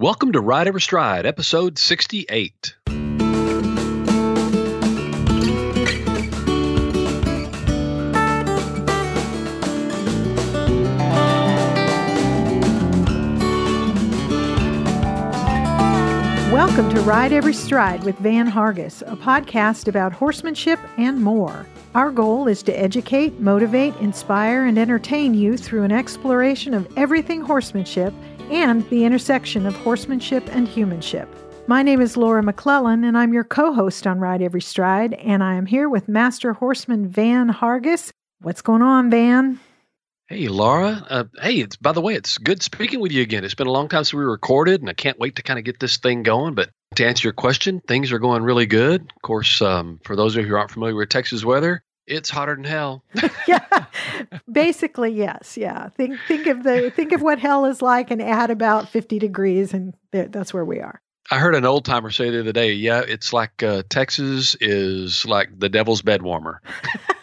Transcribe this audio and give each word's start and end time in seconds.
Welcome 0.00 0.30
to 0.30 0.40
Ride 0.40 0.68
Every 0.68 0.80
Stride, 0.80 1.26
episode 1.26 1.76
68. 1.76 2.76
Welcome 16.52 16.88
to 16.90 17.00
Ride 17.00 17.32
Every 17.32 17.52
Stride 17.52 18.04
with 18.04 18.16
Van 18.18 18.48
Hargis, 18.48 19.02
a 19.02 19.16
podcast 19.16 19.88
about 19.88 20.12
horsemanship 20.12 20.78
and 20.96 21.20
more. 21.20 21.66
Our 21.96 22.12
goal 22.12 22.46
is 22.46 22.62
to 22.62 22.72
educate, 22.72 23.40
motivate, 23.40 23.96
inspire, 23.96 24.64
and 24.66 24.78
entertain 24.78 25.34
you 25.34 25.56
through 25.56 25.82
an 25.82 25.90
exploration 25.90 26.72
of 26.72 26.86
everything 26.96 27.40
horsemanship 27.40 28.14
and 28.50 28.88
the 28.90 29.04
intersection 29.04 29.66
of 29.66 29.76
horsemanship 29.76 30.44
and 30.54 30.66
humanship. 30.66 31.28
My 31.66 31.82
name 31.82 32.00
is 32.00 32.16
Laura 32.16 32.42
McClellan, 32.42 33.04
and 33.04 33.16
I'm 33.16 33.34
your 33.34 33.44
co 33.44 33.72
host 33.72 34.06
on 34.06 34.20
Ride 34.20 34.40
Every 34.40 34.62
Stride, 34.62 35.14
and 35.14 35.42
I 35.44 35.54
am 35.54 35.66
here 35.66 35.88
with 35.88 36.08
Master 36.08 36.54
Horseman 36.54 37.08
Van 37.08 37.52
Hargis. 37.52 38.10
What's 38.40 38.62
going 38.62 38.82
on, 38.82 39.10
Van? 39.10 39.60
Hey, 40.28 40.48
Laura. 40.48 41.06
Uh, 41.08 41.24
hey, 41.40 41.60
it's 41.60 41.76
by 41.76 41.92
the 41.92 42.00
way, 42.00 42.14
it's 42.14 42.38
good 42.38 42.62
speaking 42.62 43.00
with 43.00 43.12
you 43.12 43.22
again. 43.22 43.44
It's 43.44 43.54
been 43.54 43.66
a 43.66 43.72
long 43.72 43.88
time 43.88 44.04
since 44.04 44.14
we 44.14 44.24
recorded, 44.24 44.80
and 44.80 44.90
I 44.90 44.94
can't 44.94 45.18
wait 45.18 45.36
to 45.36 45.42
kind 45.42 45.58
of 45.58 45.64
get 45.64 45.80
this 45.80 45.96
thing 45.96 46.22
going. 46.22 46.54
But 46.54 46.70
to 46.96 47.06
answer 47.06 47.26
your 47.26 47.32
question, 47.32 47.80
things 47.80 48.12
are 48.12 48.18
going 48.18 48.42
really 48.42 48.66
good. 48.66 49.02
Of 49.02 49.22
course, 49.22 49.62
um, 49.62 50.00
for 50.04 50.16
those 50.16 50.36
of 50.36 50.42
you 50.42 50.50
who 50.50 50.56
aren't 50.56 50.70
familiar 50.70 50.94
with 50.94 51.08
Texas 51.08 51.44
weather, 51.44 51.82
it's 52.08 52.30
hotter 52.30 52.54
than 52.54 52.64
hell. 52.64 53.04
yeah, 53.48 53.84
basically, 54.50 55.12
yes. 55.12 55.56
Yeah, 55.56 55.88
think 55.90 56.18
think 56.26 56.46
of 56.46 56.62
the 56.62 56.90
think 56.90 57.12
of 57.12 57.22
what 57.22 57.38
hell 57.38 57.64
is 57.64 57.82
like, 57.82 58.10
and 58.10 58.20
add 58.22 58.50
about 58.50 58.88
fifty 58.88 59.18
degrees, 59.18 59.72
and 59.72 59.94
that's 60.10 60.52
where 60.52 60.64
we 60.64 60.80
are. 60.80 61.00
I 61.30 61.38
heard 61.38 61.54
an 61.54 61.66
old 61.66 61.84
timer 61.84 62.10
say 62.10 62.30
the 62.30 62.40
other 62.40 62.52
day, 62.52 62.72
yeah, 62.72 63.02
it's 63.06 63.34
like 63.34 63.62
uh, 63.62 63.82
Texas 63.90 64.56
is 64.62 65.26
like 65.26 65.50
the 65.58 65.68
devil's 65.68 66.00
bed 66.00 66.22
warmer. 66.22 66.62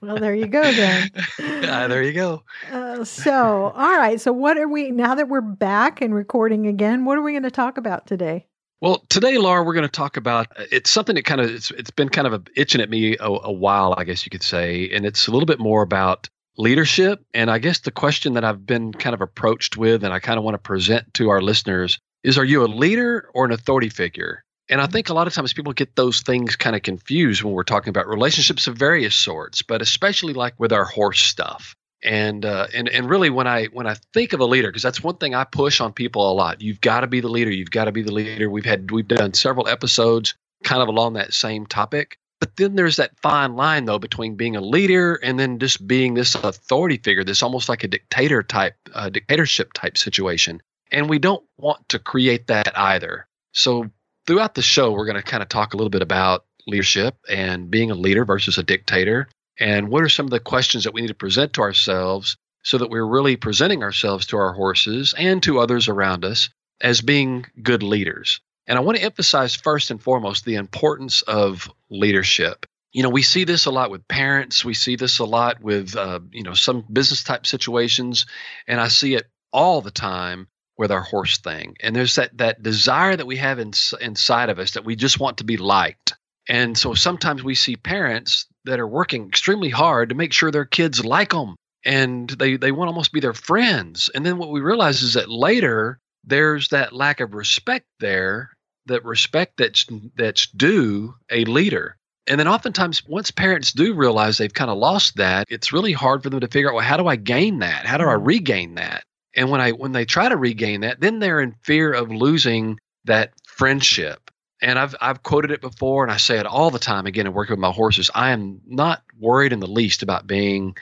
well, 0.00 0.16
there 0.16 0.34
you 0.34 0.46
go 0.46 0.62
then. 0.62 1.10
Uh, 1.62 1.88
there 1.88 2.02
you 2.02 2.12
go. 2.12 2.42
Uh, 2.70 3.02
so, 3.02 3.72
all 3.74 3.96
right. 3.96 4.20
So, 4.20 4.30
what 4.32 4.58
are 4.58 4.68
we, 4.68 4.90
now 4.90 5.14
that 5.14 5.28
we're 5.28 5.40
back 5.40 6.02
and 6.02 6.14
recording 6.14 6.66
again, 6.66 7.06
what 7.06 7.16
are 7.16 7.22
we 7.22 7.32
going 7.32 7.44
to 7.44 7.50
talk 7.50 7.78
about 7.78 8.06
today? 8.06 8.46
Well, 8.82 9.04
today, 9.08 9.38
Laura, 9.38 9.62
we're 9.62 9.74
going 9.74 9.86
to 9.86 9.88
talk 9.88 10.16
about 10.16 10.48
uh, 10.58 10.64
it's 10.72 10.90
something 10.90 11.14
that 11.14 11.24
kind 11.24 11.40
of 11.40 11.48
it's, 11.48 11.70
it's 11.70 11.92
been 11.92 12.08
kind 12.08 12.26
of 12.26 12.48
itching 12.56 12.80
at 12.80 12.90
me 12.90 13.16
a, 13.16 13.28
a 13.28 13.52
while, 13.52 13.94
I 13.96 14.02
guess 14.02 14.26
you 14.26 14.30
could 14.30 14.42
say, 14.42 14.90
and 14.90 15.06
it's 15.06 15.28
a 15.28 15.30
little 15.30 15.46
bit 15.46 15.60
more 15.60 15.82
about 15.82 16.28
leadership. 16.58 17.24
And 17.32 17.48
I 17.48 17.60
guess 17.60 17.78
the 17.78 17.92
question 17.92 18.34
that 18.34 18.42
I've 18.42 18.66
been 18.66 18.92
kind 18.92 19.14
of 19.14 19.20
approached 19.20 19.76
with 19.76 20.02
and 20.02 20.12
I 20.12 20.18
kind 20.18 20.36
of 20.36 20.42
want 20.42 20.56
to 20.56 20.58
present 20.58 21.14
to 21.14 21.28
our 21.28 21.40
listeners 21.40 22.00
is 22.24 22.36
are 22.36 22.44
you 22.44 22.64
a 22.64 22.66
leader 22.66 23.30
or 23.34 23.44
an 23.44 23.52
authority 23.52 23.88
figure? 23.88 24.42
And 24.68 24.80
I 24.80 24.88
think 24.88 25.08
a 25.08 25.14
lot 25.14 25.28
of 25.28 25.32
times 25.32 25.52
people 25.52 25.72
get 25.72 25.94
those 25.94 26.22
things 26.22 26.56
kind 26.56 26.74
of 26.74 26.82
confused 26.82 27.44
when 27.44 27.52
we're 27.52 27.62
talking 27.62 27.90
about 27.90 28.08
relationships 28.08 28.66
of 28.66 28.76
various 28.76 29.14
sorts, 29.14 29.62
but 29.62 29.80
especially 29.80 30.32
like 30.32 30.58
with 30.58 30.72
our 30.72 30.84
horse 30.84 31.20
stuff. 31.20 31.76
And 32.02 32.44
uh, 32.44 32.66
and 32.74 32.88
and 32.88 33.08
really, 33.08 33.30
when 33.30 33.46
I 33.46 33.66
when 33.66 33.86
I 33.86 33.94
think 34.12 34.32
of 34.32 34.40
a 34.40 34.44
leader, 34.44 34.68
because 34.68 34.82
that's 34.82 35.02
one 35.02 35.16
thing 35.16 35.34
I 35.34 35.44
push 35.44 35.80
on 35.80 35.92
people 35.92 36.30
a 36.30 36.34
lot. 36.34 36.60
You've 36.60 36.80
got 36.80 37.00
to 37.00 37.06
be 37.06 37.20
the 37.20 37.28
leader. 37.28 37.50
You've 37.50 37.70
got 37.70 37.84
to 37.84 37.92
be 37.92 38.02
the 38.02 38.12
leader. 38.12 38.50
We've 38.50 38.64
had 38.64 38.90
we've 38.90 39.06
done 39.06 39.34
several 39.34 39.68
episodes 39.68 40.34
kind 40.64 40.82
of 40.82 40.88
along 40.88 41.14
that 41.14 41.32
same 41.32 41.66
topic. 41.66 42.18
But 42.40 42.56
then 42.56 42.74
there's 42.74 42.96
that 42.96 43.12
fine 43.22 43.54
line, 43.54 43.84
though, 43.84 44.00
between 44.00 44.34
being 44.34 44.56
a 44.56 44.60
leader 44.60 45.14
and 45.14 45.38
then 45.38 45.60
just 45.60 45.86
being 45.86 46.14
this 46.14 46.34
authority 46.34 46.96
figure, 46.96 47.22
this 47.22 47.40
almost 47.40 47.68
like 47.68 47.84
a 47.84 47.88
dictator 47.88 48.42
type, 48.42 48.74
uh, 48.92 49.10
dictatorship 49.10 49.72
type 49.74 49.96
situation. 49.96 50.60
And 50.90 51.08
we 51.08 51.20
don't 51.20 51.44
want 51.56 51.88
to 51.90 52.00
create 52.00 52.48
that 52.48 52.76
either. 52.76 53.28
So 53.52 53.90
throughout 54.26 54.56
the 54.56 54.62
show, 54.62 54.90
we're 54.90 55.06
going 55.06 55.16
to 55.16 55.22
kind 55.22 55.42
of 55.42 55.48
talk 55.48 55.72
a 55.72 55.76
little 55.76 55.88
bit 55.88 56.02
about 56.02 56.44
leadership 56.66 57.16
and 57.30 57.70
being 57.70 57.92
a 57.92 57.94
leader 57.94 58.24
versus 58.24 58.58
a 58.58 58.64
dictator. 58.64 59.28
And 59.62 59.90
what 59.90 60.02
are 60.02 60.08
some 60.08 60.26
of 60.26 60.30
the 60.30 60.40
questions 60.40 60.82
that 60.82 60.92
we 60.92 61.02
need 61.02 61.06
to 61.06 61.14
present 61.14 61.52
to 61.52 61.60
ourselves 61.60 62.36
so 62.64 62.78
that 62.78 62.90
we're 62.90 63.06
really 63.06 63.36
presenting 63.36 63.84
ourselves 63.84 64.26
to 64.26 64.36
our 64.36 64.52
horses 64.52 65.14
and 65.16 65.40
to 65.44 65.60
others 65.60 65.86
around 65.86 66.24
us 66.24 66.50
as 66.80 67.00
being 67.00 67.46
good 67.62 67.84
leaders. 67.84 68.40
And 68.66 68.76
I 68.76 68.80
want 68.82 68.98
to 68.98 69.04
emphasize 69.04 69.54
first 69.54 69.92
and 69.92 70.02
foremost 70.02 70.44
the 70.44 70.56
importance 70.56 71.22
of 71.22 71.70
leadership. 71.90 72.66
You 72.90 73.04
know, 73.04 73.08
we 73.08 73.22
see 73.22 73.44
this 73.44 73.66
a 73.66 73.70
lot 73.70 73.92
with 73.92 74.06
parents. 74.08 74.64
We 74.64 74.74
see 74.74 74.96
this 74.96 75.20
a 75.20 75.24
lot 75.24 75.62
with, 75.62 75.94
uh, 75.94 76.18
you 76.32 76.42
know, 76.42 76.54
some 76.54 76.84
business 76.92 77.22
type 77.22 77.46
situations, 77.46 78.26
and 78.66 78.80
I 78.80 78.88
see 78.88 79.14
it 79.14 79.28
all 79.52 79.80
the 79.80 79.92
time 79.92 80.48
with 80.76 80.90
our 80.90 81.02
horse 81.02 81.38
thing. 81.38 81.76
And 81.78 81.94
there's 81.94 82.16
that 82.16 82.36
that 82.38 82.64
desire 82.64 83.14
that 83.14 83.26
we 83.28 83.36
have 83.36 83.60
in, 83.60 83.72
inside 84.00 84.50
of 84.50 84.58
us 84.58 84.72
that 84.72 84.84
we 84.84 84.96
just 84.96 85.20
want 85.20 85.38
to 85.38 85.44
be 85.44 85.56
liked. 85.56 86.14
And 86.48 86.76
so 86.76 86.94
sometimes 86.94 87.44
we 87.44 87.54
see 87.54 87.76
parents 87.76 88.46
that 88.64 88.80
are 88.80 88.86
working 88.86 89.26
extremely 89.26 89.70
hard 89.70 90.08
to 90.08 90.14
make 90.14 90.32
sure 90.32 90.50
their 90.50 90.64
kids 90.64 91.04
like 91.04 91.30
them, 91.30 91.56
and 91.84 92.30
they 92.30 92.56
they 92.56 92.72
want 92.72 92.88
to 92.88 92.92
almost 92.92 93.12
be 93.12 93.20
their 93.20 93.32
friends. 93.32 94.10
And 94.14 94.24
then 94.24 94.38
what 94.38 94.50
we 94.50 94.60
realize 94.60 95.02
is 95.02 95.14
that 95.14 95.30
later 95.30 95.98
there's 96.24 96.68
that 96.68 96.92
lack 96.92 97.20
of 97.20 97.34
respect 97.34 97.86
there, 98.00 98.50
that 98.86 99.04
respect 99.04 99.56
that's 99.56 99.86
that's 100.16 100.46
due 100.46 101.14
a 101.30 101.44
leader. 101.44 101.96
And 102.28 102.38
then 102.38 102.48
oftentimes 102.48 103.02
once 103.06 103.30
parents 103.30 103.72
do 103.72 103.94
realize 103.94 104.38
they've 104.38 104.52
kind 104.52 104.70
of 104.70 104.78
lost 104.78 105.16
that, 105.16 105.46
it's 105.50 105.72
really 105.72 105.92
hard 105.92 106.22
for 106.22 106.30
them 106.30 106.40
to 106.40 106.48
figure 106.48 106.68
out, 106.68 106.74
well, 106.76 106.84
how 106.84 106.96
do 106.96 107.08
I 107.08 107.16
gain 107.16 107.58
that? 107.58 107.84
How 107.84 107.98
do 107.98 108.04
I 108.04 108.14
mm-hmm. 108.14 108.24
regain 108.24 108.74
that? 108.76 109.02
And 109.34 109.50
when 109.50 109.60
I 109.60 109.72
when 109.72 109.92
they 109.92 110.04
try 110.04 110.28
to 110.28 110.36
regain 110.36 110.82
that, 110.82 111.00
then 111.00 111.18
they're 111.18 111.40
in 111.40 111.56
fear 111.62 111.92
of 111.92 112.10
losing 112.10 112.78
that 113.04 113.32
friendship. 113.46 114.30
And 114.62 114.78
I've 114.78 114.94
I've 115.00 115.22
quoted 115.22 115.50
it 115.50 115.60
before 115.60 116.04
and 116.04 116.12
I 116.12 116.16
say 116.16 116.38
it 116.38 116.46
all 116.46 116.70
the 116.70 116.78
time 116.78 117.06
again 117.06 117.26
in 117.26 117.34
working 117.34 117.52
with 117.52 117.60
my 117.60 117.72
horses. 117.72 118.10
I 118.14 118.30
am 118.30 118.60
not 118.66 119.02
worried 119.18 119.52
in 119.52 119.60
the 119.60 119.66
least 119.66 120.02
about 120.02 120.26
being 120.26 120.76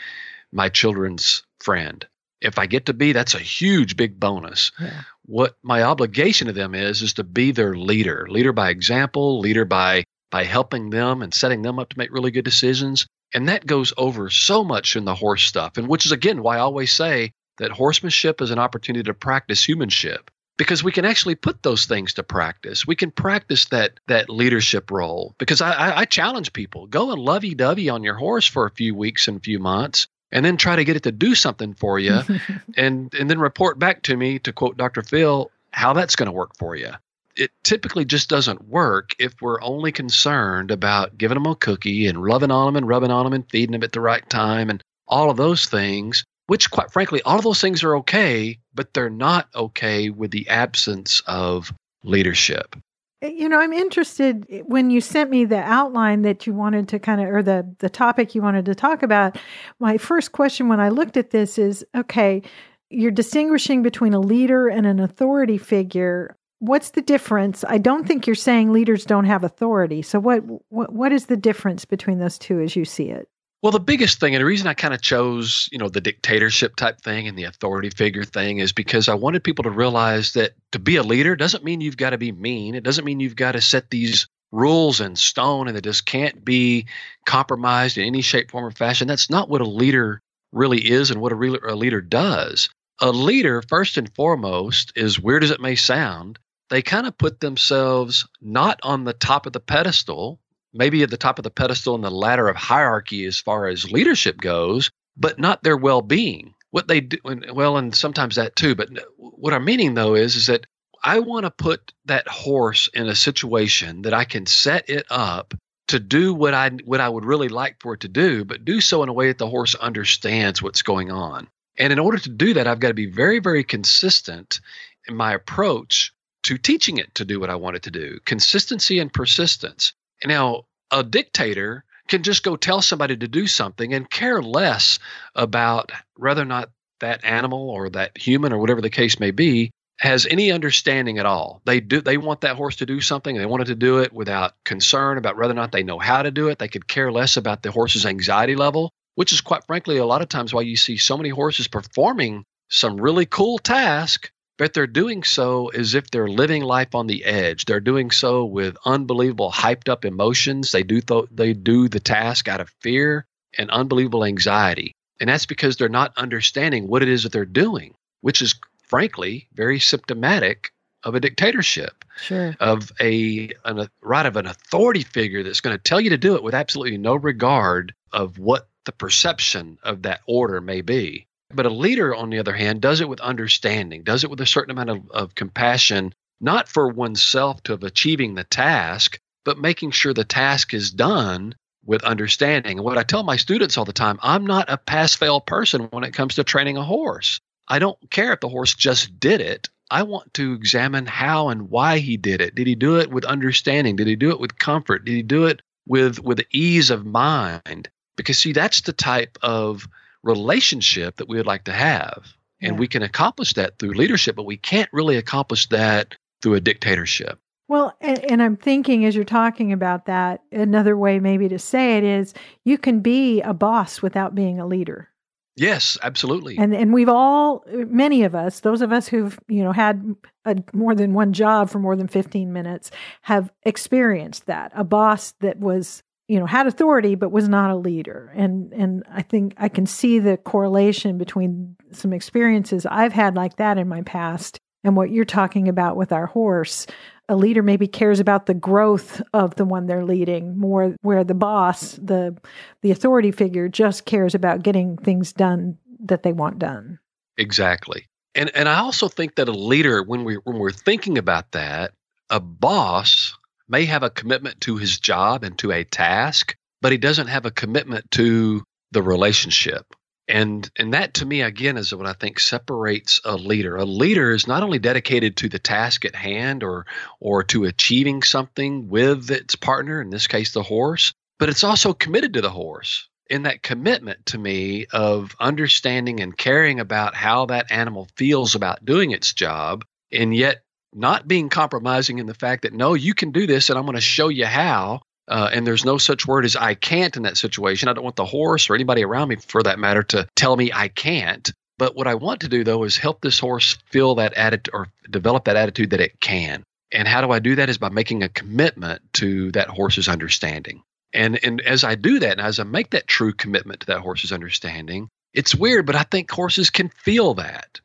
my 0.52 0.68
children's 0.68 1.42
friend 1.58 2.06
if 2.40 2.58
I 2.58 2.66
get 2.66 2.86
to 2.86 2.94
be, 2.94 3.12
that's 3.12 3.34
a 3.34 3.38
huge, 3.38 3.96
big 3.96 4.18
bonus. 4.18 4.72
Yeah. 4.80 5.02
What 5.26 5.56
my 5.62 5.82
obligation 5.82 6.46
to 6.46 6.52
them 6.52 6.74
is, 6.74 7.02
is 7.02 7.14
to 7.14 7.24
be 7.24 7.52
their 7.52 7.74
leader, 7.74 8.26
leader 8.28 8.52
by 8.52 8.70
example, 8.70 9.40
leader 9.40 9.64
by 9.64 10.04
by 10.30 10.44
helping 10.44 10.90
them 10.90 11.22
and 11.22 11.34
setting 11.34 11.62
them 11.62 11.80
up 11.80 11.88
to 11.88 11.98
make 11.98 12.12
really 12.12 12.30
good 12.30 12.44
decisions. 12.44 13.06
And 13.34 13.48
that 13.48 13.66
goes 13.66 13.92
over 13.96 14.30
so 14.30 14.62
much 14.62 14.94
in 14.94 15.04
the 15.04 15.14
horse 15.14 15.42
stuff, 15.42 15.76
and 15.76 15.88
which 15.88 16.06
is 16.06 16.12
again 16.12 16.42
why 16.42 16.56
I 16.56 16.60
always 16.60 16.92
say 16.92 17.32
that 17.58 17.72
horsemanship 17.72 18.40
is 18.40 18.50
an 18.50 18.58
opportunity 18.58 19.02
to 19.04 19.14
practice 19.14 19.62
humanship 19.62 20.30
because 20.60 20.84
we 20.84 20.92
can 20.92 21.06
actually 21.06 21.34
put 21.34 21.62
those 21.62 21.86
things 21.86 22.12
to 22.12 22.22
practice. 22.22 22.86
We 22.86 22.94
can 22.94 23.10
practice 23.10 23.64
that 23.70 23.98
that 24.08 24.28
leadership 24.28 24.90
role. 24.90 25.34
Because 25.38 25.62
I, 25.62 25.72
I, 25.72 25.98
I 26.00 26.04
challenge 26.04 26.52
people: 26.52 26.86
go 26.86 27.12
and 27.12 27.22
lovey-dovey 27.22 27.88
on 27.88 28.04
your 28.04 28.12
horse 28.12 28.46
for 28.46 28.66
a 28.66 28.70
few 28.70 28.94
weeks 28.94 29.26
and 29.26 29.38
a 29.38 29.40
few 29.40 29.58
months, 29.58 30.06
and 30.30 30.44
then 30.44 30.58
try 30.58 30.76
to 30.76 30.84
get 30.84 30.96
it 30.96 31.04
to 31.04 31.12
do 31.12 31.34
something 31.34 31.72
for 31.72 31.98
you 31.98 32.20
and 32.76 33.14
and 33.14 33.30
then 33.30 33.38
report 33.38 33.78
back 33.78 34.02
to 34.02 34.16
me 34.18 34.38
to 34.40 34.52
quote 34.52 34.76
Dr. 34.76 35.00
Phil 35.00 35.50
how 35.70 35.94
that's 35.94 36.14
going 36.14 36.26
to 36.26 36.32
work 36.32 36.50
for 36.58 36.76
you. 36.76 36.90
It 37.36 37.52
typically 37.62 38.04
just 38.04 38.28
doesn't 38.28 38.68
work 38.68 39.14
if 39.18 39.40
we're 39.40 39.62
only 39.62 39.92
concerned 39.92 40.70
about 40.70 41.16
giving 41.16 41.36
them 41.36 41.46
a 41.46 41.56
cookie 41.56 42.06
and 42.06 42.22
loving 42.22 42.50
on 42.50 42.66
them 42.66 42.76
and 42.76 42.86
rubbing 42.86 43.10
on 43.10 43.24
them 43.24 43.32
and 43.32 43.48
feeding 43.48 43.72
them 43.72 43.82
at 43.82 43.92
the 43.92 44.00
right 44.02 44.28
time 44.28 44.68
and 44.68 44.84
all 45.08 45.30
of 45.30 45.38
those 45.38 45.64
things, 45.64 46.26
which 46.50 46.68
quite 46.72 46.90
frankly, 46.90 47.22
all 47.22 47.38
of 47.38 47.44
those 47.44 47.60
things 47.60 47.84
are 47.84 47.94
okay, 47.94 48.58
but 48.74 48.92
they're 48.92 49.08
not 49.08 49.48
okay 49.54 50.10
with 50.10 50.32
the 50.32 50.48
absence 50.48 51.22
of 51.28 51.72
leadership. 52.02 52.74
Uh, 53.22 53.28
you 53.28 53.48
know, 53.48 53.60
I'm 53.60 53.72
interested 53.72 54.44
uh, 54.52 54.56
when 54.66 54.90
you 54.90 55.00
sent 55.00 55.30
me 55.30 55.44
the 55.44 55.62
outline 55.62 56.22
that 56.22 56.48
you 56.48 56.52
wanted 56.52 56.88
to 56.88 56.98
kind 56.98 57.20
of, 57.20 57.28
or 57.28 57.44
the 57.44 57.72
the 57.78 57.88
topic 57.88 58.34
you 58.34 58.42
wanted 58.42 58.64
to 58.64 58.74
talk 58.74 59.04
about. 59.04 59.38
My 59.78 59.96
first 59.96 60.32
question 60.32 60.68
when 60.68 60.80
I 60.80 60.88
looked 60.88 61.16
at 61.16 61.30
this 61.30 61.56
is, 61.56 61.86
okay, 61.94 62.42
you're 62.88 63.12
distinguishing 63.12 63.84
between 63.84 64.12
a 64.12 64.18
leader 64.18 64.66
and 64.66 64.86
an 64.86 64.98
authority 64.98 65.56
figure. 65.56 66.36
What's 66.58 66.90
the 66.90 67.00
difference? 67.00 67.64
I 67.68 67.78
don't 67.78 68.08
think 68.08 68.26
you're 68.26 68.34
saying 68.34 68.72
leaders 68.72 69.04
don't 69.04 69.26
have 69.26 69.44
authority. 69.44 70.02
So 70.02 70.18
what 70.18 70.42
what 70.68 70.92
what 70.92 71.12
is 71.12 71.26
the 71.26 71.36
difference 71.36 71.84
between 71.84 72.18
those 72.18 72.38
two 72.38 72.58
as 72.58 72.74
you 72.74 72.84
see 72.84 73.08
it? 73.08 73.28
Well, 73.62 73.72
the 73.72 73.80
biggest 73.80 74.20
thing, 74.20 74.34
and 74.34 74.40
the 74.40 74.46
reason 74.46 74.66
I 74.68 74.74
kind 74.74 74.94
of 74.94 75.02
chose, 75.02 75.68
you 75.70 75.76
know, 75.76 75.90
the 75.90 76.00
dictatorship 76.00 76.76
type 76.76 77.02
thing 77.02 77.28
and 77.28 77.36
the 77.36 77.44
authority 77.44 77.90
figure 77.90 78.24
thing 78.24 78.58
is 78.58 78.72
because 78.72 79.06
I 79.06 79.14
wanted 79.14 79.44
people 79.44 79.64
to 79.64 79.70
realize 79.70 80.32
that 80.32 80.52
to 80.72 80.78
be 80.78 80.96
a 80.96 81.02
leader 81.02 81.36
doesn't 81.36 81.62
mean 81.62 81.82
you've 81.82 81.98
got 81.98 82.10
to 82.10 82.18
be 82.18 82.32
mean. 82.32 82.74
It 82.74 82.84
doesn't 82.84 83.04
mean 83.04 83.20
you've 83.20 83.36
got 83.36 83.52
to 83.52 83.60
set 83.60 83.90
these 83.90 84.26
rules 84.50 85.00
in 85.00 85.14
stone 85.14 85.68
and 85.68 85.76
it 85.76 85.84
just 85.84 86.06
can't 86.06 86.42
be 86.42 86.86
compromised 87.26 87.98
in 87.98 88.06
any 88.06 88.22
shape, 88.22 88.50
form, 88.50 88.64
or 88.64 88.70
fashion. 88.70 89.06
That's 89.06 89.28
not 89.28 89.50
what 89.50 89.60
a 89.60 89.68
leader 89.68 90.22
really 90.52 90.80
is 90.80 91.10
and 91.10 91.20
what 91.20 91.32
a, 91.32 91.36
re- 91.36 91.60
a 91.68 91.76
leader 91.76 92.00
does. 92.00 92.70
A 93.00 93.12
leader, 93.12 93.62
first 93.68 93.98
and 93.98 94.12
foremost, 94.14 94.92
is 94.96 95.20
weird 95.20 95.44
as 95.44 95.50
it 95.50 95.60
may 95.60 95.76
sound, 95.76 96.38
they 96.70 96.80
kind 96.80 97.06
of 97.06 97.18
put 97.18 97.40
themselves 97.40 98.26
not 98.40 98.80
on 98.82 99.04
the 99.04 99.12
top 99.12 99.44
of 99.44 99.52
the 99.52 99.60
pedestal 99.60 100.40
maybe 100.72 101.02
at 101.02 101.10
the 101.10 101.16
top 101.16 101.38
of 101.38 101.42
the 101.42 101.50
pedestal 101.50 101.94
in 101.94 102.00
the 102.00 102.10
ladder 102.10 102.48
of 102.48 102.56
hierarchy 102.56 103.24
as 103.24 103.38
far 103.38 103.66
as 103.66 103.90
leadership 103.90 104.40
goes, 104.40 104.90
but 105.16 105.38
not 105.38 105.62
their 105.62 105.76
well 105.76 106.02
being. 106.02 106.54
What 106.70 106.86
they 106.86 107.00
do, 107.00 107.18
and, 107.24 107.44
well, 107.52 107.76
and 107.76 107.94
sometimes 107.94 108.36
that 108.36 108.54
too, 108.54 108.74
but 108.74 108.88
what 109.16 109.52
I'm 109.52 109.64
meaning 109.64 109.94
though 109.94 110.14
is 110.14 110.36
is 110.36 110.46
that 110.46 110.66
I 111.02 111.18
want 111.18 111.44
to 111.44 111.50
put 111.50 111.92
that 112.04 112.28
horse 112.28 112.88
in 112.94 113.08
a 113.08 113.14
situation 113.14 114.02
that 114.02 114.14
I 114.14 114.24
can 114.24 114.46
set 114.46 114.88
it 114.88 115.06
up 115.10 115.54
to 115.88 115.98
do 115.98 116.32
what 116.32 116.54
I 116.54 116.70
what 116.84 117.00
I 117.00 117.08
would 117.08 117.24
really 117.24 117.48
like 117.48 117.76
for 117.80 117.94
it 117.94 118.00
to 118.00 118.08
do, 118.08 118.44
but 118.44 118.64
do 118.64 118.80
so 118.80 119.02
in 119.02 119.08
a 119.08 119.12
way 119.12 119.28
that 119.28 119.38
the 119.38 119.48
horse 119.48 119.74
understands 119.74 120.62
what's 120.62 120.82
going 120.82 121.10
on. 121.10 121.48
And 121.78 121.92
in 121.92 121.98
order 121.98 122.18
to 122.18 122.28
do 122.28 122.54
that, 122.54 122.66
I've 122.66 122.78
got 122.80 122.88
to 122.88 122.94
be 122.94 123.10
very, 123.10 123.38
very 123.38 123.64
consistent 123.64 124.60
in 125.08 125.16
my 125.16 125.32
approach 125.32 126.12
to 126.44 126.58
teaching 126.58 126.98
it 126.98 127.14
to 127.14 127.24
do 127.24 127.40
what 127.40 127.50
I 127.50 127.54
want 127.56 127.76
it 127.76 127.82
to 127.84 127.90
do. 127.90 128.18
Consistency 128.24 128.98
and 128.98 129.12
persistence. 129.12 129.92
Now, 130.24 130.64
a 130.90 131.02
dictator 131.02 131.84
can 132.08 132.22
just 132.22 132.42
go 132.42 132.56
tell 132.56 132.82
somebody 132.82 133.16
to 133.16 133.28
do 133.28 133.46
something 133.46 133.94
and 133.94 134.10
care 134.10 134.42
less 134.42 134.98
about 135.34 135.92
whether 136.16 136.42
or 136.42 136.46
not 136.46 136.70
that 137.00 137.24
animal 137.24 137.70
or 137.70 137.88
that 137.90 138.16
human 138.18 138.52
or 138.52 138.58
whatever 138.58 138.80
the 138.80 138.90
case 138.90 139.18
may 139.18 139.30
be 139.30 139.70
has 140.00 140.26
any 140.26 140.50
understanding 140.50 141.18
at 141.18 141.26
all. 141.26 141.60
They 141.66 141.80
do 141.80 142.00
they 142.00 142.16
want 142.16 142.40
that 142.40 142.56
horse 142.56 142.76
to 142.76 142.86
do 142.86 143.00
something 143.00 143.36
they 143.36 143.46
wanted 143.46 143.66
to 143.66 143.74
do 143.74 143.98
it 143.98 144.12
without 144.12 144.54
concern 144.64 145.18
about 145.18 145.36
whether 145.36 145.52
or 145.52 145.54
not 145.54 145.72
they 145.72 145.82
know 145.82 145.98
how 145.98 146.22
to 146.22 146.30
do 146.30 146.48
it. 146.48 146.58
They 146.58 146.68
could 146.68 146.88
care 146.88 147.12
less 147.12 147.36
about 147.36 147.62
the 147.62 147.70
horse's 147.70 148.06
anxiety 148.06 148.56
level, 148.56 148.90
which 149.14 149.32
is 149.32 149.40
quite 149.40 149.64
frankly 149.64 149.98
a 149.98 150.06
lot 150.06 150.22
of 150.22 150.28
times 150.28 150.52
why 150.54 150.62
you 150.62 150.76
see 150.76 150.96
so 150.96 151.16
many 151.16 151.28
horses 151.28 151.68
performing 151.68 152.44
some 152.70 153.00
really 153.00 153.26
cool 153.26 153.58
task, 153.58 154.30
but 154.60 154.74
they're 154.74 154.86
doing 154.86 155.22
so 155.22 155.68
as 155.68 155.94
if 155.94 156.10
they're 156.10 156.28
living 156.28 156.62
life 156.62 156.94
on 156.94 157.06
the 157.06 157.24
edge. 157.24 157.64
They're 157.64 157.80
doing 157.80 158.10
so 158.10 158.44
with 158.44 158.76
unbelievable 158.84 159.50
hyped 159.50 159.88
up 159.88 160.04
emotions. 160.04 160.70
They 160.70 160.82
do 160.82 161.00
th- 161.00 161.30
they 161.30 161.54
do 161.54 161.88
the 161.88 161.98
task 161.98 162.46
out 162.46 162.60
of 162.60 162.68
fear 162.82 163.24
and 163.56 163.70
unbelievable 163.70 164.22
anxiety. 164.22 164.92
And 165.18 165.30
that's 165.30 165.46
because 165.46 165.78
they're 165.78 165.88
not 165.88 166.12
understanding 166.18 166.88
what 166.88 167.00
it 167.00 167.08
is 167.08 167.22
that 167.22 167.32
they're 167.32 167.46
doing, 167.46 167.94
which 168.20 168.42
is 168.42 168.54
frankly 168.82 169.48
very 169.54 169.80
symptomatic 169.80 170.72
of 171.04 171.14
a 171.14 171.20
dictatorship 171.20 172.04
sure. 172.18 172.54
of 172.60 172.92
a 173.00 173.48
an, 173.64 173.88
right 174.02 174.26
of 174.26 174.36
an 174.36 174.44
authority 174.44 175.04
figure 175.04 175.42
that's 175.42 175.62
going 175.62 175.74
to 175.74 175.82
tell 175.82 176.02
you 176.02 176.10
to 176.10 176.18
do 176.18 176.34
it 176.34 176.42
with 176.42 176.54
absolutely 176.54 176.98
no 176.98 177.14
regard 177.14 177.94
of 178.12 178.38
what 178.38 178.68
the 178.84 178.92
perception 178.92 179.78
of 179.82 180.02
that 180.02 180.20
order 180.26 180.60
may 180.60 180.82
be 180.82 181.26
but 181.52 181.66
a 181.66 181.70
leader 181.70 182.14
on 182.14 182.30
the 182.30 182.38
other 182.38 182.52
hand 182.52 182.80
does 182.80 183.00
it 183.00 183.08
with 183.08 183.20
understanding 183.20 184.02
does 184.02 184.24
it 184.24 184.30
with 184.30 184.40
a 184.40 184.46
certain 184.46 184.70
amount 184.70 184.90
of, 184.90 185.10
of 185.10 185.34
compassion 185.34 186.14
not 186.40 186.68
for 186.68 186.88
oneself 186.88 187.62
to 187.62 187.72
of 187.72 187.82
achieving 187.82 188.34
the 188.34 188.44
task 188.44 189.18
but 189.44 189.58
making 189.58 189.90
sure 189.90 190.14
the 190.14 190.24
task 190.24 190.74
is 190.74 190.90
done 190.90 191.54
with 191.84 192.02
understanding 192.04 192.78
and 192.78 192.84
what 192.84 192.98
i 192.98 193.02
tell 193.02 193.22
my 193.22 193.36
students 193.36 193.76
all 193.76 193.84
the 193.84 193.92
time 193.92 194.18
i'm 194.22 194.46
not 194.46 194.70
a 194.70 194.76
pass 194.76 195.14
fail 195.14 195.40
person 195.40 195.82
when 195.90 196.04
it 196.04 196.14
comes 196.14 196.34
to 196.34 196.44
training 196.44 196.76
a 196.76 196.84
horse 196.84 197.40
I 197.70 197.78
don't 197.78 198.10
care 198.10 198.32
if 198.32 198.40
the 198.40 198.48
horse 198.48 198.74
just 198.74 199.18
did 199.20 199.40
it. 199.40 199.68
I 199.92 200.02
want 200.02 200.34
to 200.34 200.52
examine 200.52 201.06
how 201.06 201.48
and 201.48 201.70
why 201.70 201.98
he 201.98 202.16
did 202.16 202.40
it. 202.40 202.56
Did 202.56 202.66
he 202.66 202.74
do 202.74 202.98
it 202.98 203.10
with 203.10 203.24
understanding? 203.24 203.96
Did 203.96 204.08
he 204.08 204.16
do 204.16 204.30
it 204.30 204.40
with 204.40 204.58
comfort? 204.58 205.04
Did 205.04 205.14
he 205.14 205.22
do 205.22 205.46
it 205.46 205.62
with 205.86 206.18
with 206.18 206.42
ease 206.50 206.90
of 206.90 207.06
mind? 207.06 207.88
Because 208.16 208.38
see, 208.38 208.52
that's 208.52 208.82
the 208.82 208.92
type 208.92 209.38
of 209.42 209.88
relationship 210.22 211.16
that 211.16 211.28
we 211.28 211.36
would 211.36 211.46
like 211.46 211.64
to 211.64 211.72
have. 211.72 212.24
And 212.62 212.74
yeah. 212.74 212.78
we 212.78 212.88
can 212.88 213.02
accomplish 213.02 213.54
that 213.54 213.78
through 213.78 213.94
leadership, 213.94 214.36
but 214.36 214.44
we 214.44 214.56
can't 214.56 214.90
really 214.92 215.16
accomplish 215.16 215.68
that 215.68 216.14
through 216.42 216.54
a 216.54 216.60
dictatorship. 216.60 217.38
Well, 217.68 217.94
and, 218.00 218.18
and, 218.30 218.42
I'm 218.42 218.56
thinking 218.56 219.04
as 219.04 219.14
you're 219.14 219.24
talking 219.24 219.72
about 219.72 220.06
that, 220.06 220.42
another 220.50 220.96
way 220.96 221.20
maybe 221.20 221.48
to 221.48 221.58
say 221.58 221.98
it 221.98 222.04
is 222.04 222.34
you 222.64 222.76
can 222.76 222.98
be 222.98 223.40
a 223.42 223.54
boss 223.54 224.02
without 224.02 224.34
being 224.34 224.58
a 224.58 224.66
leader. 224.66 225.08
Yes, 225.56 225.98
absolutely. 226.02 226.56
And 226.58 226.74
and 226.74 226.92
we've 226.92 227.08
all 227.08 227.64
many 227.68 228.22
of 228.22 228.34
us, 228.34 228.60
those 228.60 228.82
of 228.82 228.92
us 228.92 229.06
who've, 229.06 229.38
you 229.46 229.62
know, 229.62 229.72
had 229.72 230.16
a, 230.44 230.56
more 230.72 230.94
than 230.94 231.12
one 231.12 231.32
job 231.32 231.68
for 231.68 231.78
more 231.78 231.96
than 231.96 232.08
15 232.08 232.52
minutes 232.52 232.90
have 233.22 233.52
experienced 233.64 234.46
that. 234.46 234.72
A 234.74 234.84
boss 234.84 235.32
that 235.40 235.58
was, 235.58 236.02
you 236.30 236.38
know, 236.38 236.46
had 236.46 236.68
authority 236.68 237.16
but 237.16 237.32
was 237.32 237.48
not 237.48 237.72
a 237.72 237.76
leader. 237.76 238.32
And 238.36 238.72
and 238.72 239.02
I 239.10 239.22
think 239.22 239.54
I 239.56 239.68
can 239.68 239.84
see 239.84 240.20
the 240.20 240.36
correlation 240.36 241.18
between 241.18 241.76
some 241.90 242.12
experiences 242.12 242.86
I've 242.86 243.12
had 243.12 243.34
like 243.34 243.56
that 243.56 243.78
in 243.78 243.88
my 243.88 244.02
past 244.02 244.60
and 244.84 244.96
what 244.96 245.10
you're 245.10 245.24
talking 245.24 245.66
about 245.66 245.96
with 245.96 246.12
our 246.12 246.26
horse. 246.26 246.86
A 247.28 247.34
leader 247.34 247.64
maybe 247.64 247.88
cares 247.88 248.20
about 248.20 248.46
the 248.46 248.54
growth 248.54 249.20
of 249.34 249.56
the 249.56 249.64
one 249.64 249.86
they're 249.86 250.04
leading 250.04 250.56
more 250.56 250.94
where 251.02 251.24
the 251.24 251.34
boss 251.34 251.94
the 251.94 252.36
the 252.82 252.92
authority 252.92 253.32
figure 253.32 253.68
just 253.68 254.04
cares 254.04 254.32
about 254.32 254.62
getting 254.62 254.98
things 254.98 255.32
done 255.32 255.78
that 255.98 256.22
they 256.22 256.32
want 256.32 256.60
done. 256.60 257.00
Exactly. 257.38 258.06
And 258.36 258.54
and 258.54 258.68
i 258.68 258.78
also 258.78 259.08
think 259.08 259.34
that 259.34 259.48
a 259.48 259.52
leader 259.52 260.04
when 260.04 260.22
we 260.22 260.36
when 260.44 260.60
we're 260.60 260.70
thinking 260.70 261.18
about 261.18 261.50
that 261.50 261.90
a 262.30 262.38
boss 262.38 263.36
may 263.70 263.84
have 263.86 264.02
a 264.02 264.10
commitment 264.10 264.60
to 264.60 264.76
his 264.76 264.98
job 264.98 265.44
and 265.44 265.58
to 265.58 265.72
a 265.72 265.84
task 265.84 266.56
but 266.80 266.92
he 266.92 266.98
doesn't 266.98 267.28
have 267.28 267.46
a 267.46 267.50
commitment 267.50 268.10
to 268.12 268.64
the 268.92 269.02
relationship. 269.02 269.86
And 270.28 270.70
and 270.78 270.94
that 270.94 271.14
to 271.14 271.26
me 271.26 271.42
again 271.42 271.76
is 271.76 271.94
what 271.94 272.06
i 272.06 272.12
think 272.12 272.38
separates 272.38 273.20
a 273.24 273.36
leader. 273.36 273.76
A 273.76 273.84
leader 273.84 274.30
is 274.30 274.46
not 274.46 274.62
only 274.62 274.78
dedicated 274.78 275.36
to 275.38 275.48
the 275.48 275.58
task 275.58 276.04
at 276.04 276.14
hand 276.14 276.62
or 276.62 276.86
or 277.18 277.42
to 277.44 277.64
achieving 277.64 278.22
something 278.22 278.88
with 278.88 279.30
its 279.30 279.56
partner 279.56 280.00
in 280.00 280.10
this 280.10 280.28
case 280.28 280.52
the 280.52 280.62
horse 280.62 281.12
but 281.38 281.48
it's 281.48 281.64
also 281.64 281.92
committed 281.94 282.34
to 282.34 282.42
the 282.42 282.50
horse. 282.50 283.08
In 283.28 283.44
that 283.44 283.62
commitment 283.62 284.26
to 284.26 284.38
me 284.38 284.86
of 284.92 285.34
understanding 285.40 286.20
and 286.20 286.36
caring 286.36 286.80
about 286.80 287.14
how 287.14 287.46
that 287.46 287.70
animal 287.70 288.08
feels 288.16 288.54
about 288.54 288.84
doing 288.84 289.12
its 289.12 289.32
job 289.32 289.84
and 290.12 290.34
yet 290.34 290.62
not 290.92 291.28
being 291.28 291.48
compromising 291.48 292.18
in 292.18 292.26
the 292.26 292.34
fact 292.34 292.62
that 292.62 292.72
no 292.72 292.94
you 292.94 293.14
can 293.14 293.30
do 293.30 293.46
this 293.46 293.70
and 293.70 293.78
i'm 293.78 293.84
going 293.84 293.94
to 293.94 294.00
show 294.00 294.28
you 294.28 294.46
how 294.46 295.00
uh, 295.28 295.48
and 295.52 295.64
there's 295.64 295.84
no 295.84 295.96
such 295.96 296.26
word 296.26 296.44
as 296.44 296.56
I 296.56 296.74
can't 296.74 297.16
in 297.16 297.22
that 297.22 297.36
situation. 297.36 297.88
I 297.88 297.92
don't 297.92 298.02
want 298.02 298.16
the 298.16 298.24
horse 298.24 298.68
or 298.68 298.74
anybody 298.74 299.04
around 299.04 299.28
me, 299.28 299.36
for 299.36 299.62
that 299.62 299.78
matter, 299.78 300.02
to 300.02 300.26
tell 300.34 300.56
me 300.56 300.72
I 300.74 300.88
can't. 300.88 301.52
But 301.78 301.94
what 301.94 302.08
I 302.08 302.16
want 302.16 302.40
to 302.40 302.48
do, 302.48 302.64
though, 302.64 302.82
is 302.82 302.98
help 302.98 303.20
this 303.20 303.38
horse 303.38 303.78
feel 303.90 304.16
that 304.16 304.34
attitude 304.34 304.74
or 304.74 304.88
develop 305.08 305.44
that 305.44 305.56
attitude 305.56 305.90
that 305.90 306.00
it 306.00 306.20
can. 306.20 306.64
And 306.92 307.06
how 307.06 307.20
do 307.20 307.30
I 307.30 307.38
do 307.38 307.54
that? 307.54 307.70
Is 307.70 307.78
by 307.78 307.90
making 307.90 308.22
a 308.22 308.28
commitment 308.28 309.02
to 309.14 309.52
that 309.52 309.68
horse's 309.68 310.08
understanding. 310.08 310.82
And 311.14 311.42
and 311.44 311.60
as 311.60 311.84
I 311.84 311.94
do 311.94 312.18
that, 312.18 312.32
and 312.32 312.40
as 312.40 312.58
I 312.58 312.64
make 312.64 312.90
that 312.90 313.06
true 313.06 313.32
commitment 313.32 313.80
to 313.80 313.86
that 313.86 314.00
horse's 314.00 314.32
understanding, 314.32 315.08
it's 315.32 315.54
weird, 315.54 315.86
but 315.86 315.96
I 315.96 316.02
think 316.02 316.30
horses 316.30 316.70
can 316.70 316.88
feel 316.88 317.34
that. 317.34 317.80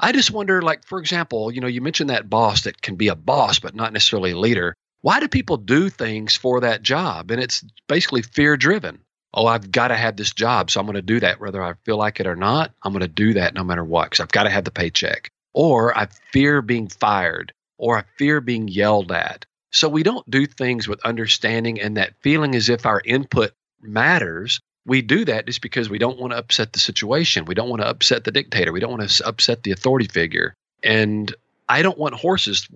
I 0.00 0.12
just 0.12 0.30
wonder, 0.30 0.62
like, 0.62 0.84
for 0.84 0.98
example, 0.98 1.52
you 1.52 1.60
know, 1.60 1.66
you 1.66 1.80
mentioned 1.80 2.10
that 2.10 2.30
boss 2.30 2.62
that 2.62 2.80
can 2.80 2.96
be 2.96 3.08
a 3.08 3.14
boss, 3.14 3.58
but 3.58 3.74
not 3.74 3.92
necessarily 3.92 4.32
a 4.32 4.38
leader 4.38 4.74
why 5.02 5.20
do 5.20 5.28
people 5.28 5.56
do 5.56 5.88
things 5.88 6.36
for 6.36 6.60
that 6.60 6.82
job? 6.82 7.30
And 7.30 7.42
it's 7.42 7.64
basically 7.88 8.22
fear 8.22 8.56
driven. 8.56 9.00
Oh, 9.32 9.46
I've 9.46 9.70
got 9.70 9.88
to 9.88 9.96
have 9.96 10.16
this 10.16 10.32
job, 10.32 10.70
so 10.70 10.80
I'm 10.80 10.86
going 10.86 10.96
to 10.96 11.02
do 11.02 11.20
that 11.20 11.40
whether 11.40 11.62
I 11.62 11.74
feel 11.84 11.96
like 11.96 12.20
it 12.20 12.26
or 12.26 12.36
not. 12.36 12.72
I'm 12.82 12.92
going 12.92 13.00
to 13.00 13.08
do 13.08 13.34
that 13.34 13.54
no 13.54 13.62
matter 13.62 13.84
what 13.84 14.10
because 14.10 14.20
I've 14.20 14.32
got 14.32 14.44
to 14.44 14.50
have 14.50 14.64
the 14.64 14.70
paycheck. 14.70 15.30
Or 15.54 15.96
I 15.96 16.08
fear 16.32 16.62
being 16.62 16.88
fired, 16.88 17.52
or 17.78 17.98
I 17.98 18.04
fear 18.18 18.40
being 18.40 18.68
yelled 18.68 19.12
at. 19.12 19.46
So 19.72 19.88
we 19.88 20.02
don't 20.02 20.28
do 20.28 20.46
things 20.46 20.88
with 20.88 21.04
understanding 21.04 21.80
and 21.80 21.96
that 21.96 22.14
feeling 22.22 22.54
as 22.54 22.68
if 22.68 22.86
our 22.86 23.00
input 23.04 23.52
matters. 23.80 24.60
We 24.86 25.02
do 25.02 25.24
that 25.26 25.46
just 25.46 25.62
because 25.62 25.90
we 25.90 25.98
don't 25.98 26.18
want 26.18 26.32
to 26.32 26.38
upset 26.38 26.72
the 26.72 26.78
situation. 26.78 27.44
We 27.44 27.54
don't 27.54 27.68
want 27.68 27.82
to 27.82 27.88
upset 27.88 28.24
the 28.24 28.32
dictator. 28.32 28.72
We 28.72 28.80
don't 28.80 28.96
want 28.96 29.08
to 29.08 29.26
upset 29.26 29.62
the 29.62 29.72
authority 29.72 30.08
figure. 30.08 30.54
And 30.82 31.34
I 31.68 31.82
don't 31.82 31.98
want 31.98 32.14
horses 32.14 32.68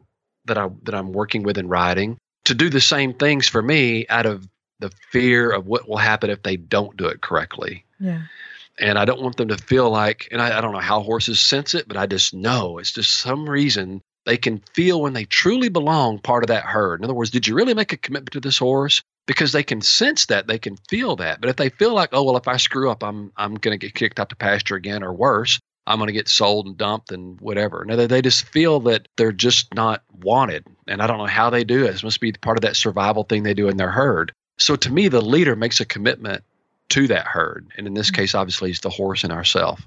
that 0.44 0.58
I 0.58 0.68
that 0.82 0.94
I'm 0.94 1.12
working 1.12 1.42
with 1.42 1.58
and 1.58 1.70
riding 1.70 2.18
to 2.44 2.54
do 2.54 2.68
the 2.68 2.80
same 2.80 3.14
things 3.14 3.48
for 3.48 3.62
me 3.62 4.06
out 4.08 4.26
of 4.26 4.46
the 4.80 4.90
fear 5.10 5.50
of 5.50 5.66
what 5.66 5.88
will 5.88 5.96
happen 5.96 6.30
if 6.30 6.42
they 6.42 6.56
don't 6.56 6.96
do 6.96 7.06
it 7.06 7.22
correctly. 7.22 7.84
Yeah. 7.98 8.22
And 8.78 8.98
I 8.98 9.04
don't 9.04 9.22
want 9.22 9.36
them 9.36 9.48
to 9.48 9.56
feel 9.56 9.88
like, 9.88 10.28
and 10.32 10.42
I, 10.42 10.58
I 10.58 10.60
don't 10.60 10.72
know 10.72 10.80
how 10.80 11.00
horses 11.00 11.38
sense 11.38 11.74
it, 11.74 11.86
but 11.86 11.96
I 11.96 12.06
just 12.06 12.34
know 12.34 12.78
it's 12.78 12.92
just 12.92 13.18
some 13.18 13.48
reason 13.48 14.02
they 14.26 14.36
can 14.36 14.62
feel 14.72 15.00
when 15.00 15.12
they 15.12 15.24
truly 15.24 15.68
belong 15.68 16.18
part 16.18 16.42
of 16.42 16.48
that 16.48 16.64
herd. 16.64 17.00
In 17.00 17.04
other 17.04 17.14
words, 17.14 17.30
did 17.30 17.46
you 17.46 17.54
really 17.54 17.74
make 17.74 17.92
a 17.92 17.96
commitment 17.96 18.32
to 18.32 18.40
this 18.40 18.58
horse? 18.58 19.00
Because 19.26 19.52
they 19.52 19.62
can 19.62 19.80
sense 19.80 20.26
that, 20.26 20.46
they 20.46 20.58
can 20.58 20.76
feel 20.88 21.16
that. 21.16 21.40
But 21.40 21.48
if 21.48 21.56
they 21.56 21.70
feel 21.70 21.94
like, 21.94 22.10
oh 22.12 22.22
well, 22.22 22.36
if 22.36 22.46
I 22.46 22.56
screw 22.58 22.90
up, 22.90 23.02
I'm 23.02 23.32
I'm 23.36 23.54
going 23.54 23.78
to 23.78 23.86
get 23.86 23.94
kicked 23.94 24.20
out 24.20 24.28
to 24.28 24.36
pasture 24.36 24.76
again, 24.76 25.02
or 25.02 25.12
worse, 25.12 25.58
I'm 25.86 25.98
going 25.98 26.08
to 26.08 26.12
get 26.12 26.28
sold 26.28 26.66
and 26.66 26.76
dumped 26.76 27.10
and 27.12 27.40
whatever. 27.40 27.84
No, 27.86 27.96
they 27.96 28.06
they 28.06 28.22
just 28.22 28.44
feel 28.46 28.80
that 28.80 29.08
they're 29.16 29.32
just 29.32 29.72
not 29.74 30.02
wanted. 30.22 30.66
And 30.86 31.00
I 31.00 31.06
don't 31.06 31.18
know 31.18 31.26
how 31.26 31.50
they 31.50 31.64
do 31.64 31.84
it. 31.84 31.94
It 31.94 32.04
must 32.04 32.20
be 32.20 32.32
part 32.32 32.58
of 32.58 32.62
that 32.62 32.76
survival 32.76 33.24
thing 33.24 33.42
they 33.42 33.54
do 33.54 33.68
in 33.68 33.76
their 33.76 33.90
herd. 33.90 34.32
So 34.58 34.76
to 34.76 34.92
me, 34.92 35.08
the 35.08 35.20
leader 35.20 35.56
makes 35.56 35.80
a 35.80 35.84
commitment 35.84 36.44
to 36.90 37.06
that 37.08 37.26
herd. 37.26 37.66
And 37.76 37.86
in 37.86 37.94
this 37.94 38.08
mm-hmm. 38.08 38.22
case, 38.22 38.34
obviously, 38.34 38.70
it's 38.70 38.80
the 38.80 38.90
horse 38.90 39.24
and 39.24 39.32
ourself. 39.32 39.86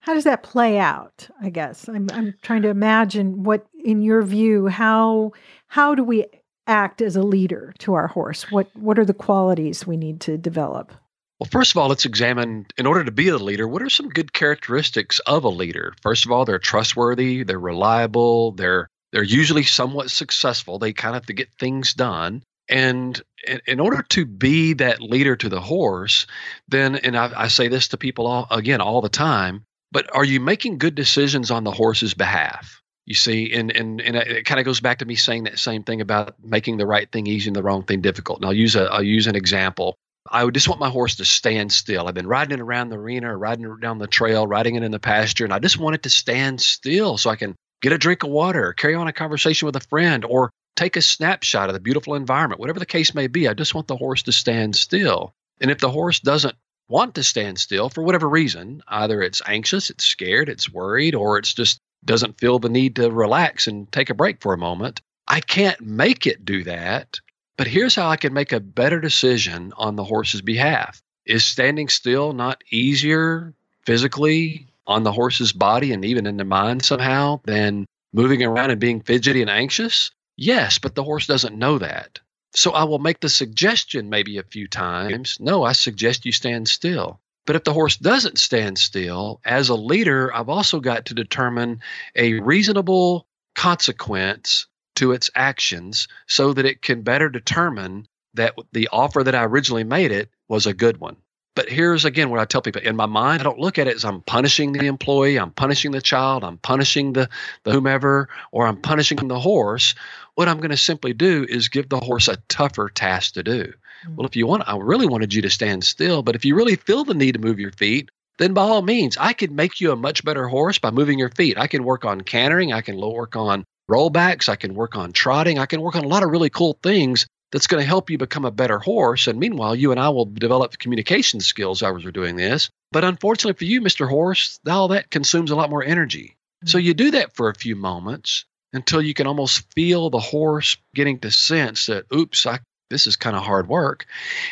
How 0.00 0.14
does 0.14 0.24
that 0.24 0.44
play 0.44 0.78
out? 0.78 1.28
I 1.42 1.50
guess 1.50 1.88
I'm, 1.88 2.08
I'm 2.12 2.34
trying 2.40 2.62
to 2.62 2.68
imagine 2.68 3.42
what, 3.42 3.66
in 3.84 4.02
your 4.02 4.22
view, 4.22 4.68
how 4.68 5.32
how 5.68 5.96
do 5.96 6.04
we 6.04 6.26
act 6.66 7.00
as 7.02 7.16
a 7.16 7.22
leader 7.22 7.74
to 7.78 7.94
our 7.94 8.08
horse? 8.08 8.50
What 8.50 8.74
what 8.76 8.98
are 8.98 9.04
the 9.04 9.14
qualities 9.14 9.86
we 9.86 9.96
need 9.96 10.20
to 10.22 10.36
develop? 10.36 10.92
Well, 11.38 11.48
first 11.50 11.72
of 11.72 11.76
all, 11.76 11.88
let's 11.88 12.06
examine, 12.06 12.66
in 12.78 12.86
order 12.86 13.04
to 13.04 13.10
be 13.10 13.28
a 13.28 13.36
leader, 13.36 13.68
what 13.68 13.82
are 13.82 13.90
some 13.90 14.08
good 14.08 14.32
characteristics 14.32 15.18
of 15.20 15.44
a 15.44 15.50
leader? 15.50 15.92
First 16.00 16.24
of 16.24 16.32
all, 16.32 16.46
they're 16.46 16.58
trustworthy, 16.58 17.42
they're 17.42 17.60
reliable, 17.60 18.52
they're 18.52 18.88
they're 19.12 19.22
usually 19.22 19.62
somewhat 19.62 20.10
successful. 20.10 20.78
They 20.78 20.92
kind 20.92 21.14
of 21.14 21.22
have 21.22 21.26
to 21.26 21.32
get 21.32 21.54
things 21.58 21.94
done. 21.94 22.42
And 22.68 23.20
in 23.66 23.80
order 23.80 24.02
to 24.10 24.26
be 24.26 24.72
that 24.74 25.00
leader 25.00 25.36
to 25.36 25.48
the 25.48 25.60
horse, 25.60 26.26
then, 26.68 26.96
and 26.96 27.16
I, 27.16 27.44
I 27.44 27.48
say 27.48 27.68
this 27.68 27.88
to 27.88 27.96
people 27.96 28.26
all, 28.26 28.46
again 28.50 28.80
all 28.80 29.00
the 29.00 29.08
time, 29.08 29.64
but 29.92 30.12
are 30.14 30.24
you 30.24 30.40
making 30.40 30.78
good 30.78 30.94
decisions 30.94 31.50
on 31.50 31.64
the 31.64 31.70
horse's 31.70 32.14
behalf? 32.14 32.82
You 33.06 33.14
see, 33.14 33.52
and 33.52 33.70
and 33.70 34.00
and 34.00 34.16
it 34.16 34.44
kind 34.44 34.58
of 34.58 34.66
goes 34.66 34.80
back 34.80 34.98
to 34.98 35.04
me 35.04 35.14
saying 35.14 35.44
that 35.44 35.60
same 35.60 35.84
thing 35.84 36.00
about 36.00 36.34
making 36.42 36.76
the 36.76 36.86
right 36.86 37.10
thing 37.10 37.28
easy 37.28 37.48
and 37.48 37.56
the 37.56 37.62
wrong 37.62 37.84
thing 37.84 38.00
difficult. 38.00 38.38
And 38.38 38.46
I'll 38.46 38.52
use 38.52 38.74
a 38.74 38.90
I'll 38.92 39.02
use 39.02 39.28
an 39.28 39.36
example. 39.36 39.96
I 40.28 40.42
would 40.42 40.54
just 40.54 40.68
want 40.68 40.80
my 40.80 40.90
horse 40.90 41.14
to 41.16 41.24
stand 41.24 41.70
still. 41.70 42.08
I've 42.08 42.14
been 42.14 42.26
riding 42.26 42.58
it 42.58 42.60
around 42.60 42.88
the 42.88 42.98
arena, 42.98 43.36
riding 43.36 43.64
it 43.64 43.80
down 43.80 43.98
the 43.98 44.08
trail, 44.08 44.48
riding 44.48 44.74
it 44.74 44.82
in 44.82 44.90
the 44.90 44.98
pasture, 44.98 45.44
and 45.44 45.54
I 45.54 45.60
just 45.60 45.78
want 45.78 45.94
it 45.94 46.02
to 46.02 46.10
stand 46.10 46.60
still 46.60 47.16
so 47.16 47.30
I 47.30 47.36
can 47.36 47.54
get 47.80 47.92
a 47.92 47.98
drink 47.98 48.24
of 48.24 48.30
water, 48.30 48.72
carry 48.72 48.96
on 48.96 49.06
a 49.06 49.12
conversation 49.12 49.66
with 49.66 49.76
a 49.76 49.80
friend, 49.80 50.24
or 50.24 50.50
take 50.74 50.96
a 50.96 51.02
snapshot 51.02 51.68
of 51.68 51.74
the 51.74 51.80
beautiful 51.80 52.16
environment, 52.16 52.60
whatever 52.60 52.80
the 52.80 52.86
case 52.86 53.14
may 53.14 53.28
be. 53.28 53.46
I 53.46 53.54
just 53.54 53.74
want 53.74 53.86
the 53.86 53.96
horse 53.96 54.24
to 54.24 54.32
stand 54.32 54.74
still. 54.74 55.32
And 55.60 55.70
if 55.70 55.78
the 55.78 55.90
horse 55.90 56.18
doesn't 56.18 56.56
want 56.88 57.14
to 57.14 57.22
stand 57.22 57.58
still 57.58 57.88
for 57.88 58.02
whatever 58.02 58.28
reason, 58.28 58.82
either 58.88 59.22
it's 59.22 59.42
anxious, 59.46 59.90
it's 59.90 60.04
scared, 60.04 60.48
it's 60.48 60.72
worried, 60.72 61.14
or 61.14 61.38
it's 61.38 61.54
just 61.54 61.78
doesn't 62.04 62.38
feel 62.38 62.58
the 62.58 62.68
need 62.68 62.96
to 62.96 63.10
relax 63.10 63.66
and 63.66 63.90
take 63.90 64.10
a 64.10 64.14
break 64.14 64.40
for 64.40 64.52
a 64.52 64.58
moment, 64.58 65.00
I 65.28 65.40
can't 65.40 65.80
make 65.80 66.26
it 66.26 66.44
do 66.44 66.64
that. 66.64 67.20
But 67.56 67.66
here's 67.66 67.94
how 67.94 68.08
I 68.08 68.16
can 68.16 68.32
make 68.32 68.52
a 68.52 68.60
better 68.60 69.00
decision 69.00 69.72
on 69.76 69.96
the 69.96 70.04
horse's 70.04 70.42
behalf. 70.42 71.02
Is 71.24 71.44
standing 71.44 71.88
still 71.88 72.32
not 72.32 72.62
easier 72.70 73.54
physically 73.84 74.66
on 74.86 75.02
the 75.02 75.12
horse's 75.12 75.52
body 75.52 75.92
and 75.92 76.04
even 76.04 76.26
in 76.26 76.36
the 76.36 76.44
mind 76.44 76.84
somehow 76.84 77.40
than 77.44 77.86
moving 78.12 78.42
around 78.42 78.70
and 78.70 78.80
being 78.80 79.00
fidgety 79.00 79.40
and 79.40 79.50
anxious? 79.50 80.10
Yes, 80.36 80.78
but 80.78 80.94
the 80.94 81.02
horse 81.02 81.26
doesn't 81.26 81.58
know 81.58 81.78
that. 81.78 82.20
So 82.54 82.72
I 82.72 82.84
will 82.84 82.98
make 82.98 83.20
the 83.20 83.28
suggestion 83.28 84.08
maybe 84.08 84.38
a 84.38 84.42
few 84.42 84.68
times 84.68 85.38
no, 85.40 85.64
I 85.64 85.72
suggest 85.72 86.24
you 86.24 86.32
stand 86.32 86.68
still. 86.68 87.20
But 87.46 87.56
if 87.56 87.64
the 87.64 87.72
horse 87.72 87.96
doesn't 87.96 88.38
stand 88.38 88.76
still, 88.78 89.40
as 89.44 89.68
a 89.68 89.74
leader, 89.76 90.34
I've 90.34 90.48
also 90.48 90.80
got 90.80 91.06
to 91.06 91.14
determine 91.14 91.80
a 92.16 92.40
reasonable 92.40 93.26
consequence 93.54 94.66
to 94.96 95.12
its 95.12 95.30
actions 95.34 96.08
so 96.26 96.52
that 96.52 96.66
it 96.66 96.82
can 96.82 97.02
better 97.02 97.28
determine 97.28 98.08
that 98.34 98.54
the 98.72 98.88
offer 98.92 99.22
that 99.22 99.34
I 99.34 99.44
originally 99.44 99.84
made 99.84 100.10
it 100.10 100.28
was 100.48 100.66
a 100.66 100.74
good 100.74 100.98
one. 100.98 101.16
But 101.54 101.70
here's 101.70 102.04
again 102.04 102.28
what 102.28 102.40
I 102.40 102.44
tell 102.44 102.60
people 102.60 102.82
in 102.82 102.96
my 102.96 103.06
mind, 103.06 103.40
I 103.40 103.44
don't 103.44 103.58
look 103.58 103.78
at 103.78 103.86
it 103.86 103.96
as 103.96 104.04
I'm 104.04 104.20
punishing 104.22 104.72
the 104.72 104.86
employee, 104.86 105.38
I'm 105.38 105.52
punishing 105.52 105.92
the 105.92 106.02
child, 106.02 106.44
I'm 106.44 106.58
punishing 106.58 107.14
the, 107.14 107.30
the 107.64 107.72
whomever, 107.72 108.28
or 108.52 108.66
I'm 108.66 108.76
punishing 108.76 109.16
the 109.28 109.40
horse. 109.40 109.94
What 110.34 110.48
I'm 110.48 110.58
going 110.58 110.70
to 110.70 110.76
simply 110.76 111.14
do 111.14 111.46
is 111.48 111.68
give 111.68 111.88
the 111.88 112.00
horse 112.00 112.28
a 112.28 112.36
tougher 112.48 112.90
task 112.90 113.34
to 113.34 113.42
do. 113.42 113.72
Mm-hmm. 114.04 114.16
Well, 114.16 114.26
if 114.26 114.36
you 114.36 114.46
want, 114.46 114.64
I 114.66 114.76
really 114.76 115.06
wanted 115.06 115.34
you 115.34 115.42
to 115.42 115.50
stand 115.50 115.84
still, 115.84 116.22
but 116.22 116.34
if 116.34 116.44
you 116.44 116.54
really 116.54 116.76
feel 116.76 117.04
the 117.04 117.14
need 117.14 117.32
to 117.32 117.40
move 117.40 117.58
your 117.58 117.72
feet, 117.72 118.10
then 118.38 118.52
by 118.52 118.62
all 118.62 118.82
means, 118.82 119.16
I 119.16 119.32
could 119.32 119.50
make 119.50 119.80
you 119.80 119.92
a 119.92 119.96
much 119.96 120.24
better 120.24 120.48
horse 120.48 120.78
by 120.78 120.90
moving 120.90 121.18
your 121.18 121.30
feet. 121.30 121.58
I 121.58 121.66
can 121.66 121.84
work 121.84 122.04
on 122.04 122.20
cantering, 122.20 122.72
I 122.72 122.82
can 122.82 122.96
work 122.96 123.34
on 123.34 123.64
rollbacks, 123.90 124.48
I 124.48 124.56
can 124.56 124.74
work 124.74 124.96
on 124.96 125.12
trotting, 125.12 125.58
I 125.58 125.66
can 125.66 125.80
work 125.80 125.96
on 125.96 126.04
a 126.04 126.08
lot 126.08 126.22
of 126.22 126.30
really 126.30 126.50
cool 126.50 126.78
things 126.82 127.26
that's 127.52 127.66
going 127.66 127.80
to 127.80 127.86
help 127.86 128.10
you 128.10 128.18
become 128.18 128.44
a 128.44 128.50
better 128.50 128.78
horse. 128.78 129.26
And 129.26 129.38
meanwhile, 129.38 129.74
you 129.74 129.90
and 129.90 130.00
I 130.00 130.08
will 130.08 130.26
develop 130.26 130.78
communication 130.78 131.40
skills 131.40 131.82
as 131.82 132.04
we're 132.04 132.10
doing 132.10 132.36
this. 132.36 132.68
But 132.92 133.04
unfortunately 133.04 133.56
for 133.58 133.64
you, 133.64 133.80
Mr. 133.80 134.08
Horse, 134.08 134.58
all 134.68 134.88
that 134.88 135.10
consumes 135.10 135.50
a 135.50 135.56
lot 135.56 135.70
more 135.70 135.84
energy. 135.84 136.36
Mm-hmm. 136.64 136.68
So 136.68 136.78
you 136.78 136.94
do 136.94 137.12
that 137.12 137.34
for 137.34 137.48
a 137.48 137.54
few 137.54 137.76
moments 137.76 138.44
until 138.72 139.00
you 139.00 139.14
can 139.14 139.26
almost 139.26 139.72
feel 139.72 140.10
the 140.10 140.18
horse 140.18 140.76
getting 140.94 141.18
to 141.20 141.30
sense 141.30 141.86
that, 141.86 142.04
oops, 142.12 142.46
I, 142.46 142.58
this 142.90 143.06
is 143.06 143.16
kind 143.16 143.36
of 143.36 143.42
hard 143.42 143.68
work. 143.68 144.06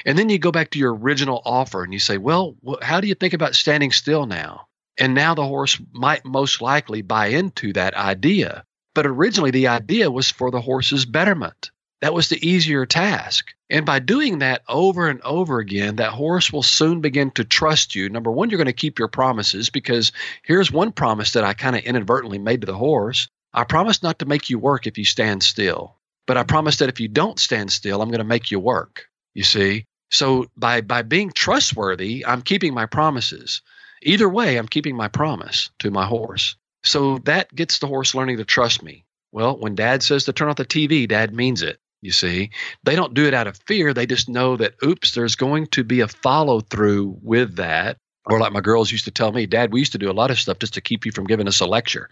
And 0.04 0.18
then 0.18 0.28
you 0.28 0.38
go 0.38 0.52
back 0.52 0.70
to 0.70 0.78
your 0.78 0.94
original 0.94 1.42
offer 1.44 1.82
and 1.82 1.92
you 1.92 1.98
say, 1.98 2.18
well, 2.18 2.56
how 2.82 3.00
do 3.00 3.06
you 3.06 3.14
think 3.14 3.32
about 3.32 3.54
standing 3.54 3.92
still 3.92 4.26
now? 4.26 4.66
And 4.98 5.14
now 5.14 5.34
the 5.34 5.46
horse 5.46 5.80
might 5.92 6.24
most 6.24 6.60
likely 6.60 7.02
buy 7.02 7.26
into 7.26 7.72
that 7.72 7.94
idea. 7.94 8.64
But 8.94 9.06
originally, 9.06 9.50
the 9.50 9.68
idea 9.68 10.10
was 10.10 10.30
for 10.30 10.50
the 10.50 10.60
horse's 10.60 11.04
betterment. 11.04 11.70
That 12.00 12.14
was 12.14 12.28
the 12.28 12.46
easier 12.46 12.86
task. 12.86 13.52
And 13.70 13.86
by 13.86 13.98
doing 13.98 14.38
that 14.38 14.62
over 14.68 15.08
and 15.08 15.20
over 15.22 15.58
again, 15.58 15.96
that 15.96 16.12
horse 16.12 16.52
will 16.52 16.62
soon 16.62 17.00
begin 17.00 17.30
to 17.32 17.44
trust 17.44 17.94
you. 17.94 18.08
Number 18.08 18.30
one, 18.30 18.50
you're 18.50 18.58
going 18.58 18.66
to 18.66 18.72
keep 18.72 18.98
your 18.98 19.08
promises 19.08 19.70
because 19.70 20.12
here's 20.44 20.70
one 20.70 20.92
promise 20.92 21.32
that 21.32 21.44
I 21.44 21.54
kind 21.54 21.74
of 21.74 21.82
inadvertently 21.82 22.38
made 22.38 22.60
to 22.60 22.66
the 22.66 22.76
horse 22.76 23.28
I 23.54 23.62
promise 23.62 24.02
not 24.02 24.18
to 24.18 24.26
make 24.26 24.50
you 24.50 24.58
work 24.58 24.86
if 24.86 24.98
you 24.98 25.04
stand 25.04 25.44
still. 25.44 25.93
But 26.26 26.36
I 26.36 26.42
promise 26.42 26.78
that 26.78 26.88
if 26.88 27.00
you 27.00 27.08
don't 27.08 27.38
stand 27.38 27.70
still, 27.70 28.00
I'm 28.00 28.08
going 28.08 28.18
to 28.18 28.24
make 28.24 28.50
you 28.50 28.58
work. 28.58 29.06
You 29.34 29.42
see? 29.42 29.86
So 30.10 30.46
by 30.56 30.80
by 30.80 31.02
being 31.02 31.32
trustworthy, 31.32 32.24
I'm 32.24 32.42
keeping 32.42 32.74
my 32.74 32.86
promises. 32.86 33.62
Either 34.02 34.28
way, 34.28 34.56
I'm 34.56 34.68
keeping 34.68 34.96
my 34.96 35.08
promise 35.08 35.70
to 35.80 35.90
my 35.90 36.06
horse. 36.06 36.56
So 36.82 37.18
that 37.24 37.54
gets 37.54 37.78
the 37.78 37.86
horse 37.86 38.14
learning 38.14 38.36
to 38.36 38.44
trust 38.44 38.82
me. 38.82 39.04
Well, 39.32 39.56
when 39.56 39.74
dad 39.74 40.02
says 40.02 40.24
to 40.24 40.32
turn 40.32 40.48
off 40.48 40.56
the 40.56 40.64
TV, 40.64 41.08
dad 41.08 41.34
means 41.34 41.62
it. 41.62 41.80
You 42.02 42.12
see, 42.12 42.50
they 42.84 42.96
don't 42.96 43.14
do 43.14 43.26
it 43.26 43.32
out 43.32 43.46
of 43.46 43.58
fear. 43.66 43.94
They 43.94 44.04
just 44.04 44.28
know 44.28 44.58
that, 44.58 44.74
oops, 44.84 45.14
there's 45.14 45.36
going 45.36 45.68
to 45.68 45.82
be 45.82 46.00
a 46.00 46.08
follow 46.08 46.60
through 46.60 47.16
with 47.22 47.56
that. 47.56 47.96
Or 48.26 48.40
like 48.40 48.52
my 48.52 48.62
girls 48.62 48.90
used 48.90 49.04
to 49.04 49.10
tell 49.10 49.32
me, 49.32 49.44
Dad, 49.44 49.72
we 49.72 49.80
used 49.80 49.92
to 49.92 49.98
do 49.98 50.10
a 50.10 50.12
lot 50.12 50.30
of 50.30 50.38
stuff 50.38 50.58
just 50.58 50.72
to 50.74 50.80
keep 50.80 51.04
you 51.04 51.12
from 51.12 51.26
giving 51.26 51.46
us 51.46 51.60
a 51.60 51.66
lecture. 51.66 52.08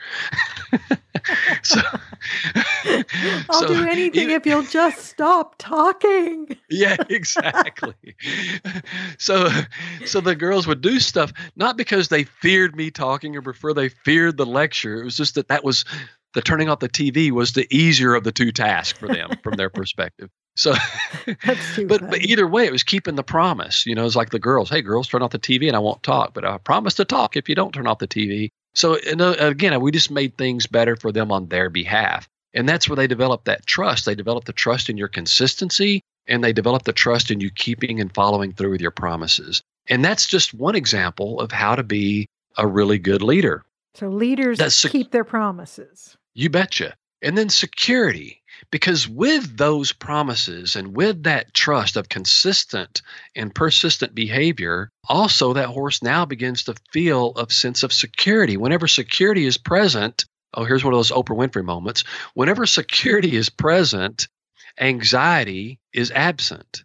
so, 1.63 1.81
I'll 3.49 3.61
so, 3.61 3.69
do 3.69 3.87
anything 3.89 4.31
if 4.31 4.45
you'll 4.45 4.63
just 4.63 5.07
stop 5.07 5.55
talking. 5.57 6.55
yeah, 6.69 6.97
exactly. 7.09 7.95
so, 9.19 9.49
so 10.05 10.21
the 10.21 10.37
girls 10.37 10.67
would 10.67 10.83
do 10.83 11.01
stuff 11.01 11.33
not 11.57 11.79
because 11.79 12.09
they 12.09 12.25
feared 12.25 12.77
me 12.77 12.91
talking 12.91 13.35
or 13.35 13.41
before 13.41 13.73
they 13.73 13.89
feared 13.89 14.37
the 14.37 14.47
lecture. 14.47 15.01
It 15.01 15.05
was 15.05 15.17
just 15.17 15.35
that 15.37 15.49
that 15.49 15.65
was 15.65 15.87
the 16.35 16.43
turning 16.43 16.69
off 16.69 16.81
the 16.81 16.89
TV 16.89 17.31
was 17.31 17.53
the 17.53 17.67
easier 17.75 18.15
of 18.15 18.25
the 18.25 18.33
two 18.33 18.53
tasks 18.53 18.99
for 18.99 19.09
them 19.09 19.31
from 19.43 19.55
their 19.55 19.71
perspective. 19.71 20.31
So, 20.55 20.75
but 21.27 22.11
but 22.11 22.21
either 22.21 22.47
way, 22.47 22.67
it 22.67 22.73
was 22.73 22.83
keeping 22.83 23.15
the 23.15 23.23
promise. 23.23 23.87
You 23.87 23.95
know, 23.95 24.05
it's 24.05 24.17
like 24.17 24.31
the 24.31 24.39
girls. 24.39 24.69
Hey, 24.71 24.83
girls, 24.83 25.09
turn 25.09 25.23
off 25.23 25.31
the 25.31 25.39
TV, 25.39 25.67
and 25.67 25.77
I 25.77 25.81
won't 25.81 26.03
talk, 26.03 26.35
but 26.35 26.45
I 26.45 26.59
promise 26.59 26.95
to 26.95 27.05
talk 27.05 27.37
if 27.37 27.49
you 27.49 27.55
don't 27.55 27.73
turn 27.73 27.87
off 27.87 27.99
the 27.99 28.09
TV. 28.09 28.51
So, 28.75 28.97
and, 29.07 29.21
uh, 29.21 29.35
again, 29.39 29.79
we 29.81 29.91
just 29.91 30.11
made 30.11 30.37
things 30.39 30.67
better 30.67 30.97
for 30.97 31.13
them 31.13 31.31
on 31.31 31.49
their 31.49 31.69
behalf, 31.69 32.29
and 32.55 32.69
that's 32.69 32.89
where 32.89 32.97
they 32.97 33.07
develop 33.07 33.45
that 33.45 33.67
trust. 33.67 34.05
They 34.05 34.15
develop 34.15 34.45
the 34.45 34.53
trust 34.53 34.89
in 34.89 34.97
your 34.97 35.09
consistency, 35.09 36.03
and 36.27 36.43
they 36.43 36.53
develop 36.53 36.85
the 36.85 36.93
trust 36.93 37.31
in 37.31 37.41
you 37.41 37.51
keeping 37.51 38.01
and 38.01 38.13
following 38.15 38.53
through 38.53 38.71
with 38.71 38.81
your 38.81 38.91
promises. 38.91 39.63
And 39.89 40.05
that's 40.05 40.27
just 40.27 40.55
one 40.55 40.75
example 40.75 41.41
of 41.41 41.51
how 41.51 41.75
to 41.75 41.83
be 41.83 42.27
a 42.57 42.67
really 42.67 42.99
good 42.99 43.23
leader. 43.23 43.65
So 43.95 44.09
leaders 44.09 44.59
that's, 44.59 44.89
keep 44.89 45.11
their 45.11 45.25
promises. 45.25 46.17
You 46.35 46.51
betcha. 46.51 46.95
And 47.21 47.37
then 47.37 47.49
security, 47.49 48.42
because 48.71 49.09
with 49.09 49.57
those 49.57 49.93
promises 49.93 50.77
and 50.77 50.97
with 50.97 51.25
that 51.25 51.53
trust 51.55 51.97
of 51.97 52.09
consistent 52.09 53.03
and 53.35 53.55
persistent 53.55 54.15
behavior, 54.15 54.91
also 55.09 55.53
that 55.53 55.69
horse 55.69 56.03
now 56.03 56.25
begins 56.25 56.65
to 56.65 56.75
feel 56.93 57.33
a 57.37 57.51
sense 57.51 57.83
of 57.83 57.93
security. 57.93 58.57
Whenever 58.57 58.87
security 58.87 59.47
is 59.47 59.59
present, 59.59 60.25
oh, 60.55 60.65
here's 60.65 60.85
one 60.85 60.95
of 60.95 60.99
those 60.99 61.11
Oprah 61.11 61.37
Winfrey 61.37 61.65
moments. 61.65 62.05
Whenever 62.35 62.67
security 62.67 63.37
is 63.37 63.51
present, 63.51 64.29
anxiety 64.79 65.79
is 65.93 66.11
absent. 66.11 66.85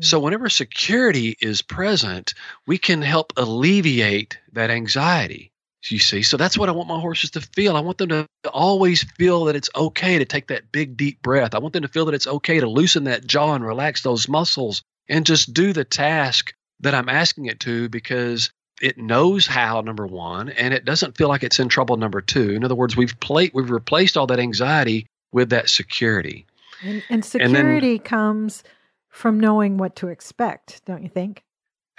So, 0.00 0.18
hmm. 0.18 0.24
whenever 0.24 0.48
security 0.48 1.36
is 1.40 1.62
present, 1.62 2.34
we 2.66 2.76
can 2.76 3.00
help 3.00 3.32
alleviate 3.36 4.38
that 4.52 4.70
anxiety. 4.70 5.52
You 5.90 5.98
see, 5.98 6.22
so 6.22 6.36
that's 6.36 6.56
what 6.56 6.68
I 6.68 6.72
want 6.72 6.88
my 6.88 6.98
horses 6.98 7.30
to 7.32 7.40
feel. 7.40 7.76
I 7.76 7.80
want 7.80 7.98
them 7.98 8.08
to 8.08 8.26
always 8.52 9.02
feel 9.02 9.44
that 9.44 9.56
it's 9.56 9.68
okay 9.76 10.18
to 10.18 10.24
take 10.24 10.48
that 10.48 10.72
big, 10.72 10.96
deep 10.96 11.20
breath. 11.20 11.54
I 11.54 11.58
want 11.58 11.74
them 11.74 11.82
to 11.82 11.88
feel 11.88 12.06
that 12.06 12.14
it's 12.14 12.26
okay 12.26 12.60
to 12.60 12.68
loosen 12.68 13.04
that 13.04 13.26
jaw 13.26 13.54
and 13.54 13.66
relax 13.66 14.02
those 14.02 14.28
muscles 14.28 14.82
and 15.08 15.26
just 15.26 15.52
do 15.52 15.72
the 15.72 15.84
task 15.84 16.54
that 16.80 16.94
I'm 16.94 17.08
asking 17.08 17.46
it 17.46 17.60
to 17.60 17.88
because 17.88 18.50
it 18.80 18.98
knows 18.98 19.46
how 19.46 19.80
number 19.80 20.06
one 20.06 20.48
and 20.50 20.74
it 20.74 20.84
doesn't 20.84 21.16
feel 21.16 21.28
like 21.28 21.42
it's 21.42 21.60
in 21.60 21.68
trouble 21.68 21.96
number 21.96 22.20
two 22.20 22.50
in 22.50 22.64
other 22.64 22.74
words 22.74 22.96
we've 22.96 23.18
played 23.20 23.52
we've 23.54 23.70
replaced 23.70 24.16
all 24.16 24.26
that 24.26 24.40
anxiety 24.40 25.06
with 25.32 25.50
that 25.50 25.68
security 25.68 26.46
and, 26.82 27.02
and 27.08 27.24
security 27.24 27.56
and 27.56 27.82
then, 27.82 27.98
comes 28.00 28.64
from 29.08 29.38
knowing 29.38 29.76
what 29.76 29.94
to 29.96 30.08
expect 30.08 30.84
don't 30.86 31.02
you 31.02 31.08
think 31.08 31.44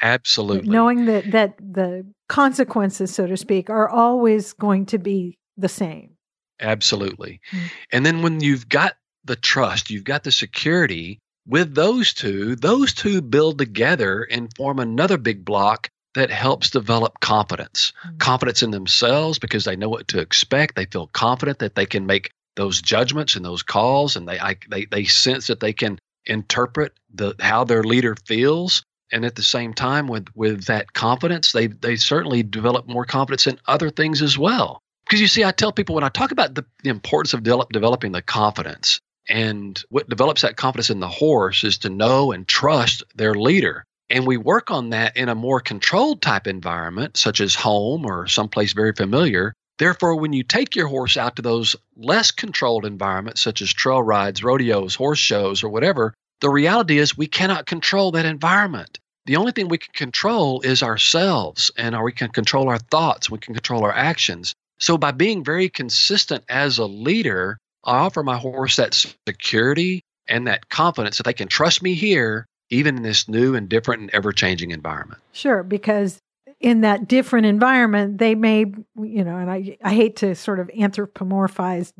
Absolutely. 0.02 0.70
Knowing 0.70 1.06
that 1.06 1.32
that 1.32 1.58
the 1.58 2.06
consequences, 2.28 3.14
so 3.14 3.28
to 3.28 3.38
speak, 3.38 3.70
are 3.70 3.90
always 3.90 4.54
going 4.54 4.86
to 4.88 4.98
be 4.98 5.38
the 5.58 5.70
same. 5.70 6.12
Absolutely. 6.60 7.40
Mm-hmm. 7.52 7.66
And 7.92 8.06
then 8.06 8.22
when 8.22 8.42
you've 8.42 8.68
got 8.70 8.96
the 9.24 9.36
trust, 9.36 9.90
you've 9.90 10.04
got 10.04 10.24
the 10.24 10.32
security, 10.32 11.20
with 11.48 11.75
those 11.75 12.14
two, 12.14 12.56
those 12.56 12.94
two 12.94 13.22
build 13.22 13.58
together 13.58 14.24
and 14.24 14.52
form 14.56 14.80
another 14.80 15.18
big 15.18 15.46
block 15.46 15.90
that 16.16 16.32
helps 16.32 16.70
develop 16.70 17.20
confidence. 17.20 17.94
Mm-hmm. 18.06 18.18
Confidence 18.18 18.64
in 18.64 18.72
themselves 18.72 19.40
because 19.40 19.66
they 19.66 19.75
know 19.75 19.90
what 19.90 20.08
to 20.10 20.20
expect. 20.20 20.75
They 20.75 20.86
feel 20.86 21.08
confident 21.08 21.60
that 21.60 21.75
they 21.75 21.86
can 21.86 22.06
make 22.06 22.32
those 22.56 22.82
judgments 22.82 23.36
and 23.36 23.44
those 23.44 23.64
calls 23.64 24.16
and 24.16 24.28
they 24.28 24.40
I, 24.40 24.56
they 24.70 24.86
they 24.86 25.04
sense 25.04 25.48
that 25.48 25.60
they 25.60 25.74
can 25.74 26.00
interpret 26.25 26.94
the 27.14 27.36
how 27.40 27.66
their 27.66 27.84
leader 27.84 28.16
feels 28.25 28.84
and 29.12 29.25
at 29.25 29.35
the 29.35 29.43
same 29.43 29.74
time 29.74 30.07
with 30.07 30.27
with 30.35 30.65
that 30.65 30.93
confidence 30.93 31.51
they 31.51 31.67
they 31.67 31.95
certainly 31.95 32.43
develop 32.43 32.88
more 32.88 33.05
confidence 33.05 33.47
in 33.47 33.59
other 33.67 33.89
things 33.89 34.21
as 34.21 34.38
well 34.38 34.81
because 35.05 35.21
you 35.21 35.27
see 35.27 35.43
i 35.43 35.51
tell 35.51 35.71
people 35.71 35.95
when 35.95 36.03
i 36.03 36.09
talk 36.09 36.31
about 36.31 36.55
the, 36.55 36.65
the 36.83 36.89
importance 36.89 37.33
of 37.33 37.43
de- 37.43 37.65
developing 37.71 38.12
the 38.12 38.21
confidence 38.21 39.00
and 39.27 39.81
what 39.89 40.09
develops 40.09 40.41
that 40.41 40.57
confidence 40.57 40.89
in 40.89 41.00
the 41.00 41.07
horse 41.07 41.63
is 41.63 41.79
to 41.79 41.89
know 41.89 42.31
and 42.31 42.47
trust 42.47 43.03
their 43.15 43.33
leader. 43.33 43.83
And 44.09 44.27
we 44.27 44.38
work 44.38 44.69
on 44.69 44.91
that 44.91 45.17
in 45.17 45.29
a 45.29 45.35
more 45.35 45.59
controlled 45.59 46.21
type 46.21 46.45
environment, 46.45 47.17
such 47.17 47.41
as 47.41 47.55
home 47.55 48.05
or 48.05 48.27
someplace 48.27 48.74
very 48.74 48.93
familiar. 48.93 49.53
Therefore, 49.79 50.15
when 50.15 50.31
you 50.31 50.43
take 50.43 50.75
your 50.75 50.88
horse 50.88 51.17
out 51.17 51.35
to 51.38 51.41
those 51.41 51.75
less 51.97 52.31
controlled 52.31 52.85
environments, 52.85 53.41
such 53.41 53.62
as 53.62 53.74
trail 53.74 54.01
rides, 54.01 54.43
rodeos, 54.43 54.95
horse 54.95 55.19
shows, 55.19 55.63
or 55.63 55.69
whatever, 55.69 56.13
the 56.42 56.50
reality 56.50 56.98
is 56.98 57.18
we 57.18 57.27
cannot 57.27 57.65
control 57.65 58.12
that 58.12 58.25
environment. 58.25 59.00
The 59.25 59.38
only 59.38 59.51
thing 59.51 59.68
we 59.68 59.77
can 59.77 59.94
control 59.94 60.62
is 60.62 60.84
ourselves, 60.84 61.72
and 61.77 62.00
we 62.04 62.12
can 62.12 62.30
control 62.30 62.70
our 62.70 62.77
thoughts, 62.77 63.30
we 63.30 63.39
can 63.39 63.54
control 63.54 63.84
our 63.84 63.94
actions. 63.94 64.54
So, 64.80 64.98
by 64.98 65.12
being 65.12 65.44
very 65.44 65.70
consistent 65.70 66.44
as 66.50 66.77
a 66.77 66.86
leader, 66.86 67.58
I 67.84 67.98
offer 68.00 68.24
my 68.24 68.38
horse 68.38 68.75
that 68.75 68.94
security 69.27 70.01
and 70.27 70.48
that 70.48 70.70
confidence 70.70 71.18
that 71.18 71.24
they 71.24 71.34
can 71.34 71.48
trust 71.48 71.82
me 71.82 71.94
here, 71.94 72.46
even 72.70 72.98
in 72.98 73.04
this 73.04 73.27
new 73.27 73.56
and 73.56 73.70
different 73.70 74.01
and 74.01 74.10
ever 74.12 74.32
changing 74.32 74.72
environment. 74.72 75.22
Sure, 75.32 75.63
because 75.63 76.20
in 76.65 76.81
that 76.81 77.07
different 77.07 77.45
environment, 77.45 78.17
they 78.17 78.34
may, 78.34 78.62
you 79.00 79.24
know, 79.24 79.38
and 79.38 79.51
I, 79.51 79.77
I 79.84 79.93
hate 79.93 80.15
to 80.17 80.34
sort 80.34 80.60
of 80.60 80.67
anthropomorphize 80.69 81.93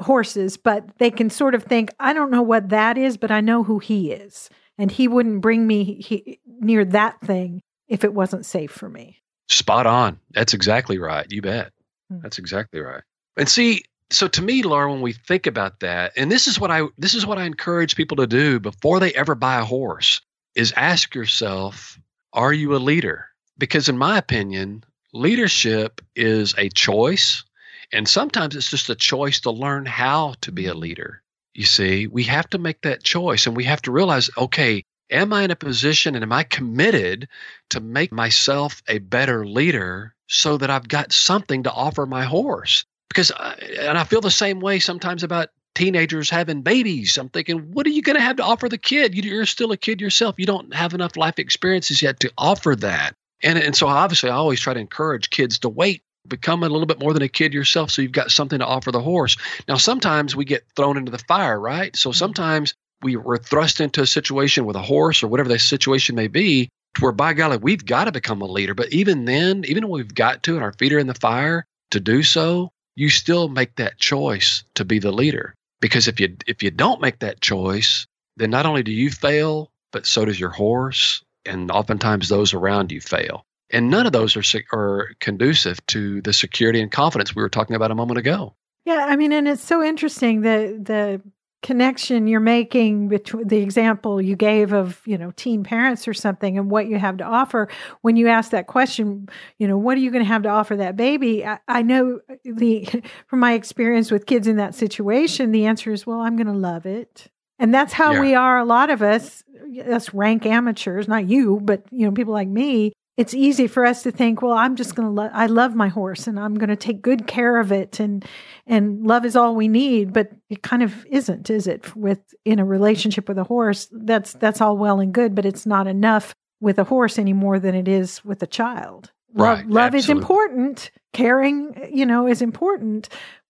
horses, 0.00 0.56
but 0.56 0.96
they 0.98 1.10
can 1.10 1.28
sort 1.28 1.56
of 1.56 1.64
think, 1.64 1.90
I 1.98 2.12
don't 2.12 2.30
know 2.30 2.40
what 2.40 2.68
that 2.68 2.96
is, 2.96 3.16
but 3.16 3.32
I 3.32 3.40
know 3.40 3.64
who 3.64 3.80
he 3.80 4.12
is. 4.12 4.48
And 4.78 4.92
he 4.92 5.08
wouldn't 5.08 5.40
bring 5.40 5.66
me 5.66 5.82
he, 6.00 6.38
near 6.46 6.84
that 6.84 7.20
thing 7.20 7.60
if 7.88 8.04
it 8.04 8.14
wasn't 8.14 8.46
safe 8.46 8.70
for 8.70 8.88
me. 8.88 9.18
Spot 9.48 9.86
on. 9.86 10.20
That's 10.30 10.54
exactly 10.54 11.00
right. 11.00 11.26
You 11.28 11.42
bet. 11.42 11.72
Hmm. 12.12 12.20
That's 12.22 12.38
exactly 12.38 12.78
right. 12.78 13.02
And 13.36 13.48
see, 13.48 13.82
so 14.10 14.28
to 14.28 14.40
me 14.40 14.62
laura 14.62 14.90
when 14.90 15.02
we 15.02 15.12
think 15.12 15.46
about 15.46 15.80
that 15.80 16.12
and 16.16 16.32
this 16.32 16.46
is 16.46 16.58
what 16.58 16.70
i 16.70 16.80
this 16.96 17.12
is 17.12 17.26
what 17.26 17.36
i 17.36 17.44
encourage 17.44 17.94
people 17.94 18.16
to 18.16 18.26
do 18.26 18.58
before 18.58 18.98
they 19.00 19.12
ever 19.12 19.34
buy 19.34 19.60
a 19.60 19.64
horse 19.66 20.22
is 20.54 20.72
ask 20.78 21.14
yourself 21.14 22.00
are 22.32 22.54
you 22.54 22.74
a 22.74 22.78
leader 22.78 23.27
because 23.58 23.88
in 23.88 23.98
my 23.98 24.18
opinion 24.18 24.84
leadership 25.12 26.00
is 26.14 26.54
a 26.58 26.68
choice 26.70 27.44
and 27.92 28.08
sometimes 28.08 28.54
it's 28.54 28.70
just 28.70 28.90
a 28.90 28.94
choice 28.94 29.40
to 29.40 29.50
learn 29.50 29.86
how 29.86 30.34
to 30.40 30.52
be 30.52 30.66
a 30.66 30.70
mm-hmm. 30.70 30.80
leader 30.80 31.22
you 31.54 31.64
see 31.64 32.06
we 32.06 32.24
have 32.24 32.48
to 32.48 32.58
make 32.58 32.80
that 32.82 33.02
choice 33.02 33.46
and 33.46 33.56
we 33.56 33.64
have 33.64 33.82
to 33.82 33.92
realize 33.92 34.30
okay 34.36 34.82
am 35.10 35.32
i 35.32 35.42
in 35.42 35.50
a 35.50 35.56
position 35.56 36.14
and 36.14 36.22
am 36.22 36.32
i 36.32 36.42
committed 36.42 37.28
to 37.70 37.80
make 37.80 38.12
myself 38.12 38.82
a 38.88 38.98
better 38.98 39.46
leader 39.46 40.14
so 40.26 40.56
that 40.56 40.70
i've 40.70 40.88
got 40.88 41.12
something 41.12 41.62
to 41.62 41.72
offer 41.72 42.06
my 42.06 42.24
horse 42.24 42.84
because 43.08 43.32
I, 43.32 43.54
and 43.80 43.98
I 43.98 44.04
feel 44.04 44.20
the 44.20 44.30
same 44.30 44.60
way 44.60 44.78
sometimes 44.78 45.22
about 45.22 45.48
teenagers 45.74 46.30
having 46.30 46.62
babies. 46.62 47.16
I'm 47.16 47.28
thinking, 47.28 47.72
what 47.72 47.86
are 47.86 47.90
you 47.90 48.02
going 48.02 48.16
to 48.16 48.22
have 48.22 48.36
to 48.36 48.44
offer 48.44 48.68
the 48.68 48.78
kid? 48.78 49.14
You're 49.14 49.46
still 49.46 49.72
a 49.72 49.76
kid 49.76 50.00
yourself. 50.00 50.34
You 50.38 50.46
don't 50.46 50.74
have 50.74 50.94
enough 50.94 51.16
life 51.16 51.38
experiences 51.38 52.02
yet 52.02 52.20
to 52.20 52.32
offer 52.36 52.76
that. 52.76 53.14
And 53.42 53.58
and 53.58 53.76
so 53.76 53.86
obviously 53.86 54.30
I 54.30 54.34
always 54.34 54.60
try 54.60 54.74
to 54.74 54.80
encourage 54.80 55.30
kids 55.30 55.58
to 55.60 55.68
wait, 55.68 56.02
become 56.26 56.62
a 56.62 56.68
little 56.68 56.86
bit 56.86 57.00
more 57.00 57.12
than 57.12 57.22
a 57.22 57.28
kid 57.28 57.54
yourself 57.54 57.90
so 57.90 58.02
you've 58.02 58.12
got 58.12 58.30
something 58.30 58.58
to 58.58 58.66
offer 58.66 58.92
the 58.92 59.00
horse. 59.00 59.36
Now 59.68 59.76
sometimes 59.76 60.34
we 60.34 60.44
get 60.44 60.64
thrown 60.76 60.96
into 60.96 61.12
the 61.12 61.18
fire, 61.18 61.60
right? 61.60 61.94
So 61.96 62.10
mm-hmm. 62.10 62.16
sometimes 62.16 62.74
we 63.02 63.16
were 63.16 63.38
thrust 63.38 63.80
into 63.80 64.02
a 64.02 64.06
situation 64.06 64.66
with 64.66 64.76
a 64.76 64.82
horse 64.82 65.22
or 65.22 65.28
whatever 65.28 65.48
the 65.48 65.58
situation 65.58 66.16
may 66.16 66.26
be 66.26 66.68
to 66.94 67.02
where 67.02 67.12
by 67.12 67.32
golly 67.32 67.58
we've 67.58 67.84
got 67.84 68.04
to 68.04 68.12
become 68.12 68.42
a 68.42 68.46
leader. 68.46 68.74
But 68.74 68.92
even 68.92 69.24
then, 69.24 69.64
even 69.66 69.88
when 69.88 70.00
we've 70.00 70.14
got 70.14 70.42
to 70.44 70.54
and 70.54 70.64
our 70.64 70.72
feet 70.72 70.92
are 70.92 70.98
in 70.98 71.06
the 71.06 71.14
fire 71.14 71.64
to 71.90 72.00
do 72.00 72.22
so, 72.22 72.70
you 72.96 73.08
still 73.08 73.48
make 73.48 73.76
that 73.76 73.98
choice 73.98 74.64
to 74.74 74.84
be 74.84 74.98
the 74.98 75.12
leader. 75.12 75.54
Because 75.80 76.08
if 76.08 76.18
you 76.18 76.36
if 76.48 76.62
you 76.62 76.72
don't 76.72 77.00
make 77.00 77.20
that 77.20 77.40
choice, 77.40 78.06
then 78.36 78.50
not 78.50 78.66
only 78.66 78.82
do 78.82 78.90
you 78.90 79.10
fail, 79.10 79.70
but 79.92 80.06
so 80.06 80.24
does 80.24 80.40
your 80.40 80.50
horse, 80.50 81.22
and 81.48 81.70
oftentimes 81.70 82.28
those 82.28 82.54
around 82.54 82.92
you 82.92 83.00
fail. 83.00 83.44
And 83.70 83.90
none 83.90 84.06
of 84.06 84.12
those 84.12 84.36
are 84.36 84.62
are 84.72 85.10
conducive 85.20 85.84
to 85.86 86.22
the 86.22 86.32
security 86.32 86.80
and 86.80 86.90
confidence 86.90 87.34
we 87.34 87.42
were 87.42 87.48
talking 87.48 87.76
about 87.76 87.90
a 87.90 87.94
moment 87.94 88.18
ago. 88.18 88.54
Yeah, 88.84 89.06
I 89.06 89.16
mean, 89.16 89.32
and 89.32 89.46
it's 89.46 89.62
so 89.62 89.82
interesting 89.82 90.40
the 90.40 90.78
the 90.82 91.22
connection 91.62 92.28
you're 92.28 92.38
making 92.38 93.08
between 93.08 93.48
the 93.48 93.58
example 93.58 94.22
you 94.22 94.36
gave 94.36 94.72
of 94.72 95.02
you 95.06 95.18
know 95.18 95.32
teen 95.32 95.64
parents 95.64 96.06
or 96.06 96.14
something 96.14 96.56
and 96.56 96.70
what 96.70 96.86
you 96.86 96.98
have 96.98 97.16
to 97.16 97.24
offer 97.24 97.68
when 98.02 98.14
you 98.14 98.28
ask 98.28 98.52
that 98.52 98.68
question 98.68 99.28
you 99.58 99.66
know 99.66 99.76
what 99.76 99.96
are 99.96 100.00
you 100.00 100.12
going 100.12 100.22
to 100.22 100.28
have 100.28 100.44
to 100.44 100.48
offer 100.48 100.76
that 100.76 100.96
baby 100.96 101.44
I, 101.44 101.58
I, 101.66 101.82
know 101.82 102.20
the 102.44 102.88
from 103.26 103.40
my 103.40 103.54
experience 103.54 104.12
with 104.12 104.26
kids 104.26 104.46
in 104.46 104.56
that 104.56 104.76
situation 104.76 105.50
the 105.50 105.66
answer 105.66 105.92
is 105.92 106.06
well 106.06 106.20
i'm 106.20 106.36
going 106.36 106.46
to 106.46 106.52
love 106.52 106.86
it 106.86 107.26
and 107.58 107.74
that's 107.74 107.92
how 107.92 108.12
yeah. 108.12 108.20
we 108.20 108.34
are 108.36 108.58
a 108.58 108.64
lot 108.64 108.88
of 108.88 109.02
us 109.02 109.42
us 109.90 110.12
rank 110.14 110.46
amateurs 110.46 111.08
not 111.08 111.28
you 111.28 111.60
but 111.62 111.84
you 111.90 112.06
know 112.06 112.12
people 112.12 112.32
like 112.32 112.48
me 112.48 112.92
it's 113.18 113.34
easy 113.34 113.66
for 113.66 113.84
us 113.84 114.04
to 114.04 114.12
think, 114.12 114.42
well, 114.42 114.52
I'm 114.52 114.76
just 114.76 114.94
going 114.94 115.08
to 115.08 115.12
lo- 115.12 115.30
I 115.32 115.46
love 115.46 115.74
my 115.74 115.88
horse 115.88 116.28
and 116.28 116.38
I'm 116.38 116.54
going 116.54 116.68
to 116.68 116.76
take 116.76 117.02
good 117.02 117.26
care 117.26 117.58
of 117.58 117.72
it 117.72 117.98
and 117.98 118.24
and 118.64 119.04
love 119.04 119.24
is 119.24 119.34
all 119.34 119.56
we 119.56 119.66
need, 119.66 120.12
but 120.12 120.30
it 120.48 120.62
kind 120.62 120.84
of 120.84 121.04
isn't, 121.06 121.50
is 121.50 121.66
it? 121.66 121.96
With 121.96 122.20
in 122.44 122.60
a 122.60 122.64
relationship 122.64 123.28
with 123.28 123.36
a 123.36 123.42
horse, 123.42 123.88
that's 123.90 124.34
that's 124.34 124.60
all 124.60 124.76
well 124.76 125.00
and 125.00 125.12
good, 125.12 125.34
but 125.34 125.44
it's 125.44 125.66
not 125.66 125.88
enough 125.88 126.32
with 126.60 126.78
a 126.78 126.84
horse 126.84 127.18
any 127.18 127.32
more 127.32 127.58
than 127.58 127.74
it 127.74 127.88
is 127.88 128.24
with 128.24 128.40
a 128.44 128.46
child. 128.46 129.10
Right, 129.34 129.66
love, 129.66 129.68
love 129.68 129.94
is 129.96 130.08
important, 130.08 130.92
caring, 131.12 131.90
you 131.92 132.06
know, 132.06 132.28
is 132.28 132.40
important, 132.40 133.08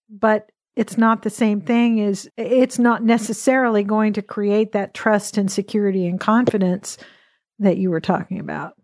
but 0.09 0.51
it's 0.79 0.97
not 0.97 1.23
the 1.23 1.31
same 1.31 1.61
thing 1.61 2.01
as 2.01 2.29
it's 2.37 2.79
not 2.79 3.03
necessarily 3.03 3.83
going 3.83 4.13
to 4.13 4.23
create 4.23 4.71
that 4.73 4.95
trust 4.95 5.37
and 5.37 5.51
security 5.51 6.07
and 6.07 6.21
confidence 6.21 6.97
that 7.59 7.79
you 7.79 7.91
were 7.91 8.01
talking 8.01 8.39
about. 8.39 8.75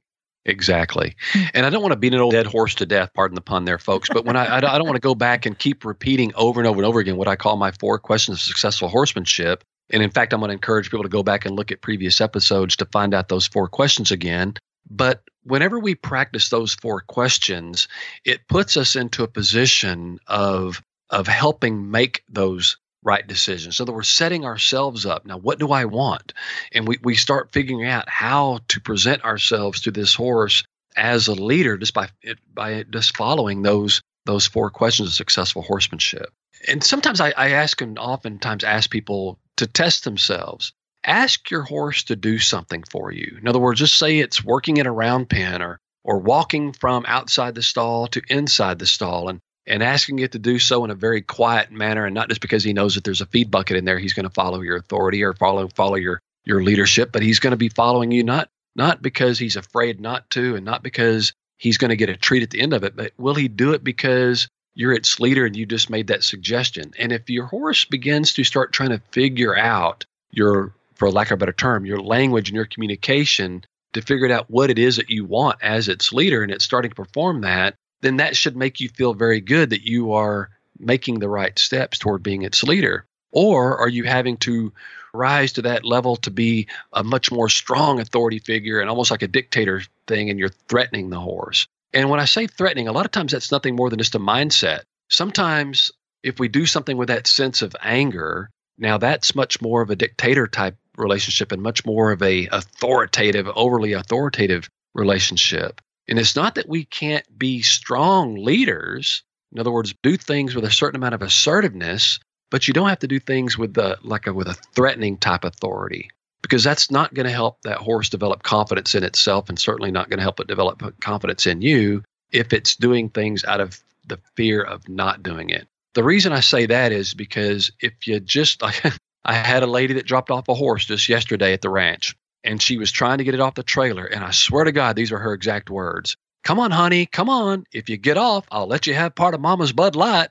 Exactly. 0.44 1.14
Hmm. 1.32 1.42
And 1.54 1.64
I 1.64 1.70
don't 1.70 1.82
want 1.82 1.92
to 1.92 1.98
beat 1.98 2.12
an 2.12 2.18
old 2.18 2.32
dead 2.32 2.46
horse 2.46 2.74
to 2.76 2.86
death, 2.86 3.10
pardon 3.14 3.36
the 3.36 3.40
pun 3.40 3.64
there, 3.64 3.78
folks, 3.78 4.08
but 4.12 4.24
when 4.24 4.34
I, 4.34 4.56
I 4.56 4.60
don't 4.60 4.86
want 4.86 4.96
to 4.96 5.00
go 5.00 5.14
back 5.14 5.46
and 5.46 5.56
keep 5.56 5.84
repeating 5.84 6.32
over 6.34 6.60
and 6.60 6.66
over 6.66 6.80
and 6.80 6.86
over 6.86 6.98
again 6.98 7.16
what 7.16 7.28
I 7.28 7.36
call 7.36 7.56
my 7.56 7.70
four 7.70 8.00
questions 8.00 8.38
of 8.38 8.42
successful 8.42 8.88
horsemanship. 8.88 9.62
And 9.90 10.02
in 10.02 10.10
fact, 10.10 10.32
I'm 10.32 10.40
going 10.40 10.48
to 10.48 10.54
encourage 10.54 10.90
people 10.90 11.04
to 11.04 11.08
go 11.08 11.22
back 11.22 11.46
and 11.46 11.54
look 11.54 11.70
at 11.70 11.80
previous 11.80 12.20
episodes 12.20 12.74
to 12.76 12.86
find 12.86 13.14
out 13.14 13.28
those 13.28 13.46
four 13.46 13.68
questions 13.68 14.10
again. 14.10 14.54
But 14.90 15.22
whenever 15.44 15.78
we 15.78 15.94
practice 15.94 16.48
those 16.48 16.74
four 16.74 17.02
questions, 17.02 17.86
it 18.24 18.48
puts 18.48 18.76
us 18.76 18.96
into 18.96 19.22
a 19.22 19.28
position 19.28 20.18
of 20.26 20.82
of 21.10 21.26
helping 21.26 21.90
make 21.90 22.22
those 22.28 22.76
right 23.04 23.26
decisions. 23.26 23.76
So 23.76 23.84
that 23.84 23.92
we're 23.92 24.02
setting 24.02 24.44
ourselves 24.44 25.06
up. 25.06 25.26
Now, 25.26 25.36
what 25.36 25.58
do 25.58 25.70
I 25.70 25.84
want? 25.84 26.32
And 26.72 26.88
we, 26.88 26.98
we 27.02 27.14
start 27.14 27.52
figuring 27.52 27.84
out 27.84 28.08
how 28.08 28.60
to 28.68 28.80
present 28.80 29.22
ourselves 29.24 29.82
to 29.82 29.90
this 29.90 30.14
horse 30.14 30.64
as 30.96 31.28
a 31.28 31.34
leader 31.34 31.76
just 31.76 31.92
by 31.92 32.08
by 32.54 32.84
just 32.84 33.16
following 33.16 33.62
those 33.62 34.00
those 34.26 34.46
four 34.46 34.70
questions 34.70 35.08
of 35.08 35.14
successful 35.14 35.62
horsemanship. 35.62 36.32
And 36.68 36.82
sometimes 36.82 37.20
I, 37.20 37.30
I 37.36 37.50
ask 37.50 37.80
and 37.82 37.98
oftentimes 37.98 38.64
ask 38.64 38.90
people 38.90 39.38
to 39.56 39.66
test 39.66 40.04
themselves. 40.04 40.72
Ask 41.04 41.50
your 41.50 41.62
horse 41.62 42.04
to 42.04 42.16
do 42.16 42.38
something 42.38 42.82
for 42.88 43.12
you. 43.12 43.36
In 43.38 43.46
other 43.46 43.58
words, 43.58 43.80
just 43.80 43.98
say 43.98 44.18
it's 44.18 44.42
working 44.42 44.78
in 44.78 44.86
a 44.86 44.92
round 44.92 45.28
pen 45.28 45.60
or 45.60 45.78
or 46.04 46.18
walking 46.18 46.72
from 46.72 47.04
outside 47.06 47.54
the 47.54 47.62
stall 47.62 48.06
to 48.08 48.22
inside 48.28 48.78
the 48.78 48.86
stall 48.86 49.28
and 49.28 49.40
and 49.66 49.82
asking 49.82 50.18
it 50.18 50.32
to 50.32 50.38
do 50.38 50.58
so 50.58 50.84
in 50.84 50.90
a 50.90 50.94
very 50.94 51.22
quiet 51.22 51.70
manner 51.70 52.04
and 52.04 52.14
not 52.14 52.28
just 52.28 52.40
because 52.40 52.64
he 52.64 52.72
knows 52.72 52.94
that 52.94 53.04
there's 53.04 53.20
a 53.20 53.26
feed 53.26 53.50
bucket 53.50 53.76
in 53.76 53.84
there 53.84 53.98
he's 53.98 54.12
going 54.12 54.28
to 54.28 54.34
follow 54.34 54.60
your 54.60 54.76
authority 54.76 55.22
or 55.22 55.32
follow 55.34 55.68
follow 55.68 55.96
your 55.96 56.20
your 56.44 56.62
leadership 56.62 57.12
but 57.12 57.22
he's 57.22 57.40
going 57.40 57.52
to 57.52 57.56
be 57.56 57.68
following 57.68 58.10
you 58.10 58.22
not 58.22 58.48
not 58.76 59.02
because 59.02 59.38
he's 59.38 59.56
afraid 59.56 60.00
not 60.00 60.28
to 60.30 60.56
and 60.56 60.64
not 60.64 60.82
because 60.82 61.32
he's 61.56 61.78
going 61.78 61.90
to 61.90 61.96
get 61.96 62.08
a 62.08 62.16
treat 62.16 62.42
at 62.42 62.50
the 62.50 62.60
end 62.60 62.72
of 62.72 62.84
it 62.84 62.96
but 62.96 63.12
will 63.16 63.34
he 63.34 63.48
do 63.48 63.72
it 63.72 63.82
because 63.82 64.48
you're 64.74 64.92
its 64.92 65.20
leader 65.20 65.46
and 65.46 65.56
you 65.56 65.66
just 65.66 65.90
made 65.90 66.08
that 66.08 66.24
suggestion? 66.24 66.92
And 66.98 67.12
if 67.12 67.30
your 67.30 67.46
horse 67.46 67.84
begins 67.84 68.32
to 68.34 68.44
start 68.44 68.72
trying 68.72 68.90
to 68.90 69.00
figure 69.10 69.56
out 69.56 70.04
your 70.30 70.74
for 70.94 71.10
lack 71.10 71.30
of 71.30 71.36
a 71.36 71.38
better 71.38 71.52
term 71.52 71.86
your 71.86 72.00
language 72.00 72.48
and 72.48 72.56
your 72.56 72.66
communication 72.66 73.64
to 73.92 74.02
figure 74.02 74.30
out 74.32 74.50
what 74.50 74.70
it 74.70 74.78
is 74.78 74.96
that 74.96 75.10
you 75.10 75.24
want 75.24 75.58
as 75.62 75.88
its 75.88 76.12
leader 76.12 76.42
and 76.42 76.52
it's 76.52 76.64
starting 76.64 76.90
to 76.90 76.94
perform 76.94 77.40
that 77.40 77.74
then 78.04 78.18
that 78.18 78.36
should 78.36 78.56
make 78.56 78.80
you 78.80 78.88
feel 78.90 79.14
very 79.14 79.40
good 79.40 79.70
that 79.70 79.86
you 79.86 80.12
are 80.12 80.50
making 80.78 81.18
the 81.18 81.28
right 81.28 81.58
steps 81.58 81.98
toward 81.98 82.22
being 82.22 82.42
its 82.42 82.62
leader. 82.62 83.06
Or 83.32 83.78
are 83.78 83.88
you 83.88 84.04
having 84.04 84.36
to 84.38 84.72
rise 85.14 85.52
to 85.54 85.62
that 85.62 85.84
level 85.84 86.16
to 86.16 86.30
be 86.30 86.66
a 86.92 87.02
much 87.02 87.32
more 87.32 87.48
strong 87.48 88.00
authority 88.00 88.40
figure 88.40 88.80
and 88.80 88.90
almost 88.90 89.10
like 89.10 89.22
a 89.22 89.28
dictator 89.28 89.82
thing, 90.06 90.28
and 90.28 90.38
you're 90.38 90.50
threatening 90.68 91.10
the 91.10 91.20
horse. 91.20 91.66
And 91.92 92.10
when 92.10 92.20
I 92.20 92.24
say 92.24 92.46
threatening, 92.46 92.88
a 92.88 92.92
lot 92.92 93.06
of 93.06 93.12
times 93.12 93.32
that's 93.32 93.52
nothing 93.52 93.76
more 93.76 93.88
than 93.88 94.00
just 94.00 94.16
a 94.16 94.20
mindset. 94.20 94.80
Sometimes 95.08 95.92
if 96.22 96.40
we 96.40 96.48
do 96.48 96.66
something 96.66 96.96
with 96.96 97.08
that 97.08 97.26
sense 97.26 97.62
of 97.62 97.76
anger, 97.82 98.50
now 98.78 98.98
that's 98.98 99.34
much 99.34 99.62
more 99.62 99.82
of 99.82 99.90
a 99.90 99.96
dictator 99.96 100.48
type 100.48 100.76
relationship 100.96 101.52
and 101.52 101.62
much 101.62 101.86
more 101.86 102.10
of 102.10 102.22
a 102.22 102.48
authoritative, 102.48 103.48
overly 103.54 103.92
authoritative 103.92 104.68
relationship. 104.94 105.80
And 106.08 106.18
it's 106.18 106.36
not 106.36 106.54
that 106.56 106.68
we 106.68 106.84
can't 106.84 107.26
be 107.38 107.62
strong 107.62 108.36
leaders. 108.36 109.22
In 109.52 109.60
other 109.60 109.70
words, 109.70 109.94
do 110.02 110.16
things 110.16 110.54
with 110.54 110.64
a 110.64 110.70
certain 110.70 110.96
amount 110.96 111.14
of 111.14 111.22
assertiveness, 111.22 112.18
but 112.50 112.68
you 112.68 112.74
don't 112.74 112.88
have 112.88 112.98
to 113.00 113.08
do 113.08 113.18
things 113.18 113.56
with 113.56 113.74
the 113.74 113.98
like 114.02 114.26
a 114.26 114.32
with 114.32 114.48
a 114.48 114.54
threatening 114.54 115.16
type 115.16 115.44
authority 115.44 116.10
because 116.42 116.62
that's 116.62 116.90
not 116.90 117.14
going 117.14 117.26
to 117.26 117.32
help 117.32 117.62
that 117.62 117.78
horse 117.78 118.10
develop 118.10 118.42
confidence 118.42 118.94
in 118.94 119.02
itself 119.02 119.48
and 119.48 119.58
certainly 119.58 119.90
not 119.90 120.10
going 120.10 120.18
to 120.18 120.22
help 120.22 120.40
it 120.40 120.46
develop 120.46 120.82
confidence 121.00 121.46
in 121.46 121.62
you 121.62 122.02
if 122.32 122.52
it's 122.52 122.76
doing 122.76 123.08
things 123.08 123.44
out 123.44 123.60
of 123.60 123.80
the 124.06 124.18
fear 124.36 124.62
of 124.62 124.86
not 124.86 125.22
doing 125.22 125.48
it. 125.48 125.66
The 125.94 126.04
reason 126.04 126.32
I 126.32 126.40
say 126.40 126.66
that 126.66 126.92
is 126.92 127.14
because 127.14 127.72
if 127.80 128.06
you 128.06 128.20
just 128.20 128.62
I 129.24 129.32
had 129.32 129.62
a 129.62 129.66
lady 129.66 129.94
that 129.94 130.06
dropped 130.06 130.30
off 130.30 130.48
a 130.48 130.54
horse 130.54 130.84
just 130.84 131.08
yesterday 131.08 131.54
at 131.54 131.62
the 131.62 131.70
ranch 131.70 132.14
and 132.44 132.60
she 132.60 132.76
was 132.76 132.92
trying 132.92 133.18
to 133.18 133.24
get 133.24 133.34
it 133.34 133.40
off 133.40 133.54
the 133.54 133.62
trailer. 133.62 134.04
And 134.04 134.22
I 134.22 134.30
swear 134.30 134.64
to 134.64 134.72
God, 134.72 134.94
these 134.94 135.10
are 135.10 135.18
her 135.18 135.32
exact 135.32 135.70
words. 135.70 136.16
Come 136.44 136.60
on, 136.60 136.70
honey, 136.70 137.06
come 137.06 137.30
on. 137.30 137.64
If 137.72 137.88
you 137.88 137.96
get 137.96 138.18
off, 138.18 138.46
I'll 138.50 138.66
let 138.66 138.86
you 138.86 138.94
have 138.94 139.14
part 139.14 139.34
of 139.34 139.40
mama's 139.40 139.72
Bud 139.72 139.96
Light. 139.96 140.28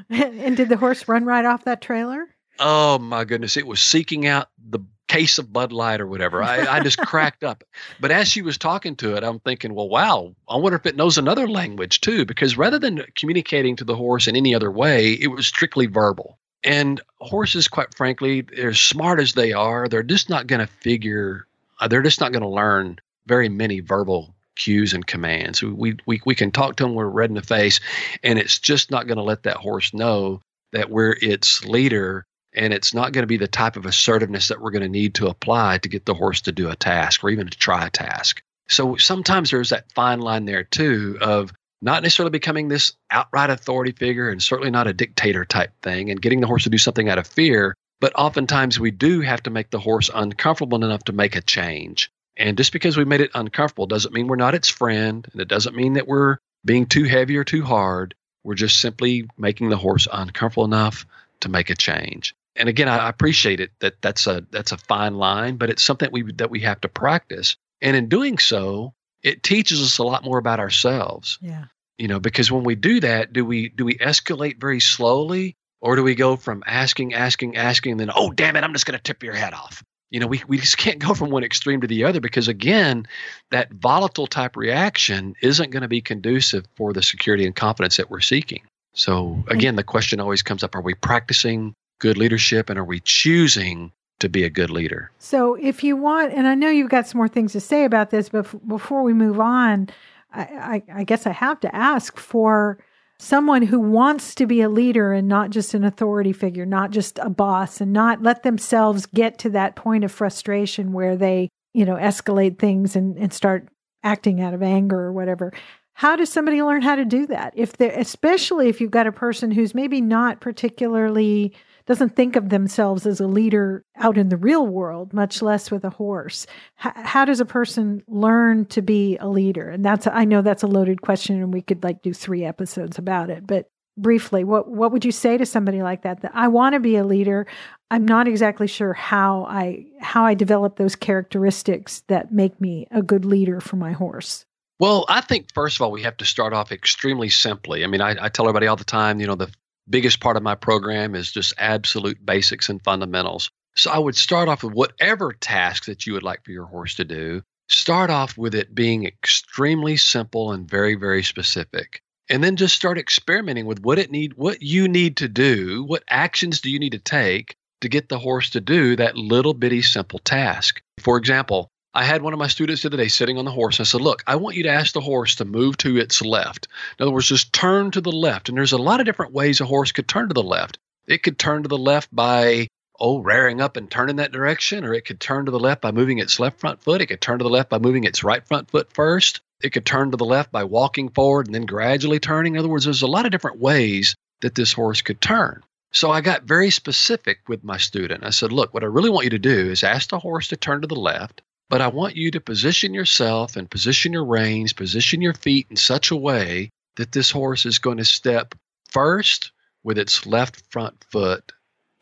and 0.08 0.56
did 0.56 0.70
the 0.70 0.78
horse 0.78 1.06
run 1.06 1.26
right 1.26 1.44
off 1.44 1.64
that 1.64 1.82
trailer? 1.82 2.26
Oh 2.58 2.98
my 2.98 3.24
goodness. 3.24 3.58
It 3.58 3.66
was 3.66 3.80
seeking 3.80 4.26
out 4.26 4.48
the 4.58 4.80
case 5.08 5.38
of 5.38 5.52
Bud 5.52 5.72
Light 5.72 6.00
or 6.00 6.06
whatever. 6.06 6.42
I, 6.42 6.66
I 6.66 6.80
just 6.80 6.98
cracked 7.06 7.44
up. 7.44 7.64
But 8.00 8.10
as 8.10 8.28
she 8.28 8.40
was 8.40 8.56
talking 8.56 8.96
to 8.96 9.16
it, 9.16 9.24
I'm 9.24 9.40
thinking, 9.40 9.74
well, 9.74 9.88
wow, 9.88 10.34
I 10.48 10.56
wonder 10.56 10.76
if 10.76 10.86
it 10.86 10.96
knows 10.96 11.18
another 11.18 11.46
language 11.46 12.00
too, 12.00 12.24
because 12.24 12.56
rather 12.56 12.78
than 12.78 13.04
communicating 13.16 13.76
to 13.76 13.84
the 13.84 13.96
horse 13.96 14.26
in 14.26 14.36
any 14.36 14.54
other 14.54 14.70
way, 14.70 15.12
it 15.12 15.26
was 15.26 15.46
strictly 15.46 15.86
verbal. 15.86 16.38
And 16.62 17.00
horses, 17.20 17.68
quite 17.68 17.94
frankly, 17.94 18.46
as 18.56 18.78
smart 18.78 19.20
as 19.20 19.34
they 19.34 19.52
are, 19.52 19.88
they're 19.88 20.02
just 20.02 20.28
not 20.28 20.46
going 20.46 20.60
to 20.60 20.66
figure, 20.66 21.46
uh, 21.80 21.88
they're 21.88 22.02
just 22.02 22.20
not 22.20 22.32
going 22.32 22.42
to 22.42 22.48
learn 22.48 22.98
very 23.26 23.48
many 23.48 23.80
verbal 23.80 24.34
cues 24.56 24.92
and 24.92 25.06
commands. 25.06 25.62
We, 25.62 25.96
we, 26.06 26.20
we 26.24 26.34
can 26.34 26.50
talk 26.50 26.76
to 26.76 26.84
them, 26.84 26.94
we're 26.94 27.06
red 27.06 27.30
in 27.30 27.36
the 27.36 27.42
face, 27.42 27.80
and 28.22 28.38
it's 28.38 28.58
just 28.58 28.90
not 28.90 29.06
going 29.06 29.16
to 29.16 29.22
let 29.22 29.44
that 29.44 29.56
horse 29.56 29.94
know 29.94 30.42
that 30.72 30.90
we're 30.90 31.16
its 31.20 31.64
leader. 31.64 32.26
And 32.54 32.74
it's 32.74 32.92
not 32.92 33.12
going 33.12 33.22
to 33.22 33.28
be 33.28 33.36
the 33.36 33.48
type 33.48 33.76
of 33.76 33.86
assertiveness 33.86 34.48
that 34.48 34.60
we're 34.60 34.72
going 34.72 34.82
to 34.82 34.88
need 34.88 35.14
to 35.14 35.28
apply 35.28 35.78
to 35.78 35.88
get 35.88 36.04
the 36.04 36.14
horse 36.14 36.42
to 36.42 36.52
do 36.52 36.68
a 36.68 36.76
task 36.76 37.24
or 37.24 37.30
even 37.30 37.46
to 37.46 37.56
try 37.56 37.86
a 37.86 37.90
task. 37.90 38.42
So 38.68 38.96
sometimes 38.96 39.50
there's 39.50 39.70
that 39.70 39.90
fine 39.92 40.20
line 40.20 40.44
there 40.44 40.64
too 40.64 41.16
of 41.20 41.52
not 41.82 42.02
necessarily 42.02 42.30
becoming 42.30 42.68
this 42.68 42.92
outright 43.10 43.50
authority 43.50 43.92
figure 43.92 44.28
and 44.28 44.42
certainly 44.42 44.70
not 44.70 44.86
a 44.86 44.92
dictator 44.92 45.44
type 45.44 45.72
thing 45.82 46.10
and 46.10 46.20
getting 46.20 46.40
the 46.40 46.46
horse 46.46 46.64
to 46.64 46.70
do 46.70 46.78
something 46.78 47.08
out 47.08 47.18
of 47.18 47.26
fear. 47.26 47.74
But 48.00 48.12
oftentimes 48.16 48.80
we 48.80 48.90
do 48.90 49.20
have 49.20 49.42
to 49.44 49.50
make 49.50 49.70
the 49.70 49.78
horse 49.78 50.10
uncomfortable 50.12 50.82
enough 50.82 51.04
to 51.04 51.12
make 51.12 51.36
a 51.36 51.42
change. 51.42 52.10
And 52.36 52.56
just 52.56 52.72
because 52.72 52.96
we 52.96 53.04
made 53.04 53.20
it 53.20 53.30
uncomfortable 53.34 53.86
doesn't 53.86 54.14
mean 54.14 54.26
we're 54.26 54.36
not 54.36 54.54
its 54.54 54.68
friend. 54.68 55.26
And 55.32 55.40
it 55.40 55.48
doesn't 55.48 55.76
mean 55.76 55.94
that 55.94 56.08
we're 56.08 56.38
being 56.64 56.86
too 56.86 57.04
heavy 57.04 57.36
or 57.36 57.44
too 57.44 57.62
hard. 57.62 58.14
We're 58.44 58.54
just 58.54 58.80
simply 58.80 59.28
making 59.36 59.68
the 59.68 59.76
horse 59.76 60.08
uncomfortable 60.10 60.64
enough 60.64 61.04
to 61.40 61.48
make 61.48 61.70
a 61.70 61.74
change. 61.74 62.34
And 62.56 62.68
again, 62.68 62.88
I 62.88 63.08
appreciate 63.08 63.60
it 63.60 63.70
that 63.80 64.00
that's 64.02 64.26
a 64.26 64.44
that's 64.50 64.72
a 64.72 64.78
fine 64.78 65.14
line, 65.14 65.56
but 65.56 65.70
it's 65.70 65.82
something 65.82 66.08
we 66.12 66.32
that 66.32 66.50
we 66.50 66.60
have 66.60 66.80
to 66.82 66.88
practice. 66.88 67.56
And 67.80 67.96
in 67.96 68.08
doing 68.08 68.38
so, 68.38 68.94
it 69.22 69.42
teaches 69.42 69.82
us 69.82 69.98
a 69.98 70.04
lot 70.04 70.24
more 70.24 70.38
about 70.38 70.60
ourselves. 70.60 71.38
Yeah. 71.40 71.64
You 71.98 72.08
know, 72.08 72.20
because 72.20 72.50
when 72.50 72.64
we 72.64 72.74
do 72.74 73.00
that, 73.00 73.32
do 73.32 73.44
we 73.44 73.68
do 73.68 73.84
we 73.84 73.96
escalate 73.96 74.58
very 74.60 74.80
slowly 74.80 75.56
or 75.80 75.96
do 75.96 76.02
we 76.02 76.14
go 76.14 76.36
from 76.36 76.62
asking, 76.66 77.14
asking, 77.14 77.56
asking, 77.56 77.92
and 77.92 78.00
then, 78.00 78.10
oh 78.14 78.30
damn 78.30 78.56
it, 78.56 78.64
I'm 78.64 78.72
just 78.72 78.86
gonna 78.86 78.98
tip 78.98 79.22
your 79.22 79.34
head 79.34 79.52
off? 79.52 79.82
You 80.10 80.18
know, 80.18 80.26
we, 80.26 80.42
we 80.48 80.58
just 80.58 80.76
can't 80.76 80.98
go 80.98 81.14
from 81.14 81.30
one 81.30 81.44
extreme 81.44 81.80
to 81.82 81.86
the 81.86 82.04
other 82.04 82.20
because 82.20 82.48
again, 82.48 83.06
that 83.50 83.72
volatile 83.72 84.26
type 84.26 84.56
reaction 84.56 85.34
isn't 85.40 85.70
going 85.70 85.82
to 85.82 85.88
be 85.88 86.00
conducive 86.00 86.66
for 86.74 86.92
the 86.92 87.02
security 87.02 87.46
and 87.46 87.54
confidence 87.54 87.96
that 87.96 88.10
we're 88.10 88.20
seeking. 88.20 88.62
So 88.92 89.44
again, 89.46 89.76
the 89.76 89.84
question 89.84 90.18
always 90.18 90.42
comes 90.42 90.64
up, 90.64 90.74
are 90.74 90.80
we 90.80 90.94
practicing 90.94 91.74
good 92.00 92.18
leadership 92.18 92.70
and 92.70 92.78
are 92.78 92.84
we 92.84 92.98
choosing 92.98 93.92
to 94.20 94.28
be 94.28 94.44
a 94.44 94.50
good 94.50 94.70
leader. 94.70 95.10
So, 95.18 95.54
if 95.54 95.82
you 95.82 95.96
want, 95.96 96.32
and 96.32 96.46
I 96.46 96.54
know 96.54 96.70
you've 96.70 96.90
got 96.90 97.06
some 97.06 97.18
more 97.18 97.28
things 97.28 97.52
to 97.52 97.60
say 97.60 97.84
about 97.84 98.10
this, 98.10 98.28
but 98.28 98.46
f- 98.46 98.54
before 98.66 99.02
we 99.02 99.12
move 99.12 99.40
on, 99.40 99.88
I, 100.32 100.42
I, 100.42 100.82
I 101.00 101.04
guess 101.04 101.26
I 101.26 101.32
have 101.32 101.60
to 101.60 101.74
ask 101.74 102.16
for 102.16 102.78
someone 103.18 103.62
who 103.62 103.78
wants 103.78 104.34
to 104.36 104.46
be 104.46 104.62
a 104.62 104.68
leader 104.68 105.12
and 105.12 105.28
not 105.28 105.50
just 105.50 105.74
an 105.74 105.84
authority 105.84 106.32
figure, 106.32 106.64
not 106.64 106.90
just 106.90 107.18
a 107.18 107.28
boss, 107.28 107.80
and 107.80 107.92
not 107.92 108.22
let 108.22 108.42
themselves 108.42 109.04
get 109.06 109.38
to 109.38 109.50
that 109.50 109.76
point 109.76 110.04
of 110.04 110.12
frustration 110.12 110.92
where 110.92 111.16
they, 111.16 111.48
you 111.74 111.84
know, 111.84 111.96
escalate 111.96 112.58
things 112.58 112.96
and, 112.96 113.18
and 113.18 113.32
start 113.32 113.68
acting 114.02 114.40
out 114.40 114.54
of 114.54 114.62
anger 114.62 114.98
or 114.98 115.12
whatever. 115.12 115.52
How 115.92 116.16
does 116.16 116.32
somebody 116.32 116.62
learn 116.62 116.80
how 116.80 116.96
to 116.96 117.04
do 117.04 117.26
that? 117.26 117.52
If 117.54 117.74
they 117.74 117.92
especially 117.92 118.68
if 118.68 118.80
you've 118.80 118.90
got 118.90 119.06
a 119.06 119.12
person 119.12 119.50
who's 119.50 119.74
maybe 119.74 120.00
not 120.00 120.40
particularly 120.40 121.52
doesn't 121.90 122.14
think 122.14 122.36
of 122.36 122.50
themselves 122.50 123.04
as 123.04 123.18
a 123.18 123.26
leader 123.26 123.84
out 123.96 124.16
in 124.16 124.28
the 124.28 124.36
real 124.36 124.64
world, 124.64 125.12
much 125.12 125.42
less 125.42 125.72
with 125.72 125.82
a 125.82 125.90
horse. 125.90 126.46
H- 126.84 126.92
how 126.94 127.24
does 127.24 127.40
a 127.40 127.44
person 127.44 128.00
learn 128.06 128.66
to 128.66 128.80
be 128.80 129.16
a 129.16 129.26
leader? 129.26 129.68
And 129.68 129.84
that's 129.84 130.06
I 130.06 130.24
know 130.24 130.40
that's 130.40 130.62
a 130.62 130.68
loaded 130.68 131.02
question, 131.02 131.42
and 131.42 131.52
we 131.52 131.62
could 131.62 131.82
like 131.82 132.00
do 132.00 132.14
three 132.14 132.44
episodes 132.44 132.96
about 132.96 133.28
it. 133.28 133.44
But 133.44 133.68
briefly, 133.98 134.44
what 134.44 134.68
what 134.68 134.92
would 134.92 135.04
you 135.04 135.10
say 135.10 135.36
to 135.36 135.44
somebody 135.44 135.82
like 135.82 136.02
that? 136.02 136.20
That 136.20 136.30
I 136.32 136.46
want 136.46 136.74
to 136.74 136.80
be 136.80 136.94
a 136.94 137.02
leader. 137.02 137.48
I'm 137.90 138.06
not 138.06 138.28
exactly 138.28 138.68
sure 138.68 138.92
how 138.92 139.46
I 139.46 139.86
how 139.98 140.24
I 140.24 140.34
develop 140.34 140.76
those 140.76 140.94
characteristics 140.94 142.04
that 142.06 142.32
make 142.32 142.60
me 142.60 142.86
a 142.92 143.02
good 143.02 143.24
leader 143.24 143.60
for 143.60 143.74
my 143.74 143.90
horse. 143.90 144.46
Well, 144.78 145.06
I 145.08 145.22
think 145.22 145.52
first 145.54 145.76
of 145.76 145.82
all, 145.82 145.90
we 145.90 146.02
have 146.02 146.16
to 146.18 146.24
start 146.24 146.52
off 146.52 146.70
extremely 146.70 147.30
simply. 147.30 147.82
I 147.82 147.88
mean, 147.88 148.00
I, 148.00 148.16
I, 148.18 148.28
tell 148.30 148.46
everybody 148.46 148.66
all 148.66 148.76
the 148.76 148.84
time, 148.84 149.20
you 149.20 149.26
know, 149.26 149.34
the 149.34 149.52
biggest 149.90 150.20
part 150.20 150.36
of 150.36 150.42
my 150.42 150.54
program 150.54 151.14
is 151.14 151.32
just 151.32 151.54
absolute 151.58 152.24
basics 152.24 152.68
and 152.68 152.82
fundamentals. 152.82 153.50
So 153.76 153.90
I 153.90 153.98
would 153.98 154.16
start 154.16 154.48
off 154.48 154.62
with 154.62 154.72
whatever 154.72 155.32
task 155.32 155.86
that 155.86 156.06
you 156.06 156.12
would 156.14 156.22
like 156.22 156.44
for 156.44 156.52
your 156.52 156.66
horse 156.66 156.94
to 156.96 157.04
do. 157.04 157.42
Start 157.68 158.10
off 158.10 158.36
with 158.36 158.54
it 158.54 158.74
being 158.74 159.06
extremely 159.06 159.96
simple 159.96 160.52
and 160.52 160.68
very, 160.68 160.96
very 160.96 161.22
specific. 161.22 162.02
And 162.28 162.42
then 162.42 162.56
just 162.56 162.74
start 162.74 162.98
experimenting 162.98 163.66
with 163.66 163.80
what 163.80 163.98
it 163.98 164.10
need, 164.10 164.34
what 164.34 164.62
you 164.62 164.88
need 164.88 165.16
to 165.18 165.28
do, 165.28 165.84
what 165.84 166.04
actions 166.08 166.60
do 166.60 166.70
you 166.70 166.78
need 166.78 166.92
to 166.92 166.98
take 166.98 167.54
to 167.80 167.88
get 167.88 168.08
the 168.08 168.18
horse 168.18 168.50
to 168.50 168.60
do 168.60 168.96
that 168.96 169.16
little 169.16 169.54
bitty 169.54 169.82
simple 169.82 170.18
task. 170.18 170.82
For 170.98 171.16
example, 171.16 171.70
I 171.92 172.04
had 172.04 172.22
one 172.22 172.32
of 172.32 172.38
my 172.38 172.46
students 172.46 172.82
the 172.82 172.88
other 172.88 172.98
day 172.98 173.08
sitting 173.08 173.36
on 173.36 173.44
the 173.44 173.50
horse. 173.50 173.80
I 173.80 173.82
said, 173.82 174.00
Look, 174.00 174.22
I 174.24 174.36
want 174.36 174.54
you 174.54 174.62
to 174.62 174.68
ask 174.68 174.92
the 174.92 175.00
horse 175.00 175.34
to 175.36 175.44
move 175.44 175.76
to 175.78 175.96
its 175.96 176.22
left. 176.22 176.68
In 176.96 177.02
other 177.02 177.10
words, 177.10 177.26
just 177.26 177.52
turn 177.52 177.90
to 177.90 178.00
the 178.00 178.12
left. 178.12 178.48
And 178.48 178.56
there's 178.56 178.70
a 178.70 178.78
lot 178.78 179.00
of 179.00 179.06
different 179.06 179.32
ways 179.32 179.60
a 179.60 179.64
horse 179.64 179.90
could 179.90 180.06
turn 180.06 180.28
to 180.28 180.34
the 180.34 180.42
left. 180.42 180.78
It 181.08 181.24
could 181.24 181.36
turn 181.36 181.64
to 181.64 181.68
the 181.68 181.76
left 181.76 182.14
by, 182.14 182.68
oh, 183.00 183.18
rearing 183.18 183.60
up 183.60 183.76
and 183.76 183.90
turning 183.90 184.16
that 184.16 184.30
direction, 184.30 184.84
or 184.84 184.94
it 184.94 185.04
could 185.04 185.18
turn 185.18 185.46
to 185.46 185.50
the 185.50 185.58
left 185.58 185.80
by 185.80 185.90
moving 185.90 186.18
its 186.18 186.38
left 186.38 186.60
front 186.60 186.80
foot. 186.80 187.00
It 187.00 187.06
could 187.06 187.20
turn 187.20 187.40
to 187.40 187.42
the 187.42 187.50
left 187.50 187.70
by 187.70 187.80
moving 187.80 188.04
its 188.04 188.22
right 188.22 188.46
front 188.46 188.70
foot 188.70 188.92
first. 188.92 189.40
It 189.60 189.70
could 189.70 189.84
turn 189.84 190.12
to 190.12 190.16
the 190.16 190.24
left 190.24 190.52
by 190.52 190.62
walking 190.62 191.08
forward 191.08 191.46
and 191.46 191.54
then 191.56 191.66
gradually 191.66 192.20
turning. 192.20 192.54
In 192.54 192.60
other 192.60 192.68
words, 192.68 192.84
there's 192.84 193.02
a 193.02 193.08
lot 193.08 193.26
of 193.26 193.32
different 193.32 193.58
ways 193.58 194.14
that 194.42 194.54
this 194.54 194.72
horse 194.72 195.02
could 195.02 195.20
turn. 195.20 195.64
So 195.90 196.12
I 196.12 196.20
got 196.20 196.44
very 196.44 196.70
specific 196.70 197.40
with 197.48 197.64
my 197.64 197.78
student. 197.78 198.22
I 198.22 198.30
said, 198.30 198.52
Look, 198.52 198.72
what 198.72 198.84
I 198.84 198.86
really 198.86 199.10
want 199.10 199.24
you 199.24 199.30
to 199.30 199.40
do 199.40 199.72
is 199.72 199.82
ask 199.82 200.10
the 200.10 200.20
horse 200.20 200.46
to 200.48 200.56
turn 200.56 200.82
to 200.82 200.86
the 200.86 200.94
left 200.94 201.42
but 201.70 201.80
I 201.80 201.86
want 201.86 202.16
you 202.16 202.32
to 202.32 202.40
position 202.40 202.92
yourself 202.92 203.56
and 203.56 203.70
position 203.70 204.12
your 204.12 204.24
reins, 204.24 204.72
position 204.72 205.22
your 205.22 205.34
feet 205.34 205.68
in 205.70 205.76
such 205.76 206.10
a 206.10 206.16
way 206.16 206.70
that 206.96 207.12
this 207.12 207.30
horse 207.30 207.64
is 207.64 207.78
going 207.78 207.98
to 207.98 208.04
step 208.04 208.56
first 208.90 209.52
with 209.84 209.96
its 209.96 210.26
left 210.26 210.64
front 210.70 211.02
foot 211.10 211.52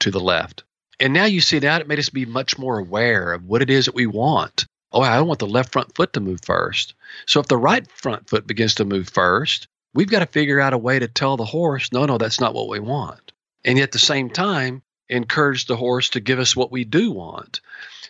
to 0.01 0.11
the 0.11 0.21
left. 0.21 0.65
And 0.99 1.13
now 1.13 1.27
you 1.27 1.43
see 1.43 1.59
that 1.59 1.83
it 1.83 1.87
made 1.87 1.99
us 1.99 2.09
be 2.09 2.25
much 2.25 2.59
more 2.59 2.79
aware 2.79 3.35
of 3.35 3.45
what 3.45 3.61
it 3.61 3.69
is 3.69 3.85
that 3.85 3.95
we 3.95 4.07
want. 4.07 4.65
Oh, 4.91 5.03
I 5.03 5.21
want 5.21 5.39
the 5.39 5.47
left 5.47 5.71
front 5.71 5.95
foot 5.95 6.15
to 6.15 6.21
move 6.21 6.41
first. 6.43 6.95
So 7.27 7.39
if 7.39 7.49
the 7.49 7.59
right 7.59 7.87
front 7.91 8.29
foot 8.29 8.47
begins 8.47 8.75
to 8.77 8.87
move 8.87 9.11
first, 9.11 9.69
we've 9.93 10.11
got 10.11 10.21
to 10.21 10.27
figure 10.27 10.61
out 10.61 10.73
a 10.73 10.79
way 10.79 10.99
to 10.99 11.09
tell 11.09 11.37
the 11.37 11.45
horse, 11.45 11.93
no, 11.93 12.07
no, 12.07 12.17
that's 12.17 12.41
not 12.41 12.55
what 12.55 12.69
we 12.69 12.81
want. 12.81 13.33
And 13.67 13.77
yet 13.77 13.85
at 13.85 13.93
the 13.93 13.99
same 13.99 14.31
time, 14.31 14.83
encourage 15.09 15.67
the 15.67 15.77
horse 15.77 16.09
to 16.11 16.21
give 16.21 16.39
us 16.39 16.57
what 16.57 16.73
we 16.73 16.85
do 16.85 17.11
want. 17.11 17.61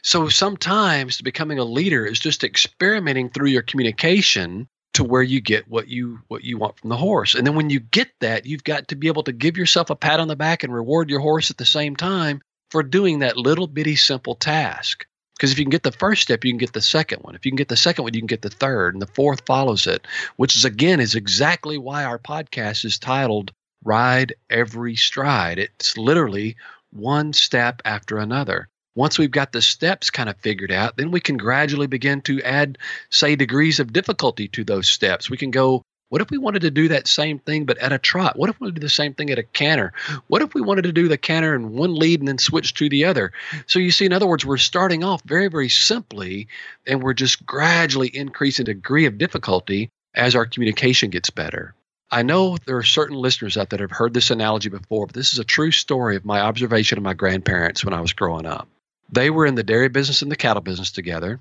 So 0.02 0.28
sometimes 0.28 1.20
becoming 1.20 1.58
a 1.58 1.64
leader 1.64 2.06
is 2.06 2.20
just 2.20 2.44
experimenting 2.44 3.30
through 3.30 3.48
your 3.48 3.62
communication 3.62 4.68
to 4.94 5.04
where 5.04 5.22
you 5.22 5.40
get 5.40 5.68
what 5.68 5.88
you 5.88 6.20
what 6.28 6.44
you 6.44 6.58
want 6.58 6.78
from 6.78 6.90
the 6.90 6.96
horse. 6.96 7.34
And 7.34 7.46
then 7.46 7.54
when 7.54 7.70
you 7.70 7.80
get 7.80 8.08
that, 8.20 8.46
you've 8.46 8.64
got 8.64 8.88
to 8.88 8.96
be 8.96 9.06
able 9.06 9.22
to 9.24 9.32
give 9.32 9.56
yourself 9.56 9.90
a 9.90 9.96
pat 9.96 10.20
on 10.20 10.28
the 10.28 10.36
back 10.36 10.64
and 10.64 10.72
reward 10.72 11.10
your 11.10 11.20
horse 11.20 11.50
at 11.50 11.56
the 11.56 11.66
same 11.66 11.94
time 11.94 12.40
for 12.70 12.82
doing 12.82 13.20
that 13.20 13.36
little 13.36 13.66
bitty 13.66 13.96
simple 13.96 14.34
task. 14.34 15.06
Because 15.36 15.52
if 15.52 15.58
you 15.58 15.64
can 15.64 15.70
get 15.70 15.84
the 15.84 15.92
first 15.92 16.22
step, 16.22 16.44
you 16.44 16.50
can 16.50 16.58
get 16.58 16.72
the 16.72 16.80
second 16.80 17.22
one. 17.22 17.36
If 17.36 17.46
you 17.46 17.52
can 17.52 17.56
get 17.56 17.68
the 17.68 17.76
second 17.76 18.02
one, 18.02 18.14
you 18.14 18.20
can 18.20 18.26
get 18.26 18.42
the 18.42 18.50
third, 18.50 18.94
and 18.94 19.00
the 19.00 19.06
fourth 19.06 19.46
follows 19.46 19.86
it, 19.86 20.04
which 20.34 20.56
is 20.56 20.64
again 20.64 20.98
is 20.98 21.14
exactly 21.14 21.78
why 21.78 22.02
our 22.04 22.18
podcast 22.18 22.84
is 22.84 22.98
titled 22.98 23.52
Ride 23.84 24.34
Every 24.50 24.96
Stride. 24.96 25.60
It's 25.60 25.96
literally 25.96 26.56
one 26.92 27.32
step 27.32 27.82
after 27.84 28.18
another. 28.18 28.68
Once 28.94 29.18
we've 29.18 29.30
got 29.30 29.52
the 29.52 29.62
steps 29.62 30.10
kind 30.10 30.28
of 30.28 30.36
figured 30.38 30.72
out, 30.72 30.96
then 30.96 31.10
we 31.10 31.20
can 31.20 31.36
gradually 31.36 31.86
begin 31.86 32.20
to 32.20 32.42
add, 32.42 32.76
say, 33.10 33.36
degrees 33.36 33.78
of 33.78 33.92
difficulty 33.92 34.48
to 34.48 34.64
those 34.64 34.88
steps. 34.88 35.30
We 35.30 35.36
can 35.36 35.50
go 35.50 35.82
what 36.08 36.22
if 36.22 36.30
we 36.30 36.38
wanted 36.38 36.62
to 36.62 36.70
do 36.70 36.88
that 36.88 37.06
same 37.06 37.38
thing 37.38 37.66
but 37.66 37.78
at 37.78 37.92
a 37.92 37.98
trot? 37.98 38.38
What 38.38 38.48
if 38.48 38.58
we 38.60 38.70
do 38.70 38.80
the 38.80 38.88
same 38.88 39.12
thing 39.12 39.30
at 39.30 39.38
a 39.38 39.42
canter? 39.42 39.92
What 40.28 40.40
if 40.40 40.54
we 40.54 40.62
wanted 40.62 40.82
to 40.82 40.92
do 40.92 41.06
the 41.06 41.18
canter 41.18 41.54
in 41.54 41.72
one 41.72 41.94
lead 41.94 42.20
and 42.20 42.28
then 42.28 42.38
switch 42.38 42.74
to 42.74 42.88
the 42.88 43.04
other? 43.04 43.32
So 43.66 43.78
you 43.78 43.90
see, 43.90 44.06
in 44.06 44.12
other 44.12 44.26
words, 44.26 44.44
we're 44.44 44.56
starting 44.56 45.04
off 45.04 45.22
very, 45.24 45.48
very 45.48 45.68
simply 45.68 46.48
and 46.86 47.02
we're 47.02 47.12
just 47.12 47.44
gradually 47.44 48.14
increasing 48.14 48.64
degree 48.64 49.04
of 49.04 49.18
difficulty 49.18 49.90
as 50.14 50.34
our 50.34 50.46
communication 50.46 51.10
gets 51.10 51.28
better. 51.28 51.74
I 52.10 52.22
know 52.22 52.56
there 52.64 52.76
are 52.76 52.82
certain 52.82 53.16
listeners 53.16 53.56
out 53.56 53.70
there 53.70 53.78
that 53.78 53.82
have 53.82 53.96
heard 53.96 54.14
this 54.14 54.30
analogy 54.30 54.70
before, 54.70 55.06
but 55.06 55.14
this 55.14 55.32
is 55.32 55.38
a 55.38 55.44
true 55.44 55.70
story 55.70 56.16
of 56.16 56.24
my 56.24 56.40
observation 56.40 56.96
of 56.96 57.04
my 57.04 57.14
grandparents 57.14 57.84
when 57.84 57.94
I 57.94 58.00
was 58.00 58.12
growing 58.12 58.46
up. 58.46 58.68
They 59.10 59.30
were 59.30 59.46
in 59.46 59.54
the 59.54 59.62
dairy 59.62 59.88
business 59.88 60.22
and 60.22 60.30
the 60.30 60.36
cattle 60.36 60.62
business 60.62 60.90
together. 60.90 61.40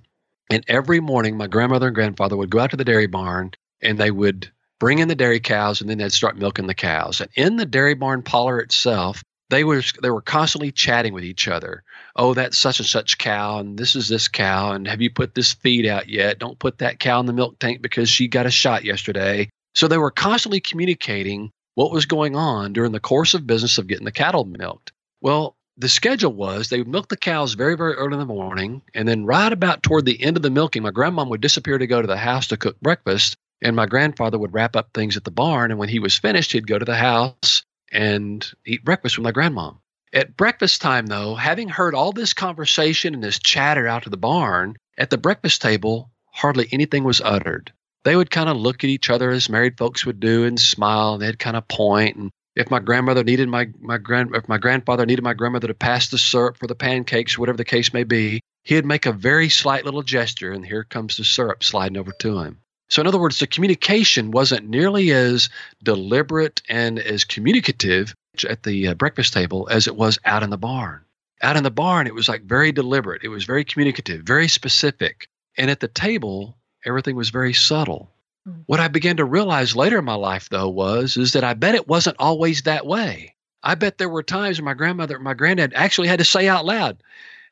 And 0.50 0.64
every 0.68 1.00
morning, 1.00 1.38
my 1.38 1.48
grandmother 1.48 1.88
and 1.88 1.96
grandfather 1.96 2.38
would 2.38 2.50
go 2.50 2.60
out 2.60 2.72
to 2.72 2.78
the 2.78 2.86
dairy 2.86 3.08
barn 3.08 3.52
and 3.82 3.98
they 3.98 4.12
would 4.12 4.50
bring 4.80 5.00
in 5.00 5.08
the 5.08 5.16
dairy 5.16 5.40
cows, 5.40 5.82
and 5.82 5.90
then 5.90 5.98
they'd 5.98 6.12
start 6.12 6.38
milking 6.38 6.68
the 6.68 6.74
cows. 6.74 7.22
And 7.22 7.30
in 7.36 7.58
the 7.58 7.66
dairy 7.66 7.96
barn 7.96 8.22
parlor 8.22 8.60
itself, 8.60 9.24
they 9.50 9.64
were 9.64 9.82
they 10.02 10.10
were 10.10 10.22
constantly 10.22 10.72
chatting 10.72 11.14
with 11.14 11.24
each 11.24 11.48
other. 11.48 11.84
Oh, 12.16 12.34
that's 12.34 12.58
such 12.58 12.80
and 12.80 12.88
such 12.88 13.18
cow, 13.18 13.60
and 13.60 13.78
this 13.78 13.96
is 13.96 14.10
this 14.10 14.28
cow, 14.28 14.74
and 14.74 14.88
have 14.88 15.02
you 15.02 15.10
put 15.10 15.36
this 15.36 15.54
feed 15.54 15.86
out 15.86 16.10
yet? 16.10 16.40
Don't 16.40 16.60
put 16.60 16.80
that 16.80 17.00
cow 17.00 17.20
in 17.20 17.26
the 17.26 17.34
milk 17.34 17.58
tank 17.60 17.82
because 17.82 18.10
she 18.10 18.28
got 18.28 18.46
a 18.46 18.52
shot 18.52 18.84
yesterday. 18.84 19.50
So 19.78 19.88
they 19.88 20.00
were 20.00 20.10
constantly 20.10 20.60
communicating 20.60 21.52
what 21.76 21.92
was 21.92 22.08
going 22.08 22.36
on 22.36 22.74
during 22.74 22.94
the 22.94 23.00
course 23.00 23.36
of 23.36 23.46
business 23.46 23.78
of 23.78 23.86
getting 23.86 24.06
the 24.06 24.12
cattle 24.12 24.44
milked. 24.44 24.92
Well, 25.22 25.56
the 25.78 25.88
schedule 25.88 26.34
was 26.34 26.70
they 26.70 26.80
would 26.80 26.88
milk 26.88 27.10
the 27.10 27.16
cows 27.16 27.54
very, 27.54 27.78
very 27.78 27.94
early 27.94 28.14
in 28.14 28.20
the 28.20 28.26
morning, 28.26 28.82
and 28.96 29.08
then 29.08 29.28
right 29.28 29.54
about 29.54 29.84
toward 29.84 30.06
the 30.06 30.20
end 30.24 30.36
of 30.36 30.42
the 30.42 30.50
milking, 30.50 30.82
my 30.82 30.90
grandmom 30.90 31.30
would 31.30 31.42
disappear 31.42 31.78
to 31.78 31.86
go 31.86 32.02
to 32.02 32.08
the 32.08 32.18
house 32.18 32.48
to 32.48 32.58
cook 32.58 32.80
breakfast, 32.82 33.38
and 33.62 33.76
my 33.76 33.86
grandfather 33.86 34.40
would 34.40 34.56
wrap 34.56 34.76
up 34.76 34.90
things 34.96 35.16
at 35.16 35.26
the 35.26 35.30
barn. 35.30 35.70
And 35.70 35.80
when 35.80 35.90
he 35.90 36.00
was 36.00 36.18
finished, 36.18 36.54
he'd 36.54 36.66
go 36.66 36.80
to 36.80 36.86
the 36.86 36.96
house 36.96 37.62
and 37.92 38.52
eat 38.66 38.84
breakfast 38.84 39.20
with 39.20 39.26
my 39.26 39.32
grandmom. 39.32 39.78
At 40.12 40.36
breakfast 40.36 40.82
time, 40.82 41.06
though, 41.06 41.36
having 41.36 41.70
heard 41.70 41.94
all 41.94 42.14
this 42.14 42.34
conversation 42.34 43.14
and 43.14 43.24
this 43.24 43.38
chatter 43.38 43.88
out 43.88 44.08
of 44.08 44.12
the 44.12 44.18
barn, 44.18 44.76
at 44.98 45.12
the 45.12 45.20
breakfast 45.20 45.62
table, 45.62 46.10
hardly 46.32 46.68
anything 46.72 47.04
was 47.04 47.22
uttered. 47.22 47.72
They 48.08 48.16
would 48.16 48.32
kind 48.32 48.48
of 48.48 48.56
look 48.56 48.86
at 48.86 48.90
each 48.90 49.10
other 49.10 49.32
as 49.32 49.50
married 49.50 49.78
folks 49.78 50.06
would 50.06 50.22
do 50.22 50.46
and 50.46 50.58
smile, 50.58 51.16
and 51.16 51.22
they'd 51.22 51.38
kind 51.38 51.58
of. 51.58 51.66
And 51.78 52.32
if 52.56 52.72
my 52.72 52.80
grandmother 52.80 53.22
needed 53.22 53.50
my, 53.50 53.68
my 53.82 53.98
grand 53.98 54.34
if 54.34 54.48
my 54.48 54.58
grandfather 54.58 55.06
needed 55.06 55.24
my 55.24 55.34
grandmother 55.34 55.68
to 55.68 55.74
pass 55.74 56.08
the 56.08 56.18
syrup 56.18 56.56
for 56.56 56.68
the 56.68 56.74
pancakes, 56.74 57.38
whatever 57.38 57.58
the 57.58 57.66
case 57.66 57.94
may 57.94 58.06
be, 58.06 58.40
he'd 58.64 58.86
make 58.86 59.06
a 59.06 59.12
very 59.12 59.50
slight 59.50 59.84
little 59.84 60.04
gesture, 60.04 60.54
and 60.54 60.66
here 60.66 60.86
comes 60.86 61.18
the 61.18 61.26
syrup 61.26 61.66
sliding 61.66 61.98
over 61.98 62.14
to 62.20 62.40
him. 62.40 62.60
So, 62.88 63.02
in 63.02 63.08
other 63.08 63.20
words, 63.20 63.40
the 63.40 63.46
communication 63.48 64.32
wasn't 64.32 64.70
nearly 64.70 65.12
as 65.12 65.50
deliberate 65.84 66.62
and 66.70 67.00
as 67.00 67.26
communicative 67.26 68.16
at 68.50 68.64
the 68.64 68.88
uh, 68.88 68.94
breakfast 68.94 69.34
table 69.34 69.68
as 69.70 69.86
it 69.86 69.98
was 69.98 70.18
out 70.24 70.44
in 70.44 70.50
the 70.50 70.58
barn. 70.58 71.02
Out 71.42 71.58
in 71.58 71.64
the 71.64 71.72
barn, 71.72 72.08
it 72.08 72.16
was 72.16 72.30
like 72.30 72.44
very 72.44 72.72
deliberate, 72.72 73.26
it 73.26 73.28
was 73.28 73.44
very 73.44 73.66
communicative, 73.66 74.22
very 74.22 74.48
specific. 74.48 75.28
And 75.58 75.70
at 75.70 75.82
the 75.82 75.90
table, 75.90 76.57
everything 76.88 77.16
was 77.16 77.30
very 77.30 77.54
subtle. 77.54 78.10
Mm. 78.48 78.64
What 78.66 78.80
I 78.80 78.88
began 78.88 79.18
to 79.18 79.26
realize 79.26 79.76
later 79.76 80.00
in 80.00 80.06
my 80.06 80.16
life, 80.16 80.50
though, 80.50 80.70
was 80.70 81.18
is 81.18 81.34
that 81.34 81.44
I 81.44 81.54
bet 81.54 81.76
it 81.76 81.88
wasn't 81.88 82.18
always 82.20 82.64
that 82.64 82.86
way. 82.86 83.36
I 83.64 83.76
bet 83.76 83.98
there 83.98 84.10
were 84.10 84.24
times 84.24 84.58
when 84.58 84.66
my 84.66 84.74
grandmother, 84.74 85.20
my 85.20 85.34
granddad 85.34 85.74
actually 85.76 86.08
had 86.08 86.20
to 86.20 86.26
say 86.26 86.48
out 86.48 86.66
loud, 86.66 87.04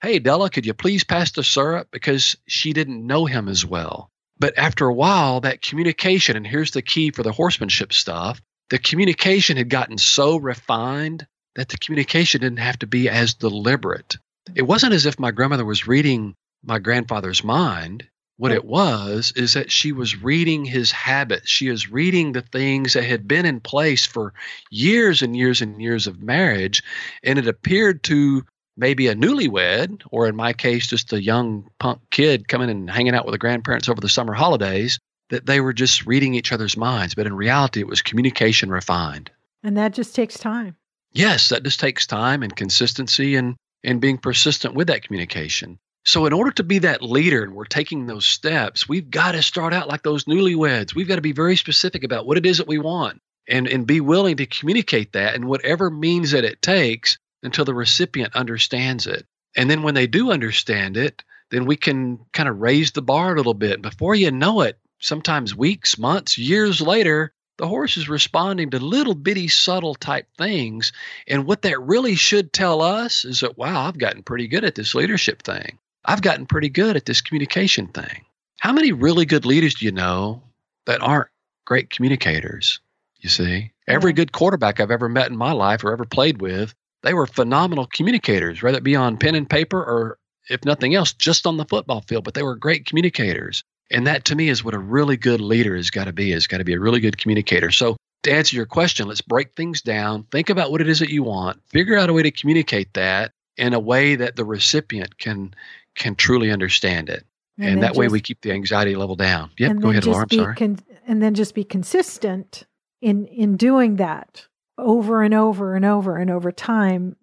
"Hey, 0.01 0.19
Della, 0.19 0.49
could 0.49 0.65
you 0.65 0.73
please 0.73 1.03
pass 1.03 1.31
the 1.31 1.43
syrup?" 1.43 1.89
Because 1.91 2.37
she 2.47 2.73
didn't 2.73 3.05
know 3.05 3.25
him 3.25 3.49
as 3.49 3.65
well. 3.65 4.09
But 4.37 4.57
after 4.57 4.85
a 4.85 4.93
while, 4.93 5.41
that 5.41 5.61
communication, 5.61 6.35
and 6.35 6.45
here's 6.45 6.71
the 6.71 6.81
key 6.81 7.11
for 7.11 7.23
the 7.23 7.31
horsemanship 7.31 7.93
stuff 7.93 8.41
the 8.69 8.79
communication 8.79 9.57
had 9.57 9.69
gotten 9.69 9.97
so 9.97 10.37
refined 10.37 11.27
that 11.55 11.69
the 11.69 11.77
communication 11.77 12.41
didn't 12.41 12.59
have 12.59 12.79
to 12.79 12.87
be 12.87 13.07
as 13.09 13.35
deliberate. 13.35 14.17
It 14.55 14.63
wasn't 14.63 14.93
as 14.93 15.05
if 15.05 15.19
my 15.19 15.31
grandmother 15.31 15.65
was 15.65 15.87
reading 15.87 16.35
my 16.63 16.79
grandfather's 16.79 17.43
mind. 17.43 18.07
What 18.37 18.51
it 18.51 18.65
was 18.65 19.31
is 19.37 19.53
that 19.53 19.71
she 19.71 19.93
was 19.93 20.21
reading 20.21 20.65
his 20.65 20.91
habits. 20.91 21.49
She 21.49 21.69
is 21.69 21.89
reading 21.89 22.33
the 22.33 22.41
things 22.41 22.93
that 22.93 23.05
had 23.05 23.27
been 23.27 23.45
in 23.45 23.61
place 23.61 24.05
for 24.05 24.33
years 24.69 25.21
and 25.21 25.37
years 25.37 25.61
and 25.61 25.81
years 25.81 26.05
of 26.05 26.21
marriage. 26.21 26.83
And 27.23 27.39
it 27.39 27.47
appeared 27.47 28.03
to 28.03 28.43
maybe 28.75 29.07
a 29.07 29.15
newlywed, 29.15 30.01
or 30.11 30.27
in 30.27 30.35
my 30.35 30.51
case, 30.51 30.87
just 30.87 31.13
a 31.13 31.23
young 31.23 31.69
punk 31.79 32.01
kid 32.11 32.49
coming 32.49 32.69
and 32.69 32.89
hanging 32.89 33.15
out 33.15 33.25
with 33.25 33.31
the 33.31 33.39
grandparents 33.39 33.87
over 33.87 34.01
the 34.01 34.09
summer 34.09 34.33
holidays, 34.33 34.99
that 35.29 35.45
they 35.45 35.61
were 35.61 35.73
just 35.73 36.05
reading 36.05 36.33
each 36.33 36.51
other's 36.51 36.75
minds. 36.75 37.15
But 37.15 37.27
in 37.27 37.33
reality, 37.33 37.79
it 37.79 37.87
was 37.87 38.01
communication 38.01 38.69
refined. 38.69 39.31
And 39.63 39.77
that 39.77 39.93
just 39.93 40.13
takes 40.13 40.37
time. 40.37 40.75
Yes, 41.13 41.49
that 41.49 41.63
just 41.63 41.79
takes 41.79 42.05
time 42.05 42.43
and 42.43 42.53
consistency 42.53 43.37
and, 43.37 43.55
and 43.83 44.01
being 44.01 44.17
persistent 44.17 44.75
with 44.75 44.87
that 44.87 45.03
communication. 45.03 45.79
So, 46.07 46.27
in 46.27 46.33
order 46.33 46.51
to 46.51 46.63
be 46.63 46.79
that 46.79 47.01
leader 47.01 47.43
and 47.43 47.55
we're 47.55 47.65
taking 47.65 48.05
those 48.05 48.25
steps, 48.25 48.87
we've 48.87 49.09
got 49.09 49.31
to 49.31 49.41
start 49.41 49.73
out 49.73 49.87
like 49.87 50.03
those 50.03 50.25
newlyweds. 50.25 50.93
We've 50.93 51.07
got 51.07 51.15
to 51.15 51.21
be 51.21 51.31
very 51.31 51.55
specific 51.55 52.03
about 52.03 52.27
what 52.27 52.37
it 52.37 52.45
is 52.45 52.59
that 52.59 52.67
we 52.67 52.77
want 52.77 53.21
and, 53.47 53.67
and 53.67 53.87
be 53.87 54.01
willing 54.01 54.37
to 54.37 54.45
communicate 54.45 55.13
that 55.13 55.33
in 55.33 55.47
whatever 55.47 55.89
means 55.89 56.29
that 56.31 56.45
it 56.45 56.61
takes 56.61 57.17
until 57.41 57.65
the 57.65 57.73
recipient 57.73 58.35
understands 58.35 59.07
it. 59.07 59.25
And 59.55 59.67
then 59.67 59.81
when 59.81 59.95
they 59.95 60.05
do 60.05 60.31
understand 60.31 60.95
it, 60.95 61.23
then 61.49 61.65
we 61.65 61.75
can 61.75 62.19
kind 62.33 62.49
of 62.49 62.59
raise 62.59 62.91
the 62.91 63.01
bar 63.01 63.33
a 63.33 63.37
little 63.37 63.55
bit. 63.55 63.81
Before 63.81 64.13
you 64.13 64.29
know 64.29 64.61
it, 64.61 64.77
sometimes 64.99 65.55
weeks, 65.55 65.97
months, 65.97 66.37
years 66.37 66.81
later, 66.81 67.33
the 67.57 67.67
horse 67.67 67.97
is 67.97 68.09
responding 68.09 68.69
to 68.71 68.79
little 68.79 69.15
bitty 69.15 69.47
subtle 69.47 69.95
type 69.95 70.27
things. 70.37 70.91
And 71.27 71.45
what 71.45 71.63
that 71.63 71.81
really 71.81 72.15
should 72.15 72.53
tell 72.53 72.83
us 72.83 73.25
is 73.25 73.39
that, 73.39 73.57
wow, 73.57 73.87
I've 73.87 73.97
gotten 73.97 74.21
pretty 74.21 74.47
good 74.47 74.65
at 74.65 74.75
this 74.75 74.93
leadership 74.93 75.41
thing. 75.41 75.79
I've 76.05 76.21
gotten 76.21 76.45
pretty 76.45 76.69
good 76.69 76.95
at 76.95 77.05
this 77.05 77.21
communication 77.21 77.87
thing. 77.87 78.25
How 78.59 78.71
many 78.71 78.91
really 78.91 79.25
good 79.25 79.45
leaders 79.45 79.75
do 79.75 79.85
you 79.85 79.91
know 79.91 80.41
that 80.85 81.01
aren't 81.01 81.29
great 81.65 81.89
communicators? 81.89 82.79
You 83.19 83.29
see, 83.29 83.71
every 83.87 84.13
good 84.13 84.31
quarterback 84.31 84.79
I've 84.79 84.91
ever 84.91 85.09
met 85.09 85.29
in 85.29 85.37
my 85.37 85.51
life 85.51 85.83
or 85.83 85.91
ever 85.91 86.05
played 86.05 86.41
with 86.41 86.73
they 87.05 87.13
were 87.13 87.27
phenomenal 87.27 87.85
communicators, 87.85 88.61
whether 88.61 88.79
it 88.79 88.83
be 88.83 88.95
on 88.95 89.17
pen 89.17 89.35
and 89.35 89.47
paper 89.47 89.77
or, 89.77 90.17
if 90.49 90.65
nothing 90.65 90.95
else, 90.95 91.13
just 91.13 91.45
on 91.45 91.57
the 91.57 91.65
football 91.65 92.01
field. 92.01 92.23
But 92.23 92.33
they 92.33 92.41
were 92.41 92.55
great 92.55 92.87
communicators. 92.87 93.63
And 93.91 94.07
that 94.07 94.25
to 94.25 94.35
me 94.35 94.49
is 94.49 94.63
what 94.63 94.73
a 94.73 94.79
really 94.79 95.15
good 95.15 95.39
leader 95.39 95.75
has 95.75 95.91
got 95.91 96.05
to 96.05 96.13
be, 96.13 96.31
has 96.31 96.47
got 96.47 96.57
to 96.57 96.63
be 96.63 96.73
a 96.73 96.79
really 96.79 96.99
good 96.99 97.19
communicator. 97.19 97.69
So 97.69 97.95
to 98.23 98.33
answer 98.33 98.55
your 98.55 98.65
question, 98.65 99.07
let's 99.07 99.21
break 99.21 99.53
things 99.53 99.83
down. 99.83 100.23
Think 100.31 100.49
about 100.49 100.71
what 100.71 100.81
it 100.81 100.89
is 100.89 100.97
that 100.97 101.11
you 101.11 101.21
want. 101.21 101.61
Figure 101.67 101.95
out 101.95 102.09
a 102.09 102.13
way 102.13 102.23
to 102.23 102.31
communicate 102.31 102.91
that 102.95 103.31
in 103.55 103.75
a 103.75 103.79
way 103.79 104.15
that 104.15 104.35
the 104.35 104.43
recipient 104.43 105.19
can 105.19 105.53
can 105.95 106.15
truly 106.15 106.51
understand 106.51 107.09
it. 107.09 107.25
And, 107.57 107.69
and 107.69 107.83
that 107.83 107.89
just, 107.89 107.99
way 107.99 108.07
we 108.09 108.19
keep 108.19 108.41
the 108.41 108.51
anxiety 108.51 108.95
level 108.95 109.15
down. 109.15 109.49
Yep, 109.57 109.79
go 109.79 109.89
ahead, 109.89 110.05
Laura. 110.05 110.25
I'm 110.29 110.37
sorry. 110.37 110.55
Con- 110.55 110.79
and 111.07 111.21
then 111.21 111.33
just 111.33 111.55
be 111.55 111.63
consistent 111.63 112.65
in 113.01 113.25
in 113.27 113.55
doing 113.55 113.95
that 113.95 114.47
over 114.77 115.23
and 115.23 115.33
over 115.33 115.75
and 115.75 115.85
over 115.85 116.17
and 116.17 116.29
over 116.29 116.51
time, 116.51 117.15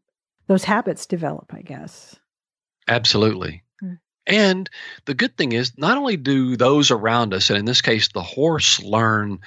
those 0.46 0.64
habits 0.64 1.06
develop, 1.06 1.52
I 1.54 1.60
guess. 1.62 2.16
Absolutely. 2.88 3.62
Mm. 3.82 3.98
And 4.26 4.70
the 5.04 5.14
good 5.14 5.36
thing 5.36 5.52
is, 5.52 5.72
not 5.76 5.98
only 5.98 6.16
do 6.16 6.56
those 6.56 6.90
around 6.90 7.34
us, 7.34 7.50
and 7.50 7.58
in 7.58 7.66
this 7.66 7.82
case, 7.82 8.08
the 8.08 8.22
horse, 8.22 8.82
learn 8.82 9.38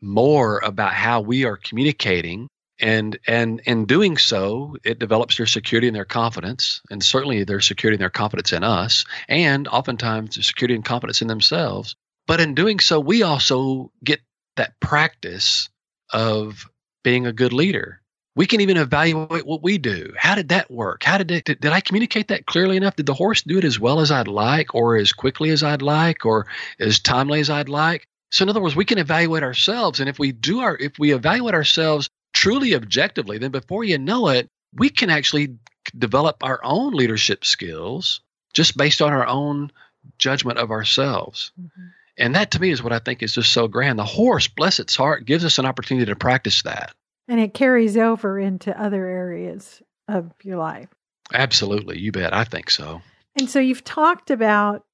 more 0.00 0.60
about 0.64 0.92
how 0.92 1.20
we 1.20 1.44
are 1.44 1.56
communicating, 1.56 2.48
and 2.80 3.18
and 3.26 3.60
in 3.64 3.86
doing 3.86 4.16
so, 4.16 4.76
it 4.84 4.98
develops 4.98 5.36
their 5.36 5.46
security 5.46 5.86
and 5.86 5.96
their 5.96 6.04
confidence, 6.04 6.80
and 6.90 7.02
certainly 7.02 7.44
their 7.44 7.60
security 7.60 7.94
and 7.94 8.02
their 8.02 8.10
confidence 8.10 8.52
in 8.52 8.64
us, 8.64 9.04
and 9.28 9.68
oftentimes 9.68 10.34
their 10.34 10.42
security 10.42 10.74
and 10.74 10.84
confidence 10.84 11.22
in 11.22 11.28
themselves. 11.28 11.94
But 12.26 12.40
in 12.40 12.54
doing 12.54 12.80
so, 12.80 12.98
we 12.98 13.22
also 13.22 13.92
get 14.02 14.20
that 14.56 14.78
practice 14.80 15.68
of 16.12 16.68
being 17.02 17.26
a 17.26 17.32
good 17.32 17.52
leader. 17.52 18.00
We 18.36 18.46
can 18.46 18.60
even 18.60 18.76
evaluate 18.76 19.46
what 19.46 19.62
we 19.62 19.78
do. 19.78 20.12
How 20.16 20.34
did 20.34 20.48
that 20.48 20.68
work? 20.70 21.04
How 21.04 21.18
did 21.18 21.30
it, 21.30 21.44
did, 21.44 21.60
did 21.60 21.72
I 21.72 21.80
communicate 21.80 22.28
that 22.28 22.46
clearly 22.46 22.76
enough? 22.76 22.96
Did 22.96 23.06
the 23.06 23.14
horse 23.14 23.42
do 23.42 23.58
it 23.58 23.64
as 23.64 23.78
well 23.78 24.00
as 24.00 24.10
I'd 24.10 24.26
like, 24.26 24.74
or 24.74 24.96
as 24.96 25.12
quickly 25.12 25.50
as 25.50 25.62
I'd 25.62 25.82
like, 25.82 26.26
or 26.26 26.46
as 26.80 26.98
timely 26.98 27.38
as 27.38 27.50
I'd 27.50 27.68
like? 27.68 28.08
So 28.32 28.42
in 28.42 28.48
other 28.48 28.60
words, 28.60 28.74
we 28.74 28.84
can 28.84 28.98
evaluate 28.98 29.44
ourselves, 29.44 30.00
and 30.00 30.08
if 30.08 30.18
we 30.18 30.32
do 30.32 30.58
our, 30.60 30.76
if 30.78 30.98
we 30.98 31.12
evaluate 31.12 31.54
ourselves 31.54 32.10
truly 32.34 32.74
objectively, 32.74 33.38
then 33.38 33.50
before 33.50 33.84
you 33.84 33.96
know 33.96 34.28
it, 34.28 34.48
we 34.74 34.90
can 34.90 35.08
actually 35.08 35.56
develop 35.96 36.42
our 36.42 36.60
own 36.62 36.92
leadership 36.92 37.44
skills 37.44 38.20
just 38.52 38.76
based 38.76 39.00
on 39.00 39.12
our 39.12 39.26
own 39.26 39.70
judgment 40.18 40.58
of 40.58 40.70
ourselves. 40.70 41.52
Mm-hmm. 41.58 41.86
And 42.18 42.34
that 42.34 42.52
to 42.52 42.60
me 42.60 42.70
is 42.70 42.82
what 42.82 42.92
I 42.92 42.98
think 42.98 43.22
is 43.22 43.34
just 43.34 43.52
so 43.52 43.66
grand. 43.66 43.98
The 43.98 44.04
horse, 44.04 44.46
bless 44.46 44.78
its 44.78 44.94
heart, 44.94 45.24
gives 45.24 45.44
us 45.44 45.58
an 45.58 45.66
opportunity 45.66 46.06
to 46.06 46.16
practice 46.16 46.62
that. 46.62 46.94
And 47.26 47.40
it 47.40 47.54
carries 47.54 47.96
over 47.96 48.38
into 48.38 48.78
other 48.80 49.06
areas 49.06 49.82
of 50.08 50.32
your 50.42 50.58
life. 50.58 50.88
Absolutely. 51.32 51.98
You 51.98 52.12
bet. 52.12 52.34
I 52.34 52.44
think 52.44 52.70
so. 52.70 53.00
And 53.36 53.48
so 53.50 53.58
you've 53.58 53.82
talked 53.82 54.30
about, 54.30 54.84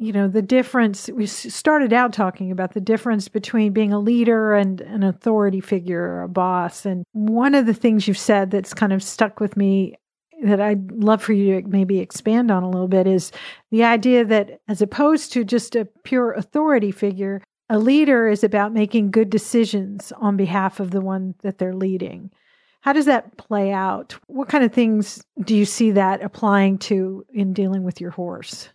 you 0.00 0.12
know, 0.12 0.28
the 0.28 0.40
difference. 0.40 1.10
We 1.10 1.26
started 1.26 1.92
out 1.92 2.14
talking 2.14 2.50
about 2.50 2.72
the 2.72 2.80
difference 2.80 3.28
between 3.28 3.74
being 3.74 3.92
a 3.92 4.00
leader 4.00 4.54
and 4.54 4.80
an 4.80 5.02
authority 5.02 5.60
figure 5.60 6.02
or 6.02 6.22
a 6.22 6.28
boss. 6.28 6.86
And 6.86 7.04
one 7.12 7.54
of 7.54 7.66
the 7.66 7.74
things 7.74 8.08
you've 8.08 8.16
said 8.16 8.50
that's 8.50 8.72
kind 8.72 8.94
of 8.94 9.02
stuck 9.02 9.40
with 9.40 9.58
me 9.58 9.94
that 10.42 10.58
I'd 10.58 10.90
love 10.90 11.22
for 11.22 11.34
you 11.34 11.60
to 11.60 11.68
maybe 11.68 11.98
expand 11.98 12.50
on 12.50 12.62
a 12.62 12.70
little 12.70 12.88
bit 12.88 13.06
is 13.06 13.30
the 13.70 13.84
idea 13.84 14.24
that 14.24 14.62
as 14.68 14.80
opposed 14.80 15.34
to 15.34 15.44
just 15.44 15.76
a 15.76 15.86
pure 16.02 16.32
authority 16.32 16.92
figure, 16.92 17.42
a 17.68 17.78
leader 17.78 18.26
is 18.26 18.42
about 18.42 18.72
making 18.72 19.10
good 19.10 19.28
decisions 19.28 20.14
on 20.16 20.34
behalf 20.34 20.80
of 20.80 20.92
the 20.92 21.02
one 21.02 21.34
that 21.42 21.58
they're 21.58 21.74
leading. 21.74 22.30
How 22.80 22.94
does 22.94 23.04
that 23.04 23.36
play 23.36 23.70
out? 23.70 24.16
What 24.28 24.48
kind 24.48 24.64
of 24.64 24.72
things 24.72 25.22
do 25.44 25.54
you 25.54 25.66
see 25.66 25.90
that 25.90 26.22
applying 26.22 26.78
to 26.78 27.26
in 27.28 27.52
dealing 27.52 27.84
with 27.84 28.00
your 28.00 28.12
horse? 28.12 28.70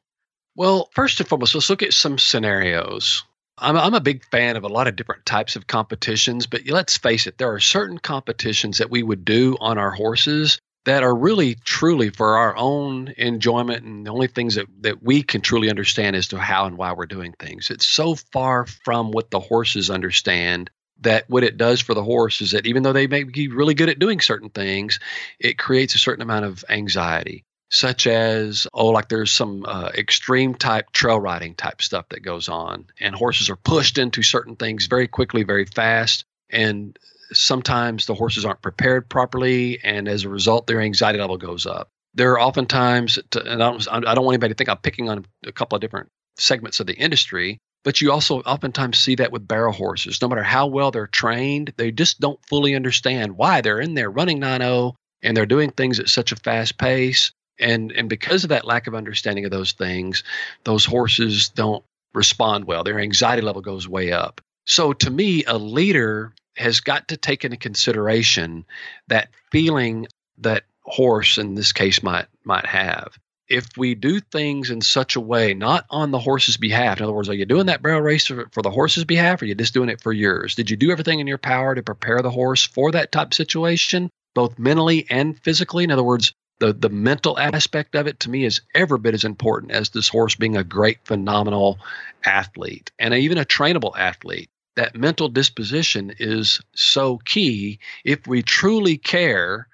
Well, 0.56 0.90
first 0.94 1.20
and 1.20 1.28
foremost, 1.28 1.54
let's 1.54 1.70
look 1.70 1.84
at 1.84 1.94
some 1.94 2.18
scenarios. 2.18 3.24
I'm, 3.58 3.78
I'm 3.78 3.94
a 3.94 4.00
big 4.00 4.24
fan 4.32 4.56
of 4.56 4.64
a 4.64 4.70
lot 4.70 4.88
of 4.88 4.96
different 4.96 5.26
types 5.26 5.56
of 5.56 5.68
competitions, 5.68 6.46
but 6.46 6.62
let's 6.68 6.98
face 6.98 7.28
it, 7.28 7.38
there 7.38 7.54
are 7.54 7.60
certain 7.60 7.98
competitions 7.98 8.78
that 8.78 8.90
we 8.90 9.04
would 9.04 9.26
do 9.26 9.58
on 9.60 9.78
our 9.78 9.92
horses 9.92 10.60
that 10.86 11.04
are 11.04 11.16
really 11.16 11.56
truly 11.66 12.10
for 12.10 12.38
our 12.38 12.56
own 12.56 13.14
enjoyment 13.18 13.84
and 13.84 14.06
the 14.06 14.12
only 14.12 14.28
things 14.28 14.56
that, 14.56 14.68
that 14.82 15.04
we 15.04 15.24
can 15.24 15.42
truly 15.42 15.70
understand 15.70 16.16
as 16.16 16.28
to 16.28 16.38
how 16.38 16.66
and 16.66 16.78
why 16.78 16.94
we're 16.94 17.06
doing 17.06 17.34
things. 17.40 17.70
It's 17.70 17.86
so 17.86 18.16
far 18.16 18.66
from 18.66 19.12
what 19.12 19.32
the 19.32 19.40
horses 19.40 19.90
understand 19.90 20.70
that 21.02 21.30
what 21.30 21.44
it 21.44 21.58
does 21.58 21.82
for 21.82 21.94
the 21.94 22.04
horse 22.04 22.40
is 22.40 22.52
that 22.52 22.66
even 22.66 22.84
though 22.84 22.94
they 22.94 23.08
may 23.08 23.24
be 23.24 23.48
really 23.48 23.74
good 23.74 23.90
at 23.90 24.00
doing 24.00 24.22
certain 24.22 24.50
things, 24.50 25.00
it 25.40 25.58
creates 25.58 25.96
a 25.96 26.00
certain 26.00 26.22
amount 26.22 26.46
of 26.46 26.64
anxiety, 26.70 27.44
such 27.76 28.08
as, 28.08 28.68
oh, 28.74 28.88
like 28.88 29.10
there's 29.10 29.34
some 29.34 29.66
uh, 29.68 29.90
extreme 29.96 30.56
type 30.56 30.90
trail 30.94 31.20
riding 31.20 31.54
type 31.56 31.82
stuff 31.82 32.08
that 32.08 32.22
goes 32.22 32.48
on, 32.48 32.86
and 33.02 33.14
horses 33.14 33.50
are 33.50 33.58
pushed 33.58 33.98
into 33.98 34.24
certain 34.24 34.56
things 34.56 34.86
very 34.86 35.10
quickly, 35.10 35.44
very 35.44 35.66
fast. 35.66 36.24
And 36.50 36.98
sometimes 37.34 38.06
the 38.06 38.16
horses 38.16 38.46
aren't 38.46 38.62
prepared 38.62 39.10
properly, 39.10 39.78
and 39.84 40.08
as 40.08 40.24
a 40.24 40.30
result, 40.30 40.68
their 40.68 40.80
anxiety 40.80 41.20
level 41.20 41.36
goes 41.36 41.66
up. 41.66 41.90
There 42.14 42.32
are 42.32 42.40
oftentimes, 42.40 43.20
to, 43.32 43.42
and 43.42 43.62
I 43.62 43.70
don't, 43.72 43.88
I 43.92 44.16
don't 44.16 44.24
want 44.24 44.36
anybody 44.36 44.54
to 44.54 44.58
think 44.58 44.70
I'm 44.70 44.78
picking 44.78 45.10
on 45.10 45.26
a 45.46 45.52
couple 45.52 45.76
of 45.76 45.82
different 45.82 46.08
segments 46.38 46.80
of 46.80 46.88
the 46.88 46.96
industry, 46.96 47.58
but 47.84 48.00
you 48.00 48.10
also 48.10 48.40
oftentimes 48.44 48.98
see 48.98 49.16
that 49.16 49.34
with 49.34 49.50
barrel 49.50 49.74
horses. 49.74 50.22
No 50.22 50.30
matter 50.30 50.44
how 50.44 50.68
well 50.68 50.92
they're 50.92 51.08
trained, 51.08 51.74
they 51.76 51.92
just 51.92 52.22
don't 52.22 52.40
fully 52.46 52.74
understand 52.74 53.36
why 53.36 53.60
they're 53.60 53.82
in 53.82 53.96
there 53.96 54.10
running 54.10 54.40
9 54.40 54.62
0 54.62 54.96
and 55.24 55.36
they're 55.36 55.46
doing 55.46 55.72
things 55.72 56.00
at 56.00 56.08
such 56.08 56.32
a 56.32 56.38
fast 56.38 56.78
pace. 56.78 57.34
And, 57.60 57.92
and 57.92 58.10
because 58.10 58.44
of 58.44 58.50
that 58.50 58.66
lack 58.66 58.88
of 58.88 58.96
understanding 58.96 59.46
of 59.46 59.52
those 59.52 59.72
things, 59.72 60.24
those 60.64 60.86
horses 60.86 61.50
don't 61.50 61.84
respond 62.14 62.66
well. 62.66 62.84
Their 62.84 63.00
anxiety 63.00 63.42
level 63.42 63.62
goes 63.62 63.88
way 63.88 64.12
up. 64.12 64.42
So 64.66 64.94
to 64.94 65.10
me, 65.10 65.44
a 65.46 65.58
leader 65.58 66.34
has 66.58 66.80
got 66.80 67.10
to 67.10 67.18
take 67.18 67.46
into 67.46 67.58
consideration 67.58 68.66
that 69.08 69.30
feeling 69.52 70.08
that 70.40 70.64
horse 70.84 71.38
in 71.38 71.56
this 71.56 71.74
case 71.74 72.04
might 72.04 72.28
might 72.44 72.66
have 72.66 73.18
if 73.48 73.68
we 73.78 73.96
do 73.96 74.20
things 74.20 74.70
in 74.70 74.82
such 74.82 75.16
a 75.16 75.22
way, 75.22 75.54
not 75.54 75.86
on 75.90 76.12
the 76.12 76.20
horse's 76.20 76.58
behalf, 76.58 76.98
in 76.98 77.04
other 77.04 77.14
words, 77.14 77.30
are 77.30 77.34
you 77.34 77.46
doing 77.46 77.68
that 77.68 77.82
barrel 77.82 78.02
race 78.02 78.26
for 78.28 78.62
the 78.62 78.72
horse's 78.72 79.06
behalf 79.06 79.42
or 79.42 79.46
are 79.46 79.48
you 79.48 79.56
just 79.56 79.74
doing 79.74 79.90
it 79.90 80.02
for 80.02 80.12
yours? 80.12 80.56
Did 80.56 80.70
you 80.70 80.78
do 80.78 80.92
everything 80.92 81.20
in 81.20 81.28
your 81.28 81.38
power 81.38 81.76
to 81.76 81.84
prepare 81.84 82.22
the 82.22 82.32
horse 82.32 82.64
for 82.66 82.92
that 82.92 83.12
type 83.12 83.34
situation, 83.34 84.10
both 84.34 84.58
mentally 84.58 85.06
and 85.10 85.40
physically? 85.40 85.84
In 85.84 85.92
other 85.92 86.04
words, 86.04 86.34
the, 86.60 86.74
the 86.74 86.90
mental 86.90 87.38
aspect 87.38 87.96
of 87.96 88.08
it 88.08 88.20
to 88.22 88.30
me 88.30 88.46
is 88.46 88.62
every 88.74 89.00
bit 89.00 89.14
as 89.14 89.24
important 89.24 89.72
as 89.72 89.90
this 89.90 90.08
horse 90.08 90.36
being 90.36 90.58
a 90.58 90.64
great, 90.64 91.00
phenomenal 91.04 91.80
athlete 92.24 92.92
and 93.00 93.14
even 93.14 93.38
a 93.38 93.46
trainable 93.46 93.98
athlete. 93.98 94.50
That 94.76 94.96
mental 94.96 95.30
disposition 95.30 96.14
is 96.20 96.60
so 96.76 97.18
key 97.20 97.80
if 98.04 98.28
we 98.28 98.42
truly 98.42 98.98
care 98.98 99.68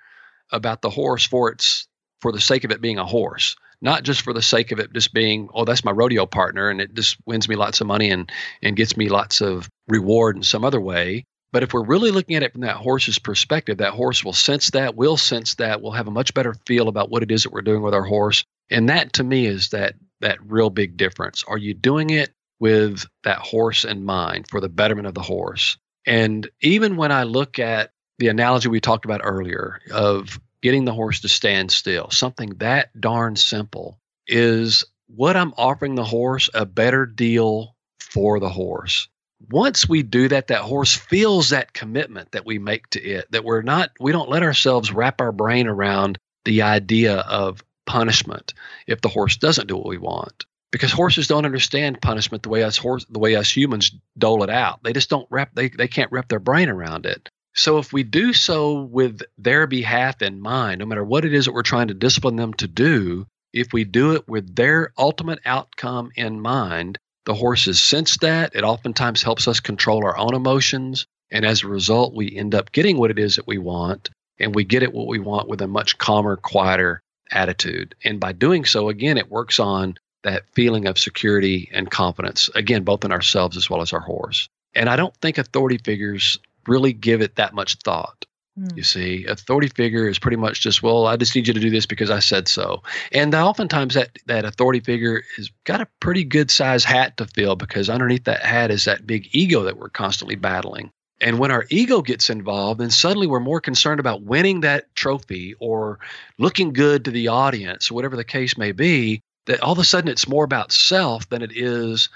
about 0.52 0.82
the 0.82 0.90
horse 0.90 1.26
for 1.26 1.52
its 1.52 1.88
for 2.20 2.32
the 2.32 2.42
sake 2.42 2.64
of 2.64 2.72
it 2.72 2.82
being 2.82 3.00
a 3.00 3.06
horse, 3.06 3.56
not 3.82 4.04
just 4.04 4.22
for 4.22 4.32
the 4.32 4.44
sake 4.44 4.72
of 4.72 4.80
it 4.80 4.94
just 4.94 5.12
being, 5.12 5.50
oh, 5.56 5.66
that's 5.66 5.84
my 5.84 5.92
rodeo 5.92 6.28
partner 6.28 6.70
and 6.70 6.80
it 6.80 6.94
just 6.94 7.18
wins 7.26 7.50
me 7.50 7.56
lots 7.56 7.82
of 7.82 7.88
money 7.88 8.12
and, 8.12 8.32
and 8.62 8.76
gets 8.76 8.96
me 8.96 9.10
lots 9.10 9.42
of 9.42 9.68
reward 9.88 10.36
in 10.36 10.44
some 10.44 10.64
other 10.64 10.80
way. 10.80 11.26
But 11.52 11.64
if 11.64 11.74
we're 11.74 11.84
really 11.84 12.12
looking 12.12 12.36
at 12.36 12.44
it 12.44 12.54
from 12.54 12.62
that 12.62 12.78
horse's 12.78 13.20
perspective, 13.20 13.78
that 13.78 13.94
horse 13.94 14.24
will 14.24 14.34
sense 14.34 14.70
that, 14.72 14.96
will 14.96 15.18
sense 15.18 15.56
that, 15.56 15.82
will 15.82 15.92
have 15.92 16.08
a 16.08 16.12
much 16.12 16.34
better 16.34 16.56
feel 16.66 16.88
about 16.88 17.10
what 17.10 17.24
it 17.24 17.32
is 17.32 17.44
that 17.44 17.52
we're 17.52 17.62
doing 17.62 17.82
with 17.82 17.94
our 17.94 18.06
horse. 18.06 18.46
And 18.70 18.88
that 18.90 19.14
to 19.14 19.24
me 19.24 19.46
is 19.46 19.70
that 19.70 19.96
that 20.22 20.40
real 20.46 20.70
big 20.70 20.96
difference. 20.96 21.44
Are 21.48 21.58
you 21.58 21.74
doing 21.74 22.10
it 22.10 22.34
with 22.60 23.06
that 23.24 23.40
horse 23.40 23.84
in 23.84 24.06
mind 24.06 24.48
for 24.48 24.62
the 24.62 24.70
betterment 24.70 25.08
of 25.08 25.14
the 25.14 25.22
horse? 25.22 25.78
And 26.06 26.50
even 26.62 26.96
when 26.96 27.12
I 27.12 27.24
look 27.24 27.60
at 27.60 27.92
the 28.18 28.30
analogy 28.30 28.70
we 28.70 28.80
talked 28.80 29.06
about 29.06 29.22
earlier 29.24 29.80
of 29.92 30.40
getting 30.62 30.86
the 30.86 30.94
horse 30.94 31.20
to 31.22 31.28
stand 31.28 31.72
still, 31.72 32.10
something 32.12 32.52
that 32.58 32.90
darn 33.00 33.36
simple, 33.36 34.00
is 34.28 34.86
what 35.08 35.36
I'm 35.36 35.54
offering 35.58 35.96
the 35.96 36.06
horse 36.06 36.50
a 36.54 36.66
better 36.66 37.06
deal 37.06 37.76
for 38.00 38.40
the 38.40 38.50
horse. 38.50 39.10
Once 39.52 39.88
we 39.88 40.02
do 40.02 40.28
that, 40.30 40.48
that 40.48 40.62
horse 40.62 40.96
feels 40.96 41.50
that 41.50 41.74
commitment 41.74 42.32
that 42.32 42.46
we 42.46 42.58
make 42.58 42.88
to 42.90 43.02
it, 43.02 43.30
that 43.32 43.44
we're 43.44 43.62
not, 43.62 43.92
we 44.00 44.12
don't 44.12 44.30
let 44.30 44.44
ourselves 44.44 44.92
wrap 44.92 45.20
our 45.20 45.32
brain 45.32 45.68
around 45.68 46.18
the 46.46 46.62
idea 46.62 47.18
of 47.18 47.64
punishment 47.86 48.54
if 48.88 49.02
the 49.02 49.10
horse 49.10 49.38
doesn't 49.38 49.68
do 49.68 49.76
what 49.76 49.88
we 49.88 49.98
want. 49.98 50.46
Because 50.72 50.92
horses 50.94 51.28
don't 51.28 51.46
understand 51.46 52.02
punishment 52.02 52.44
the 52.44 52.50
way 52.50 52.64
us 52.64 52.78
horse 52.78 53.06
the 53.10 53.20
way 53.20 53.36
us 53.36 53.54
humans 53.54 53.92
dole 54.18 54.44
it 54.44 54.50
out. 54.50 54.82
They 54.84 54.94
just 54.94 55.10
don't 55.10 55.28
wrap 55.30 55.54
they, 55.54 55.68
they 55.68 55.90
can't 55.90 56.12
wrap 56.14 56.30
their 56.30 56.40
brain 56.40 56.70
around 56.70 57.06
it. 57.06 57.28
So 57.54 57.78
if 57.78 57.92
we 57.92 58.04
do 58.04 58.32
so 58.32 58.84
with 58.84 59.22
their 59.38 59.68
behalf 59.68 60.22
in 60.22 60.40
mind, 60.40 60.80
no 60.80 60.86
matter 60.86 61.04
what 61.04 61.26
it 61.26 61.34
is 61.34 61.44
that 61.46 61.54
we're 61.54 61.64
trying 61.64 61.90
to 61.90 61.94
discipline 61.94 62.38
them 62.38 62.54
to 62.56 62.68
do, 62.70 63.28
if 63.52 63.74
we 63.74 63.84
do 63.84 64.14
it 64.14 64.26
with 64.30 64.56
their 64.56 64.94
ultimate 64.98 65.40
outcome 65.44 66.12
in 66.16 66.40
mind, 66.40 66.98
the 67.32 67.36
horses 67.36 67.80
sense 67.80 68.18
that. 68.18 68.54
It 68.54 68.66
oftentimes 68.66 69.24
helps 69.24 69.48
us 69.48 69.62
control 69.62 70.04
our 70.04 70.18
own 70.18 70.36
emotions. 70.36 71.06
And 71.32 71.46
as 71.46 71.64
a 71.64 71.68
result, 71.70 72.14
we 72.14 72.36
end 72.36 72.54
up 72.54 72.74
getting 72.74 72.98
what 72.98 73.10
it 73.10 73.18
is 73.18 73.38
that 73.38 73.48
we 73.48 73.58
want. 73.58 74.10
And 74.38 74.54
we 74.54 74.66
get 74.66 74.84
it 74.84 74.92
what 74.92 75.08
we 75.08 75.20
want 75.20 75.48
with 75.48 75.62
a 75.62 75.68
much 75.68 75.98
calmer, 75.98 76.36
quieter 76.36 77.00
attitude. 77.32 77.96
And 78.04 78.20
by 78.20 78.34
doing 78.34 78.66
so, 78.66 78.90
again, 78.90 79.18
it 79.18 79.32
works 79.32 79.62
on 79.62 79.96
that 80.24 80.44
feeling 80.52 80.88
of 80.88 81.00
security 81.00 81.70
and 81.72 81.90
confidence, 81.90 82.50
again, 82.54 82.84
both 82.84 83.06
in 83.06 83.14
ourselves 83.14 83.56
as 83.56 83.70
well 83.70 83.82
as 83.82 83.94
our 83.94 84.02
horse. 84.02 84.50
And 84.76 84.90
I 84.90 84.98
don't 84.98 85.16
think 85.22 85.38
authority 85.38 85.78
figures 85.78 86.38
really 86.68 86.92
give 86.92 87.22
it 87.22 87.38
that 87.38 87.54
much 87.54 87.76
thought. 87.76 88.26
Mm. 88.60 88.76
You 88.76 88.84
see, 88.84 89.26
authority 89.26 89.70
figure 89.70 90.08
is 90.08 90.20
pretty 90.20 90.38
much 90.38 90.62
just, 90.62 90.84
well, 90.84 91.08
I 91.08 91.16
just 91.16 91.36
need 91.36 91.48
you 91.48 91.54
to 91.54 91.60
do 91.60 91.70
this 91.70 91.86
because 91.86 92.10
I 92.10 92.20
said 92.20 92.48
so. 92.48 92.84
And 93.12 93.34
oftentimes 93.34 93.94
that, 93.94 94.18
that 94.26 94.46
authority 94.46 94.82
figure 94.82 95.24
has 95.38 95.50
got 95.64 95.82
a 95.82 95.88
pretty 96.00 96.24
good 96.24 96.52
size 96.52 96.84
hat 96.84 97.18
to 97.18 97.26
fill 97.28 97.56
because 97.56 97.90
underneath 97.90 98.26
that 98.26 98.44
hat 98.44 98.72
is 98.72 98.86
that 98.86 99.08
big 99.08 99.30
ego 99.32 99.64
that 99.64 99.78
we're 99.78 99.90
constantly 99.90 100.36
battling. 100.36 100.92
And 101.22 101.38
when 101.38 101.52
our 101.52 101.66
ego 101.70 102.02
gets 102.02 102.30
involved, 102.30 102.80
then 102.80 102.90
suddenly 102.90 103.28
we're 103.28 103.40
more 103.40 103.62
concerned 103.62 104.00
about 104.00 104.24
winning 104.24 104.62
that 104.62 104.94
trophy 104.96 105.54
or 105.60 106.00
looking 106.40 106.74
good 106.74 107.06
to 107.06 107.12
the 107.12 107.28
audience, 107.28 107.92
whatever 107.92 108.18
the 108.18 108.24
case 108.24 108.58
may 108.58 108.72
be, 108.72 109.22
that 109.46 109.62
all 109.62 109.74
of 109.74 109.80
a 109.80 109.84
sudden 109.84 110.10
it's 110.10 110.28
more 110.28 110.44
about 110.44 110.72
self 110.72 111.30
than 111.30 111.42
it 111.42 111.56
is 111.56 112.10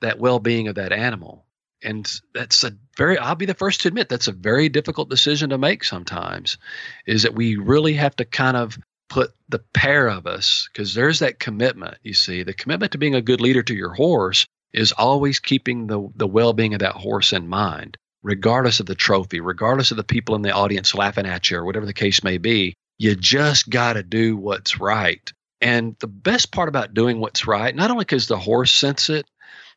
that 0.00 0.18
well 0.18 0.38
being 0.38 0.68
of 0.68 0.74
that 0.74 0.92
animal 0.92 1.46
and 1.84 2.20
that's 2.34 2.64
a 2.64 2.72
very 2.96 3.18
i'll 3.18 3.34
be 3.34 3.46
the 3.46 3.54
first 3.54 3.80
to 3.80 3.88
admit 3.88 4.08
that's 4.08 4.28
a 4.28 4.32
very 4.32 4.68
difficult 4.68 5.08
decision 5.08 5.50
to 5.50 5.58
make 5.58 5.84
sometimes 5.84 6.58
is 7.06 7.22
that 7.22 7.34
we 7.34 7.56
really 7.56 7.94
have 7.94 8.14
to 8.16 8.24
kind 8.24 8.56
of 8.56 8.78
put 9.12 9.34
the 9.50 9.58
pair 9.74 10.08
of 10.08 10.26
us 10.26 10.70
because 10.72 10.94
there's 10.94 11.18
that 11.18 11.38
commitment 11.38 11.98
you 12.02 12.14
see. 12.14 12.42
The 12.42 12.54
commitment 12.54 12.92
to 12.92 12.98
being 12.98 13.14
a 13.14 13.20
good 13.20 13.42
leader 13.42 13.62
to 13.62 13.74
your 13.74 13.92
horse 13.92 14.46
is 14.72 14.92
always 14.92 15.38
keeping 15.38 15.86
the, 15.86 16.08
the 16.16 16.26
well-being 16.26 16.72
of 16.72 16.80
that 16.80 16.94
horse 16.94 17.34
in 17.34 17.46
mind 17.46 17.98
regardless 18.22 18.80
of 18.80 18.86
the 18.86 18.94
trophy 18.94 19.40
regardless 19.40 19.90
of 19.90 19.98
the 19.98 20.04
people 20.04 20.34
in 20.34 20.40
the 20.40 20.52
audience 20.52 20.94
laughing 20.94 21.26
at 21.26 21.50
you 21.50 21.58
or 21.58 21.64
whatever 21.66 21.84
the 21.84 21.92
case 21.92 22.24
may 22.24 22.38
be. 22.38 22.72
You 22.96 23.14
just 23.14 23.68
got 23.68 23.94
to 23.94 24.02
do 24.02 24.34
what's 24.34 24.80
right. 24.80 25.30
And 25.60 25.94
the 26.00 26.06
best 26.06 26.50
part 26.50 26.70
about 26.70 26.94
doing 26.94 27.20
what's 27.20 27.46
right 27.46 27.76
not 27.76 27.90
only 27.90 28.06
because 28.06 28.28
the 28.28 28.38
horse 28.38 28.72
sense 28.72 29.10
it 29.10 29.26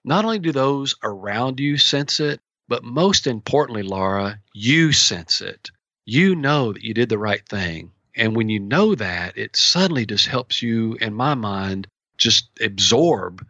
not 0.05 0.23
only 0.23 0.39
do 0.39 0.51
those 0.51 0.95
around 1.03 1.59
you 1.59 1.77
sense 1.77 2.19
it, 2.19 2.39
but 2.67 2.83
most 2.83 3.27
importantly, 3.27 3.83
Laura, 3.83 4.39
you 4.53 4.91
sense 4.91 5.41
it. 5.41 5.71
You 6.05 6.35
know 6.35 6.73
that 6.73 6.83
you 6.83 6.93
did 6.93 7.09
the 7.09 7.17
right 7.17 7.45
thing. 7.47 7.91
And 8.15 8.35
when 8.35 8.47
you 8.47 8.59
know 8.59 8.95
that, 8.95 9.37
it 9.37 9.55
suddenly 9.55 10.05
just 10.05 10.27
helps 10.27 10.61
you, 10.61 10.93
in 11.01 11.13
my 11.13 11.33
mind, 11.33 11.87
just 12.17 12.47
absorb 12.61 13.45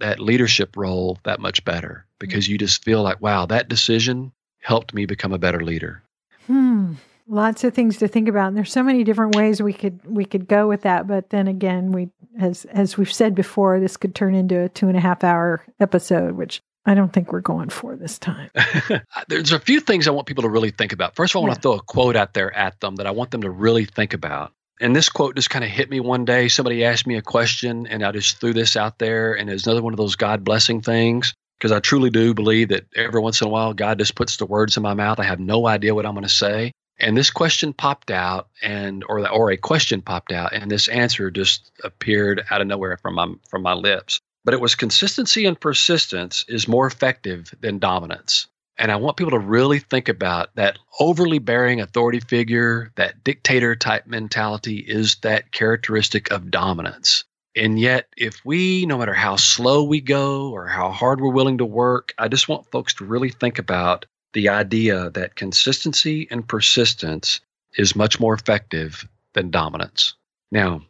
that 0.00 0.20
leadership 0.20 0.76
role 0.76 1.18
that 1.22 1.40
much 1.40 1.64
better 1.64 2.04
because 2.18 2.48
you 2.48 2.58
just 2.58 2.84
feel 2.84 3.02
like, 3.02 3.20
wow, 3.20 3.46
that 3.46 3.68
decision 3.68 4.32
helped 4.60 4.92
me 4.92 5.06
become 5.06 5.32
a 5.32 5.38
better 5.38 5.60
leader. 5.60 6.02
Hmm. 6.46 6.94
Lots 7.30 7.62
of 7.62 7.74
things 7.74 7.98
to 7.98 8.08
think 8.08 8.28
about. 8.28 8.48
And 8.48 8.56
there's 8.56 8.72
so 8.72 8.82
many 8.82 9.04
different 9.04 9.36
ways 9.36 9.62
we 9.62 9.72
could 9.72 10.04
we 10.04 10.24
could 10.24 10.48
go 10.48 10.66
with 10.66 10.82
that. 10.82 11.06
But 11.06 11.30
then 11.30 11.46
again, 11.46 11.92
we 11.92 12.08
as 12.40 12.64
as 12.66 12.98
we've 12.98 13.12
said 13.12 13.36
before, 13.36 13.78
this 13.78 13.96
could 13.96 14.16
turn 14.16 14.34
into 14.34 14.62
a 14.62 14.68
two 14.68 14.88
and 14.88 14.96
a 14.96 15.00
half 15.00 15.22
hour 15.22 15.64
episode, 15.78 16.32
which 16.32 16.60
I 16.86 16.94
don't 16.94 17.12
think 17.12 17.32
we're 17.32 17.40
going 17.40 17.68
for 17.68 17.94
this 17.94 18.18
time. 18.18 18.50
There's 19.28 19.52
a 19.52 19.60
few 19.60 19.78
things 19.78 20.08
I 20.08 20.10
want 20.10 20.26
people 20.26 20.42
to 20.42 20.48
really 20.48 20.70
think 20.72 20.92
about. 20.92 21.14
First 21.14 21.32
of 21.32 21.36
all, 21.36 21.44
I 21.44 21.48
want 21.50 21.56
to 21.56 21.62
throw 21.62 21.74
a 21.74 21.82
quote 21.82 22.16
out 22.16 22.34
there 22.34 22.52
at 22.56 22.80
them 22.80 22.96
that 22.96 23.06
I 23.06 23.12
want 23.12 23.30
them 23.30 23.42
to 23.42 23.50
really 23.50 23.84
think 23.84 24.12
about. 24.12 24.52
And 24.80 24.96
this 24.96 25.08
quote 25.08 25.36
just 25.36 25.50
kind 25.50 25.64
of 25.64 25.70
hit 25.70 25.88
me 25.88 26.00
one 26.00 26.24
day. 26.24 26.48
Somebody 26.48 26.84
asked 26.84 27.06
me 27.06 27.16
a 27.16 27.22
question, 27.22 27.86
and 27.86 28.02
I 28.02 28.10
just 28.10 28.40
threw 28.40 28.52
this 28.52 28.76
out 28.76 28.98
there. 28.98 29.34
And 29.34 29.48
it's 29.48 29.66
another 29.66 29.82
one 29.82 29.92
of 29.92 29.98
those 29.98 30.16
God 30.16 30.42
blessing 30.42 30.80
things 30.80 31.32
because 31.58 31.70
I 31.70 31.78
truly 31.78 32.10
do 32.10 32.34
believe 32.34 32.70
that 32.70 32.86
every 32.96 33.20
once 33.20 33.40
in 33.40 33.46
a 33.46 33.50
while, 33.50 33.72
God 33.72 33.98
just 33.98 34.16
puts 34.16 34.38
the 34.38 34.46
words 34.46 34.76
in 34.76 34.82
my 34.82 34.94
mouth. 34.94 35.20
I 35.20 35.24
have 35.24 35.38
no 35.38 35.68
idea 35.68 35.94
what 35.94 36.06
I'm 36.06 36.14
going 36.14 36.22
to 36.22 36.28
say. 36.28 36.72
And 37.00 37.16
this 37.16 37.30
question 37.30 37.72
popped 37.72 38.10
out, 38.10 38.48
and 38.62 39.04
or 39.08 39.26
or 39.28 39.50
a 39.50 39.56
question 39.56 40.02
popped 40.02 40.32
out, 40.32 40.52
and 40.52 40.70
this 40.70 40.88
answer 40.88 41.30
just 41.30 41.72
appeared 41.82 42.44
out 42.50 42.60
of 42.60 42.66
nowhere 42.66 42.98
from 42.98 43.14
my 43.14 43.28
from 43.48 43.62
my 43.62 43.72
lips. 43.72 44.20
But 44.44 44.54
it 44.54 44.60
was 44.60 44.74
consistency 44.74 45.46
and 45.46 45.58
persistence 45.58 46.44
is 46.48 46.68
more 46.68 46.86
effective 46.86 47.54
than 47.60 47.78
dominance. 47.78 48.46
And 48.78 48.90
I 48.90 48.96
want 48.96 49.18
people 49.18 49.32
to 49.32 49.38
really 49.38 49.78
think 49.78 50.08
about 50.08 50.54
that 50.54 50.78
overly 51.00 51.38
bearing 51.38 51.80
authority 51.80 52.20
figure, 52.20 52.90
that 52.96 53.22
dictator 53.22 53.76
type 53.76 54.06
mentality 54.06 54.78
is 54.78 55.16
that 55.16 55.52
characteristic 55.52 56.30
of 56.30 56.50
dominance. 56.50 57.24
And 57.54 57.78
yet, 57.78 58.06
if 58.16 58.40
we, 58.44 58.86
no 58.86 58.96
matter 58.96 59.12
how 59.12 59.36
slow 59.36 59.82
we 59.82 60.00
go 60.00 60.50
or 60.50 60.66
how 60.66 60.90
hard 60.90 61.20
we're 61.20 61.32
willing 61.32 61.58
to 61.58 61.66
work, 61.66 62.14
I 62.16 62.28
just 62.28 62.48
want 62.48 62.70
folks 62.70 62.94
to 62.94 63.04
really 63.04 63.28
think 63.28 63.58
about 63.58 64.06
the 64.32 64.48
idea 64.48 65.10
that 65.10 65.36
consistency 65.36 66.28
and 66.30 66.46
persistence 66.46 67.40
is 67.76 67.96
much 67.96 68.20
more 68.20 68.34
effective 68.34 69.08
than 69.34 69.50
dominance. 69.50 70.14
Now, 70.50 70.82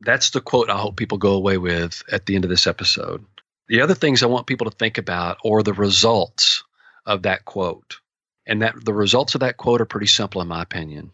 that's 0.00 0.30
the 0.30 0.40
quote 0.40 0.70
I 0.70 0.78
hope 0.78 0.96
people 0.96 1.18
go 1.18 1.32
away 1.32 1.58
with 1.58 2.02
at 2.10 2.26
the 2.26 2.34
end 2.34 2.44
of 2.44 2.50
this 2.50 2.66
episode. 2.66 3.24
The 3.68 3.80
other 3.80 3.94
things 3.94 4.22
I 4.22 4.26
want 4.26 4.46
people 4.46 4.70
to 4.70 4.76
think 4.76 4.98
about 4.98 5.38
are 5.44 5.62
the 5.62 5.72
results 5.72 6.62
of 7.04 7.22
that 7.22 7.44
quote. 7.44 7.98
And 8.46 8.62
that 8.62 8.84
the 8.84 8.94
results 8.94 9.34
of 9.34 9.40
that 9.40 9.56
quote 9.56 9.80
are 9.80 9.86
pretty 9.86 10.06
simple 10.06 10.40
in 10.40 10.48
my 10.48 10.62
opinion. 10.62 11.10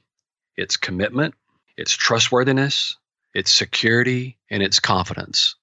It's 0.57 0.77
commitment, 0.77 1.35
it's 1.79 1.93
trustworthiness, 1.93 2.97
it's 3.35 3.51
security, 3.51 4.37
and 4.51 4.63
it's 4.63 4.81
confidence. 4.81 5.55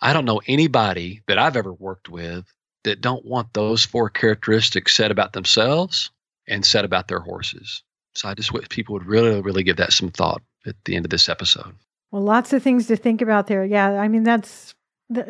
I 0.00 0.12
don't 0.12 0.24
know 0.24 0.40
anybody 0.46 1.22
that 1.26 1.38
I've 1.38 1.56
ever 1.56 1.72
worked 1.72 2.08
with 2.08 2.44
that 2.84 3.00
don't 3.00 3.24
want 3.24 3.52
those 3.52 3.84
four 3.84 4.08
characteristics 4.08 4.94
said 4.94 5.10
about 5.10 5.32
themselves 5.32 6.10
and 6.48 6.64
said 6.64 6.84
about 6.84 7.08
their 7.08 7.20
horses. 7.20 7.82
So 8.14 8.28
I 8.28 8.34
just 8.34 8.52
wish 8.52 8.68
people 8.68 8.94
would 8.94 9.06
really, 9.06 9.40
really 9.40 9.62
give 9.62 9.76
that 9.76 9.92
some 9.92 10.10
thought 10.10 10.42
at 10.66 10.76
the 10.84 10.96
end 10.96 11.06
of 11.06 11.10
this 11.10 11.28
episode. 11.28 11.74
Well, 12.10 12.22
lots 12.22 12.52
of 12.52 12.62
things 12.62 12.86
to 12.88 12.96
think 12.96 13.22
about 13.22 13.46
there. 13.46 13.64
Yeah, 13.64 14.00
I 14.00 14.08
mean 14.08 14.24
that's 14.24 14.74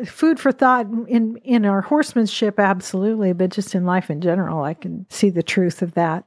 food 0.05 0.39
for 0.39 0.51
thought 0.51 0.87
in 1.07 1.37
in 1.37 1.65
our 1.65 1.81
horsemanship, 1.81 2.59
absolutely, 2.59 3.33
but 3.33 3.51
just 3.51 3.75
in 3.75 3.85
life 3.85 4.09
in 4.09 4.21
general, 4.21 4.63
I 4.63 4.73
can 4.73 5.05
see 5.09 5.29
the 5.29 5.43
truth 5.43 5.81
of 5.81 5.93
that. 5.93 6.25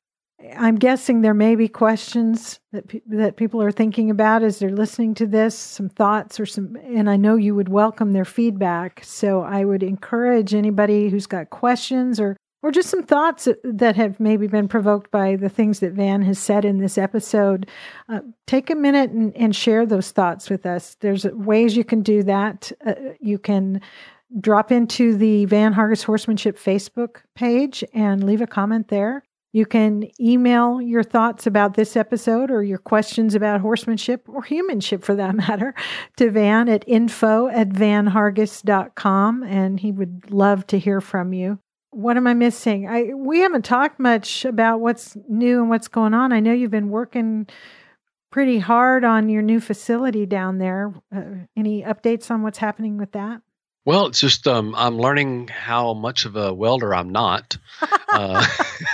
I'm 0.56 0.76
guessing 0.76 1.20
there 1.20 1.34
may 1.34 1.54
be 1.54 1.68
questions 1.68 2.60
that 2.72 2.88
pe- 2.88 3.00
that 3.06 3.36
people 3.36 3.62
are 3.62 3.72
thinking 3.72 4.10
about 4.10 4.42
as 4.42 4.58
they're 4.58 4.70
listening 4.70 5.14
to 5.14 5.26
this, 5.26 5.58
some 5.58 5.88
thoughts 5.88 6.38
or 6.38 6.46
some, 6.46 6.76
and 6.84 7.08
I 7.08 7.16
know 7.16 7.36
you 7.36 7.54
would 7.54 7.68
welcome 7.68 8.12
their 8.12 8.24
feedback. 8.24 9.02
So 9.04 9.42
I 9.42 9.64
would 9.64 9.82
encourage 9.82 10.54
anybody 10.54 11.08
who's 11.08 11.26
got 11.26 11.50
questions 11.50 12.20
or 12.20 12.36
or 12.62 12.70
just 12.70 12.88
some 12.88 13.02
thoughts 13.02 13.46
that 13.62 13.94
have 13.94 14.18
maybe 14.18 14.46
been 14.46 14.68
provoked 14.68 15.10
by 15.10 15.36
the 15.36 15.50
things 15.50 15.80
that 15.80 15.92
Van 15.92 16.22
has 16.22 16.38
said 16.38 16.64
in 16.64 16.78
this 16.78 16.96
episode, 16.96 17.68
uh, 18.08 18.20
take 18.46 18.70
a 18.70 18.74
minute 18.74 19.10
and, 19.10 19.36
and, 19.36 19.54
share 19.54 19.84
those 19.84 20.12
thoughts 20.12 20.48
with 20.48 20.64
us. 20.64 20.96
There's 21.00 21.26
ways 21.26 21.76
you 21.76 21.84
can 21.84 22.00
do 22.00 22.22
that. 22.22 22.72
Uh, 22.86 22.94
you 23.20 23.38
can 23.38 23.82
drop 24.40 24.72
into 24.72 25.14
the 25.14 25.44
Van 25.44 25.74
Hargis 25.74 26.04
Horsemanship 26.04 26.58
Facebook 26.58 27.18
page 27.34 27.84
and 27.92 28.24
leave 28.24 28.40
a 28.40 28.46
comment 28.46 28.88
there. 28.88 29.22
You 29.54 29.66
can 29.66 30.10
email 30.20 30.82
your 30.82 31.04
thoughts 31.04 31.46
about 31.46 31.74
this 31.74 31.96
episode 31.96 32.50
or 32.50 32.64
your 32.64 32.78
questions 32.78 33.36
about 33.36 33.60
horsemanship 33.60 34.28
or 34.28 34.42
humanship 34.42 35.04
for 35.04 35.14
that 35.14 35.36
matter 35.46 35.76
to 36.16 36.28
Van 36.32 36.68
at 36.68 36.82
info 36.88 37.46
at 37.46 37.68
vanhargis.com 37.68 39.44
and 39.44 39.78
he 39.78 39.92
would 39.92 40.32
love 40.32 40.66
to 40.66 40.78
hear 40.78 41.00
from 41.00 41.32
you 41.32 41.60
what 41.94 42.16
am 42.16 42.26
I 42.26 42.34
missing? 42.34 42.88
I 42.88 43.14
we 43.14 43.38
haven't 43.38 43.64
talked 43.64 44.00
much 44.00 44.44
about 44.44 44.80
what's 44.80 45.16
new 45.28 45.60
and 45.60 45.70
what's 45.70 45.86
going 45.86 46.12
on. 46.12 46.32
I 46.32 46.40
know 46.40 46.52
you've 46.52 46.72
been 46.72 46.88
working 46.88 47.46
pretty 48.32 48.58
hard 48.58 49.04
on 49.04 49.28
your 49.28 49.42
new 49.42 49.60
facility 49.60 50.26
down 50.26 50.58
there. 50.58 50.92
Uh, 51.14 51.46
any 51.56 51.82
updates 51.82 52.32
on 52.32 52.42
what's 52.42 52.58
happening 52.58 52.98
with 52.98 53.12
that? 53.12 53.42
Well, 53.86 54.06
it's 54.06 54.20
just 54.20 54.48
um, 54.48 54.74
I'm 54.74 54.98
learning 54.98 55.48
how 55.48 55.92
much 55.92 56.24
of 56.24 56.36
a 56.36 56.54
welder 56.54 56.94
I'm 56.94 57.10
not. 57.10 57.58
uh, 58.08 58.46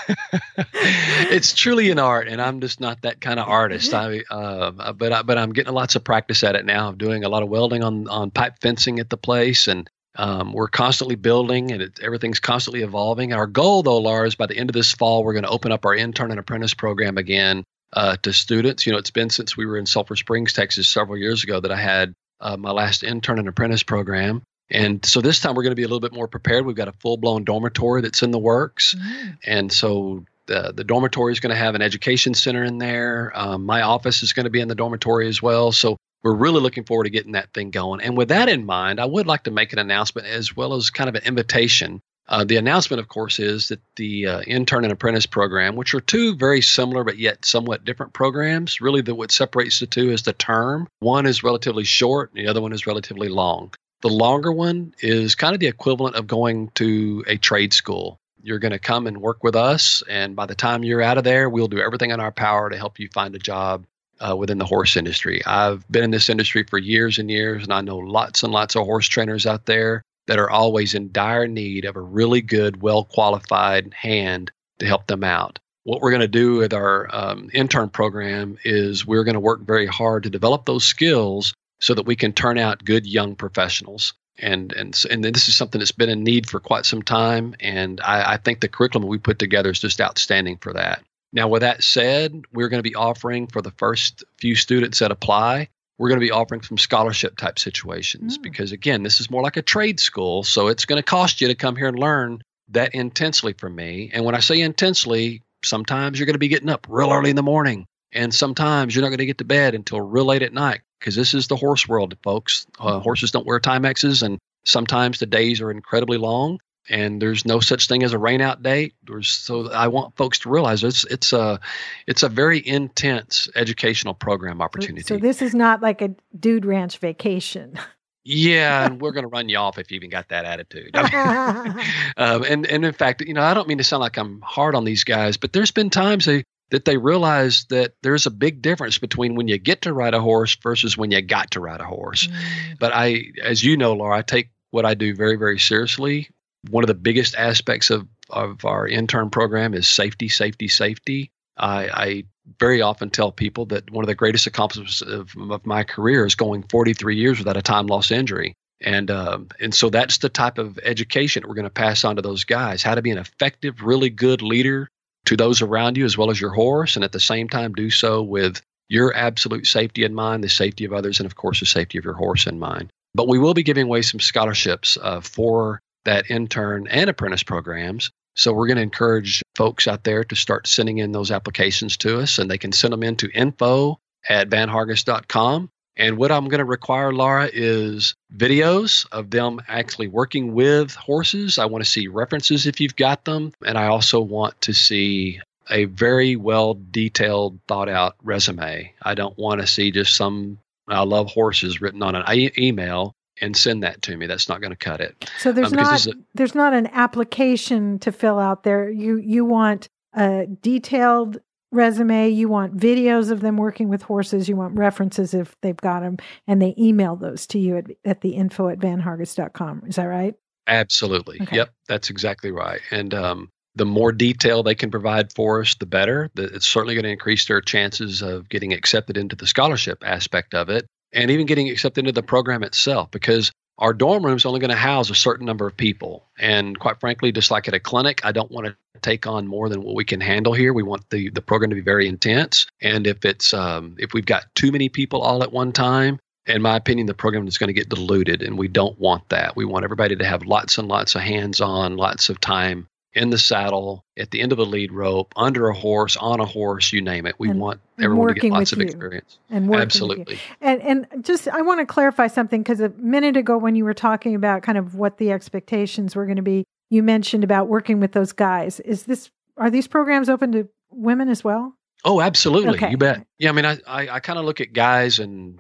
it's 0.75 1.55
truly 1.55 1.91
an 1.91 2.01
art, 2.01 2.27
and 2.27 2.43
I'm 2.43 2.61
just 2.61 2.81
not 2.81 3.03
that 3.03 3.21
kind 3.21 3.39
of 3.39 3.49
artist. 3.49 3.95
I, 3.95 4.23
uh, 4.31 4.93
but 4.93 5.13
I, 5.13 5.23
but 5.23 5.39
I'm 5.39 5.53
getting 5.53 5.75
lots 5.75 5.95
of 5.95 6.03
practice 6.03 6.43
at 6.43 6.57
it 6.57 6.65
now. 6.65 6.89
I'm 6.89 6.99
doing 6.99 7.23
a 7.23 7.29
lot 7.29 7.45
of 7.45 7.49
welding 7.49 7.85
on 7.85 8.09
on 8.09 8.33
pipe 8.33 8.55
fencing 8.61 8.99
at 8.99 9.11
the 9.11 9.17
place, 9.17 9.69
and 9.69 9.89
um, 10.17 10.53
we're 10.53 10.69
constantly 10.69 11.15
building 11.15 11.71
and 11.71 11.83
it, 11.83 12.01
everything's 12.03 12.41
constantly 12.41 12.83
evolving. 12.83 13.33
Our 13.33 13.47
goal, 13.47 13.83
though, 13.83 13.99
Lars, 13.99 14.35
by 14.35 14.47
the 14.47 14.57
end 14.57 14.69
of 14.69 14.75
this 14.75 14.93
fall, 14.93 15.23
we're 15.23 15.33
going 15.33 15.45
to 15.45 15.51
open 15.51 15.73
up 15.73 15.87
our 15.87 15.95
intern 15.95 16.31
and 16.31 16.41
apprentice 16.41 16.75
program 16.75 17.17
again 17.17 17.65
uh, 17.93 18.17
to 18.23 18.33
students. 18.33 18.87
You 18.87 18.93
know, 18.93 18.99
it's 18.99 19.11
been 19.11 19.31
since 19.31 19.57
we 19.57 19.67
were 19.67 19.79
in 19.79 19.87
Sulphur 19.87 20.17
Springs, 20.17 20.53
Texas, 20.53 20.89
several 20.89 21.17
years 21.17 21.45
ago 21.45 21.61
that 21.61 21.71
I 21.71 21.81
had 21.81 22.15
uh, 22.41 22.57
my 22.57 22.71
last 22.71 23.05
intern 23.05 23.39
and 23.39 23.49
apprentice 23.49 23.83
program. 23.83 24.43
And 24.71 25.05
so 25.05 25.21
this 25.21 25.41
time 25.41 25.55
we're 25.55 25.63
going 25.63 25.73
to 25.73 25.77
be 25.77 25.83
a 25.83 25.89
little 25.89 26.01
bit 26.01 26.13
more 26.13 26.29
prepared. 26.29 26.65
We've 26.65 26.77
got 26.77 26.89
a 26.89 26.93
full 26.93 27.17
blown 27.17 27.45
dormitory 27.45 28.03
that's 28.03 28.23
in 28.23 28.31
the 28.31 28.39
works. 28.39 28.95
Mm. 28.95 29.39
And 29.45 29.73
so 29.73 30.25
the, 30.47 30.73
the 30.75 30.85
dormitory 30.85 31.33
is 31.33 31.41
going 31.41 31.51
to 31.51 31.57
have 31.57 31.75
an 31.75 31.83
education 31.83 32.35
center 32.35 32.65
in 32.65 32.79
there. 32.79 33.33
Um, 33.35 33.67
my 33.67 33.83
office 33.83 34.23
is 34.23 34.33
going 34.33 34.45
to 34.45 34.51
be 34.51 34.61
in 34.61 34.69
the 34.69 34.75
dormitory 34.75 35.29
as 35.29 35.43
well. 35.43 35.73
So 35.73 35.97
we're 36.23 36.35
really 36.35 36.61
looking 36.61 36.85
forward 36.85 37.05
to 37.05 37.11
getting 37.11 37.33
that 37.33 37.53
thing 37.53 37.71
going. 37.71 38.01
And 38.01 38.17
with 38.17 38.29
that 38.29 38.49
in 38.49 38.67
mind, 38.67 39.01
I 39.01 39.07
would 39.07 39.27
like 39.27 39.45
to 39.45 39.51
make 39.51 39.73
an 39.73 39.79
announcement 39.79 40.29
as 40.29 40.55
well 40.55 40.75
as 40.75 40.91
kind 40.91 41.09
of 41.09 41.15
an 41.15 41.23
invitation. 41.25 42.01
Uh, 42.29 42.45
the 42.45 42.57
announcement, 42.57 43.01
of 43.01 43.09
course, 43.09 43.41
is 43.41 43.69
that 43.69 43.81
the 43.97 44.27
uh, 44.27 44.41
intern 44.43 44.85
and 44.85 44.93
apprentice 44.93 45.27
program, 45.27 45.75
which 45.75 45.95
are 45.95 46.01
two 46.01 46.37
very 46.37 46.61
similar 46.61 47.03
but 47.03 47.19
yet 47.19 47.45
somewhat 47.45 47.85
different 47.85 48.13
programs, 48.13 48.81
really 48.81 49.01
the, 49.01 49.15
what 49.15 49.33
separates 49.33 49.81
the 49.81 49.87
two 49.87 50.13
is 50.13 50.23
the 50.23 50.33
term. 50.33 50.87
One 51.01 51.27
is 51.27 51.43
relatively 51.43 51.83
short, 51.83 52.31
and 52.31 52.45
the 52.45 52.49
other 52.49 52.61
one 52.61 52.73
is 52.73 52.87
relatively 52.87 53.29
long. 53.29 53.75
The 54.03 54.09
longer 54.09 54.51
one 54.51 54.95
is 55.01 55.35
kind 55.35 55.55
of 55.55 55.61
the 55.61 55.67
equivalent 55.67 56.17
of 56.17 56.27
going 56.27 56.71
to 56.77 57.23
a 57.27 57.37
trade 57.37 57.73
school. 57.75 58.19
You're 58.43 58.59
going 58.59 58.73
to 58.73 58.79
come 58.79 59.07
and 59.07 59.21
work 59.21 59.45
with 59.45 59.55
us, 59.55 60.03
and 60.09 60.35
by 60.35 60.47
the 60.47 60.55
time 60.55 60.83
you're 60.83 61.03
out 61.03 61.19
of 61.19 61.25
there, 61.25 61.51
we'll 61.51 61.69
do 61.69 61.81
everything 61.81 62.11
in 62.11 62.21
our 62.21 62.33
power 62.33 62.71
to 62.71 62.79
help 62.79 62.99
you 62.99 63.11
find 63.13 63.35
a 63.35 63.39
job 63.39 63.85
uh, 64.19 64.35
within 64.35 64.57
the 64.57 64.65
horse 64.65 64.97
industry. 64.97 65.45
I've 65.45 65.87
been 65.91 66.05
in 66.05 66.11
this 66.11 66.31
industry 66.31 66.65
for 66.65 66.79
years 66.79 67.19
and 67.19 67.31
years, 67.31 67.65
and 67.65 67.73
I 67.73 67.83
know 67.83 67.99
lots 67.99 68.43
and 68.43 68.53
lots 68.53 68.75
of 68.75 68.85
horse 68.85 69.07
trainers 69.07 69.47
out 69.47 69.67
there 69.67 70.03
that 70.27 70.39
are 70.39 70.51
always 70.51 70.95
in 70.95 71.13
dire 71.13 71.47
need 71.47 71.85
of 71.85 71.97
a 71.97 72.01
really 72.01 72.41
good, 72.41 72.81
well 72.81 73.05
qualified 73.05 73.93
hand 73.93 74.51
to 74.79 74.87
help 74.87 75.07
them 75.07 75.25
out. 75.25 75.59
What 75.85 76.01
we're 76.01 76.11
going 76.11 76.21
to 76.21 76.29
do 76.29 76.57
with 76.57 76.73
our 76.73 77.09
um, 77.15 77.51
intern 77.53 77.91
program 77.91 78.59
is 78.65 79.07
we're 79.07 79.25
going 79.25 79.35
to 79.35 79.41
work 79.41 79.61
very 79.61 79.87
hard 79.87 80.23
to 80.23 80.31
develop 80.31 80.65
those 80.65 80.85
skills 80.85 81.53
so 81.81 81.95
that 81.95 82.07
we 82.07 82.17
can 82.17 82.33
turn 82.33 82.59
out 82.59 82.85
good 82.85 83.07
young 83.07 83.35
professionals. 83.35 84.15
And 84.39 84.73
and 84.73 85.05
and 85.11 85.25
this 85.25 85.49
is 85.49 85.55
something 85.55 85.79
that's 85.79 85.93
been 85.93 86.09
in 86.09 86.23
need 86.23 86.49
for 86.49 86.61
quite 86.61 86.87
some 86.87 87.03
time. 87.03 87.55
And 87.61 88.01
I, 88.01 88.35
I 88.35 88.37
think 88.39 88.61
the 88.61 88.69
curriculum 88.69 89.09
we 89.09 89.19
put 89.19 89.39
together 89.39 89.71
is 89.71 89.81
just 89.81 90.01
outstanding 90.01 90.57
for 90.59 90.73
that. 90.73 91.03
Now, 91.33 91.49
with 91.49 91.61
that 91.61 91.85
said, 91.85 92.45
we're 92.53 92.69
going 92.69 92.83
to 92.83 92.89
be 92.89 92.95
offering 92.95 93.47
for 93.47 93.63
the 93.63 93.71
first 93.73 94.25
few 94.39 94.57
students 94.57 94.99
that 94.99 95.13
apply, 95.13 95.69
we're 95.99 96.09
going 96.09 96.21
to 96.21 96.27
be 96.27 96.33
offering 96.33 96.63
some 96.63 96.79
scholarship 96.79 97.37
type 97.37 97.59
situations 97.59 98.39
mm. 98.39 98.43
because, 98.43 98.73
again, 98.73 99.03
this 99.03 99.21
is 99.21 99.31
more 99.31 99.43
like 99.43 99.57
a 99.57 99.63
trade 99.63 100.01
school. 100.01 100.43
So 100.43 100.69
it's 100.69 100.87
going 100.87 100.99
to 100.99 101.05
cost 101.05 101.41
you 101.41 101.49
to 101.49 101.55
come 101.55 101.77
here 101.77 101.87
and 101.87 101.99
learn 101.99 102.43
that 102.71 102.95
intensely 102.95 103.53
from 103.53 103.77
me. 103.77 104.11
And 104.13 104.25
when 104.25 104.35
I 104.35 104.41
say 104.41 104.61
intensely, 104.61 105.43
sometimes 105.63 106.19
you're 106.19 106.27
going 106.27 106.35
to 106.35 106.39
be 106.39 106.49
getting 106.49 106.71
up 106.71 106.87
real 106.89 107.13
early 107.13 107.31
in 107.31 107.37
the 107.37 107.43
morning. 107.43 107.87
And 108.13 108.35
sometimes 108.35 108.95
you're 108.95 109.03
not 109.03 109.11
going 109.11 109.19
to 109.19 109.27
get 109.27 109.39
to 109.39 109.45
bed 109.45 109.75
until 109.75 110.01
real 110.01 110.25
late 110.25 110.43
at 110.43 110.53
night 110.53 110.81
because 111.01 111.17
this 111.17 111.35
is 111.35 111.49
the 111.49 111.57
horse 111.57 111.89
world, 111.89 112.17
folks. 112.23 112.67
Uh, 112.79 113.01
horses 113.01 113.31
don't 113.33 113.47
wear 113.47 113.59
Timexes, 113.59 114.23
and 114.23 114.39
sometimes 114.65 115.19
the 115.19 115.27
days 115.27 115.61
are 115.61 115.71
incredibly 115.71 116.19
long. 116.19 116.61
and 116.89 117.23
there's 117.23 117.45
no 117.45 117.61
such 117.61 117.87
thing 117.87 118.03
as 118.03 118.13
a 118.13 118.19
rain 118.19 118.41
out 118.41 118.63
date. 118.63 118.95
There's, 119.07 119.29
so 119.29 119.71
I 119.71 119.89
want 119.89 120.17
folks 120.17 120.39
to 120.41 120.51
realize 120.51 120.83
it's 120.83 121.05
it's 121.05 121.33
a 121.33 121.61
it's 122.07 122.23
a 122.23 122.29
very 122.29 122.67
intense 122.67 123.49
educational 123.55 124.15
program 124.15 124.61
opportunity. 124.61 125.03
So, 125.03 125.17
so 125.17 125.21
this 125.21 125.41
is 125.41 125.55
not 125.55 125.83
like 125.83 126.03
a 126.03 126.15
dude 126.39 126.65
ranch 126.65 126.99
vacation. 126.99 127.79
Yeah, 128.25 128.87
and 128.87 129.01
we're 129.03 129.13
going 129.13 129.25
to 129.25 129.29
run 129.29 129.49
you 129.49 129.59
off 129.59 129.79
if 129.79 129.91
you 129.91 129.97
even 129.97 130.11
got 130.11 130.29
that 130.29 130.45
attitude. 130.45 130.91
um, 132.17 132.45
and 132.45 132.67
and 132.67 132.85
in 132.85 132.93
fact, 132.93 133.21
you 133.23 133.35
know, 133.35 133.43
I 133.43 133.55
don't 133.55 133.69
mean 133.69 133.79
to 133.79 133.85
sound 133.85 134.01
like 134.01 134.17
I'm 134.17 134.41
hard 134.41 134.75
on 134.75 134.85
these 134.85 135.05
guys, 135.05 135.37
but 135.37 135.53
there's 135.53 135.71
been 135.71 135.91
times 135.91 136.25
they 136.25 136.45
that 136.71 136.85
they 136.85 136.97
realize 136.97 137.65
that 137.71 137.95
there's 138.03 138.27
a 138.27 138.31
big 138.31 138.63
difference 138.63 138.99
between 138.99 139.35
when 139.35 139.49
you 139.49 139.59
get 139.59 139.83
to 139.83 139.93
ride 139.93 140.15
a 140.15 140.21
horse 140.21 140.57
versus 140.63 140.97
when 140.97 141.11
you 141.11 141.21
got 141.21 141.51
to 141.53 141.61
ride 141.61 141.81
a 141.81 141.85
horse. 141.85 142.27
Mm. 142.27 142.79
But 142.79 142.93
I, 142.95 143.25
as 143.43 143.63
you 143.63 143.77
know, 143.77 143.93
Laura, 143.93 144.19
I 144.19 144.23
take 144.23 144.51
what 144.71 144.87
I 144.87 144.95
do 144.95 145.15
very, 145.15 145.37
very 145.37 145.59
seriously. 145.59 146.31
One 146.71 146.85
of 146.85 146.89
the 146.89 146.95
biggest 146.95 147.35
aspects 147.35 147.91
of, 147.91 148.07
of 148.31 148.65
our 148.65 148.87
intern 148.87 149.31
program 149.31 149.75
is 149.75 149.89
safety, 149.89 150.29
safety, 150.29 150.69
safety. 150.69 151.31
I, 151.57 151.89
I 151.89 152.25
very 152.59 152.83
often 152.83 153.11
tell 153.11 153.33
people 153.33 153.67
that 153.67 153.91
one 153.91 154.05
of 154.05 154.09
the 154.09 154.15
greatest 154.15 154.47
accomplishments 154.47 155.03
of, 155.03 155.35
of 155.51 155.67
my 155.67 155.85
career 155.85 156.25
is 156.25 156.35
going 156.35 156.63
43 156.65 157.17
years 157.17 157.39
without 157.39 157.57
a 157.57 157.63
time 157.63 157.87
loss 157.87 158.11
injury. 158.11 158.55
And 158.83 159.11
um, 159.11 159.49
and 159.61 159.75
so 159.75 159.91
that's 159.91 160.19
the 160.19 160.31
type 160.31 160.57
of 160.57 160.79
education 160.83 161.43
that 161.43 161.49
we're 161.49 161.55
going 161.55 161.65
to 161.65 161.71
pass 161.71 162.03
on 162.03 162.17
to 162.17 162.23
those 162.23 162.45
guys: 162.45 162.83
how 162.83 162.95
to 162.95 163.03
be 163.03 163.11
an 163.11 163.19
effective, 163.19 163.83
really 163.83 164.09
good 164.09 164.41
leader 164.41 164.89
to 165.27 165.37
those 165.37 165.63
around 165.63 165.97
you 165.97 166.05
as 166.05 166.17
well 166.17 166.31
as 166.31 166.41
your 166.41 166.53
horse, 166.53 166.97
and 166.97 167.05
at 167.05 167.13
the 167.13 167.21
same 167.21 167.49
time 167.49 167.73
do 167.73 167.91
so 167.91 168.23
with 168.23 168.61
your 168.89 169.15
absolute 169.15 169.67
safety 169.67 170.05
in 170.05 170.15
mind, 170.15 170.43
the 170.43 170.49
safety 170.49 170.85
of 170.85 170.93
others, 170.93 171.21
and 171.21 171.27
of 171.27 171.37
course 171.37 171.61
the 171.61 171.67
safety 171.67 171.99
of 171.99 172.05
your 172.05 172.15
horse 172.15 172.47
in 172.47 172.59
mind. 172.59 172.91
But 173.15 173.29
we 173.29 173.39
will 173.39 173.55
be 173.55 173.63
giving 173.63 173.85
away 173.85 174.03
some 174.03 174.21
scholarships 174.21 174.99
uh, 175.01 175.21
for 175.21 175.81
that 176.05 176.31
intern 176.31 176.87
and 176.89 177.11
apprentice 177.11 177.43
programs. 177.43 178.11
So 178.37 178.53
we're 178.53 178.67
going 178.67 178.77
to 178.77 178.83
encourage 178.83 179.43
folks 179.57 179.87
out 179.89 180.05
there 180.05 180.25
to 180.25 180.37
start 180.37 180.67
sending 180.67 180.99
in 180.99 181.13
those 181.13 181.31
applications 181.31 181.97
to 181.99 182.21
us, 182.21 182.39
and 182.39 182.51
they 182.51 182.59
can 182.59 182.73
send 182.73 182.93
them 182.93 183.03
in 183.03 183.17
to 183.17 183.31
info 183.31 183.99
at 184.29 184.49
vanhargis.com. 184.49 185.71
And 185.97 186.17
what 186.17 186.33
I'm 186.33 186.49
going 186.49 186.61
to 186.61 186.65
require, 186.65 187.13
Laura, 187.13 187.51
is 187.53 188.15
videos 188.35 189.07
of 189.13 189.31
them 189.31 189.61
actually 189.69 190.09
working 190.09 190.55
with 190.55 190.95
horses. 190.95 191.59
I 191.59 191.67
want 191.67 191.85
to 191.85 191.91
see 191.91 192.07
references 192.09 192.67
if 192.67 192.81
you've 192.81 192.97
got 192.97 193.25
them. 193.25 193.53
And 193.67 193.77
I 193.77 193.87
also 193.87 194.21
want 194.21 194.59
to 194.63 194.73
see 194.73 195.41
a 195.71 195.85
very 195.85 196.37
well 196.37 196.79
detailed, 196.91 197.59
thought 197.69 197.89
out 197.89 198.17
resume. 198.23 198.93
I 199.03 199.15
don't 199.15 199.39
want 199.39 199.61
to 199.61 199.67
see 199.67 199.91
just 199.91 200.17
some 200.17 200.59
I 200.89 201.03
love 201.03 201.31
horses 201.31 201.81
written 201.81 202.03
on 202.03 202.17
an 202.17 202.51
email 202.59 203.15
and 203.41 203.57
send 203.57 203.83
that 203.83 204.03
to 204.03 204.17
me. 204.17 204.27
That's 204.27 204.49
not 204.49 204.61
going 204.61 204.73
to 204.73 204.77
cut 204.77 205.01
it. 205.01 205.31
So 205.39 205.53
there's 205.53 205.73
um, 205.73 205.77
not 205.77 206.07
a, 206.07 206.15
there's 206.35 206.55
not 206.55 206.75
an 206.75 206.89
application 206.89 207.99
to 208.01 208.13
fill 208.13 208.39
out 208.39 208.65
there. 208.65 208.91
You 208.91 209.17
you 209.17 209.45
want 209.45 209.89
a 210.15 210.47
detailed 210.61 211.41
resume. 211.73 212.29
You 212.29 212.49
want 212.49 212.77
videos 212.77 213.31
of 213.31 213.41
them 213.41 213.57
working 213.57 213.89
with 213.89 214.03
horses. 214.03 214.49
You 214.49 214.57
want 214.57 214.77
references 214.77 215.35
if 215.35 215.57
they've 215.61 215.77
got 215.77 216.01
them, 216.01 216.19
and 216.47 216.61
they 216.61 216.75
email 216.79 217.17
those 217.17 217.47
to 217.49 217.59
you 217.59 217.77
at, 217.77 217.87
at 218.05 218.21
the 218.21 218.31
info 218.31 218.69
at 218.69 218.79
vanhargis.com. 218.79 219.85
Is 219.87 219.97
that 219.97 220.05
right? 220.05 220.35
Absolutely. 220.67 221.41
Okay. 221.43 221.57
Yep, 221.57 221.71
that's 221.89 222.11
exactly 222.11 222.53
right. 222.53 222.81
And 222.91 223.13
um, 223.15 223.51
the 223.75 223.87
more 223.87 224.13
detail 224.13 224.63
they 224.63 224.75
can 224.75 224.91
provide 224.91 225.33
for 225.33 225.61
us, 225.61 225.75
the 225.75 225.87
better. 225.87 226.31
It's 226.37 226.67
certainly 226.67 226.95
going 226.95 227.05
to 227.05 227.11
increase 227.11 227.47
their 227.47 227.61
chances 227.61 228.23
of 228.23 228.49
getting 228.49 228.73
accepted 228.73 229.17
into 229.17 229.37
the 229.37 229.47
scholarship 229.47 230.03
aspect 230.05 230.55
of 230.55 230.69
it 230.69 230.87
and 231.13 231.31
even 231.31 231.47
getting 231.47 231.69
accepted 231.69 232.01
into 232.01 232.13
the 232.13 232.23
program 232.23 232.63
itself 232.63 233.11
because 233.11 233.53
our 233.81 233.95
dorm 233.95 234.25
room 234.25 234.37
is 234.37 234.45
only 234.45 234.61
going 234.61 234.71
to 234.71 234.77
house 234.77 235.11
a 235.11 235.15
certain 235.15 235.47
number 235.47 235.67
of 235.67 235.77
people. 235.77 236.27
And 236.39 236.79
quite 236.79 237.01
frankly, 237.01 237.33
just 237.33 237.51
like 237.51 237.67
at 237.67 237.75
a 237.75 237.81
clinic, 237.81 238.25
I 238.25 238.33
don't 238.33 238.51
want 238.51 238.67
to 238.67 238.77
take 239.01 239.27
on 239.27 239.47
more 239.47 239.69
than 239.69 239.83
what 239.83 239.95
we 239.95 240.05
can 240.05 240.21
handle 240.21 240.53
here. 240.53 240.73
We 240.73 240.83
want 240.83 241.09
the, 241.11 241.31
the 241.31 241.41
program 241.41 241.71
to 241.71 241.77
be 241.77 241.81
very 241.81 242.07
intense. 242.07 242.67
And 242.83 243.07
if 243.07 243.25
it's 243.25 243.55
um, 243.55 243.97
if 243.99 244.13
we've 244.13 244.27
got 244.27 244.55
too 244.55 244.71
many 244.71 244.89
people 244.89 245.23
all 245.23 245.43
at 245.43 245.53
one 245.53 245.73
time, 245.73 246.21
in 246.47 246.63
my 246.63 246.77
opinion, 246.77 247.07
the 247.07 247.15
program 247.15 247.47
is 247.47 247.59
going 247.59 247.69
to 247.69 247.75
get 247.75 247.89
diluted, 247.89 248.43
and 248.43 248.59
we 248.59 248.67
don't 248.67 248.99
want 248.99 249.29
that. 249.29 249.57
We 249.57 249.65
want 249.65 249.85
everybody 249.85 250.17
to 250.17 250.25
have 250.25 250.45
lots 250.45 250.79
and 250.79 250.89
lots 250.89 251.15
of 251.15 251.21
hands 251.23 251.61
on, 251.61 251.97
lots 251.97 252.29
of 252.29 252.41
time 252.41 252.87
in 253.13 253.31
the 253.31 253.39
saddle, 253.39 254.05
at 254.17 254.31
the 254.31 254.41
end 254.41 254.53
of 254.53 254.59
a 254.59 254.65
lead 254.65 254.93
rope, 254.93 255.33
under 255.37 255.69
a 255.69 255.75
horse, 255.75 256.17
on 256.17 256.41
a 256.41 256.45
horse, 256.45 256.93
you 256.93 257.03
name 257.03 257.27
it. 257.27 257.35
We 257.39 257.51
and, 257.51 257.61
want 257.61 257.81
everyone 258.01 258.29
to 258.29 258.35
get 258.35 258.53
lots 258.53 258.73
of 258.73 258.81
experience. 258.81 259.39
And 259.51 259.75
absolutely. 259.75 260.39
And 260.61 260.81
and 260.83 261.25
just 261.25 261.49
I 261.49 261.63
want 261.63 261.81
to 261.81 261.87
clarify 261.87 262.29
something 262.29 262.63
because 262.63 262.81
a 262.81 262.91
minute 262.91 263.37
ago 263.37 263.59
when 263.59 263.75
you 263.75 263.85
were 263.85 263.95
talking 263.95 264.35
about 264.35 264.63
kind 264.63 264.79
of 264.79 264.95
what 264.95 265.19
the 265.19 265.33
expectations 265.33 266.15
were 266.15 266.27
going 266.27 266.37
to 266.37 266.43
be, 266.43 266.65
you 266.89 267.03
mentioned 267.03 267.45
about 267.45 267.69
working 267.69 268.01
with 268.01 268.13
those 268.13 268.33
guys. 268.33 268.81
Is 268.81 269.05
this 269.05 269.31
are 269.57 269.71
these 269.71 269.89
programs 269.89 270.29
open 270.29 270.53
to 270.53 270.69
women 270.91 271.29
as 271.29 271.43
well? 271.43 271.75
Oh, 272.05 272.21
absolutely. 272.21 272.77
Okay. 272.77 272.91
You 272.91 272.97
bet. 272.97 273.27
Yeah, 273.39 273.51
I 273.51 273.53
mean, 273.53 273.67
I 273.67 273.79
I, 273.87 274.09
I 274.09 274.21
kind 274.21 274.39
of 274.39 274.45
look 274.45 274.61
at 274.61 274.73
guys 274.73 275.19
and 275.19 275.59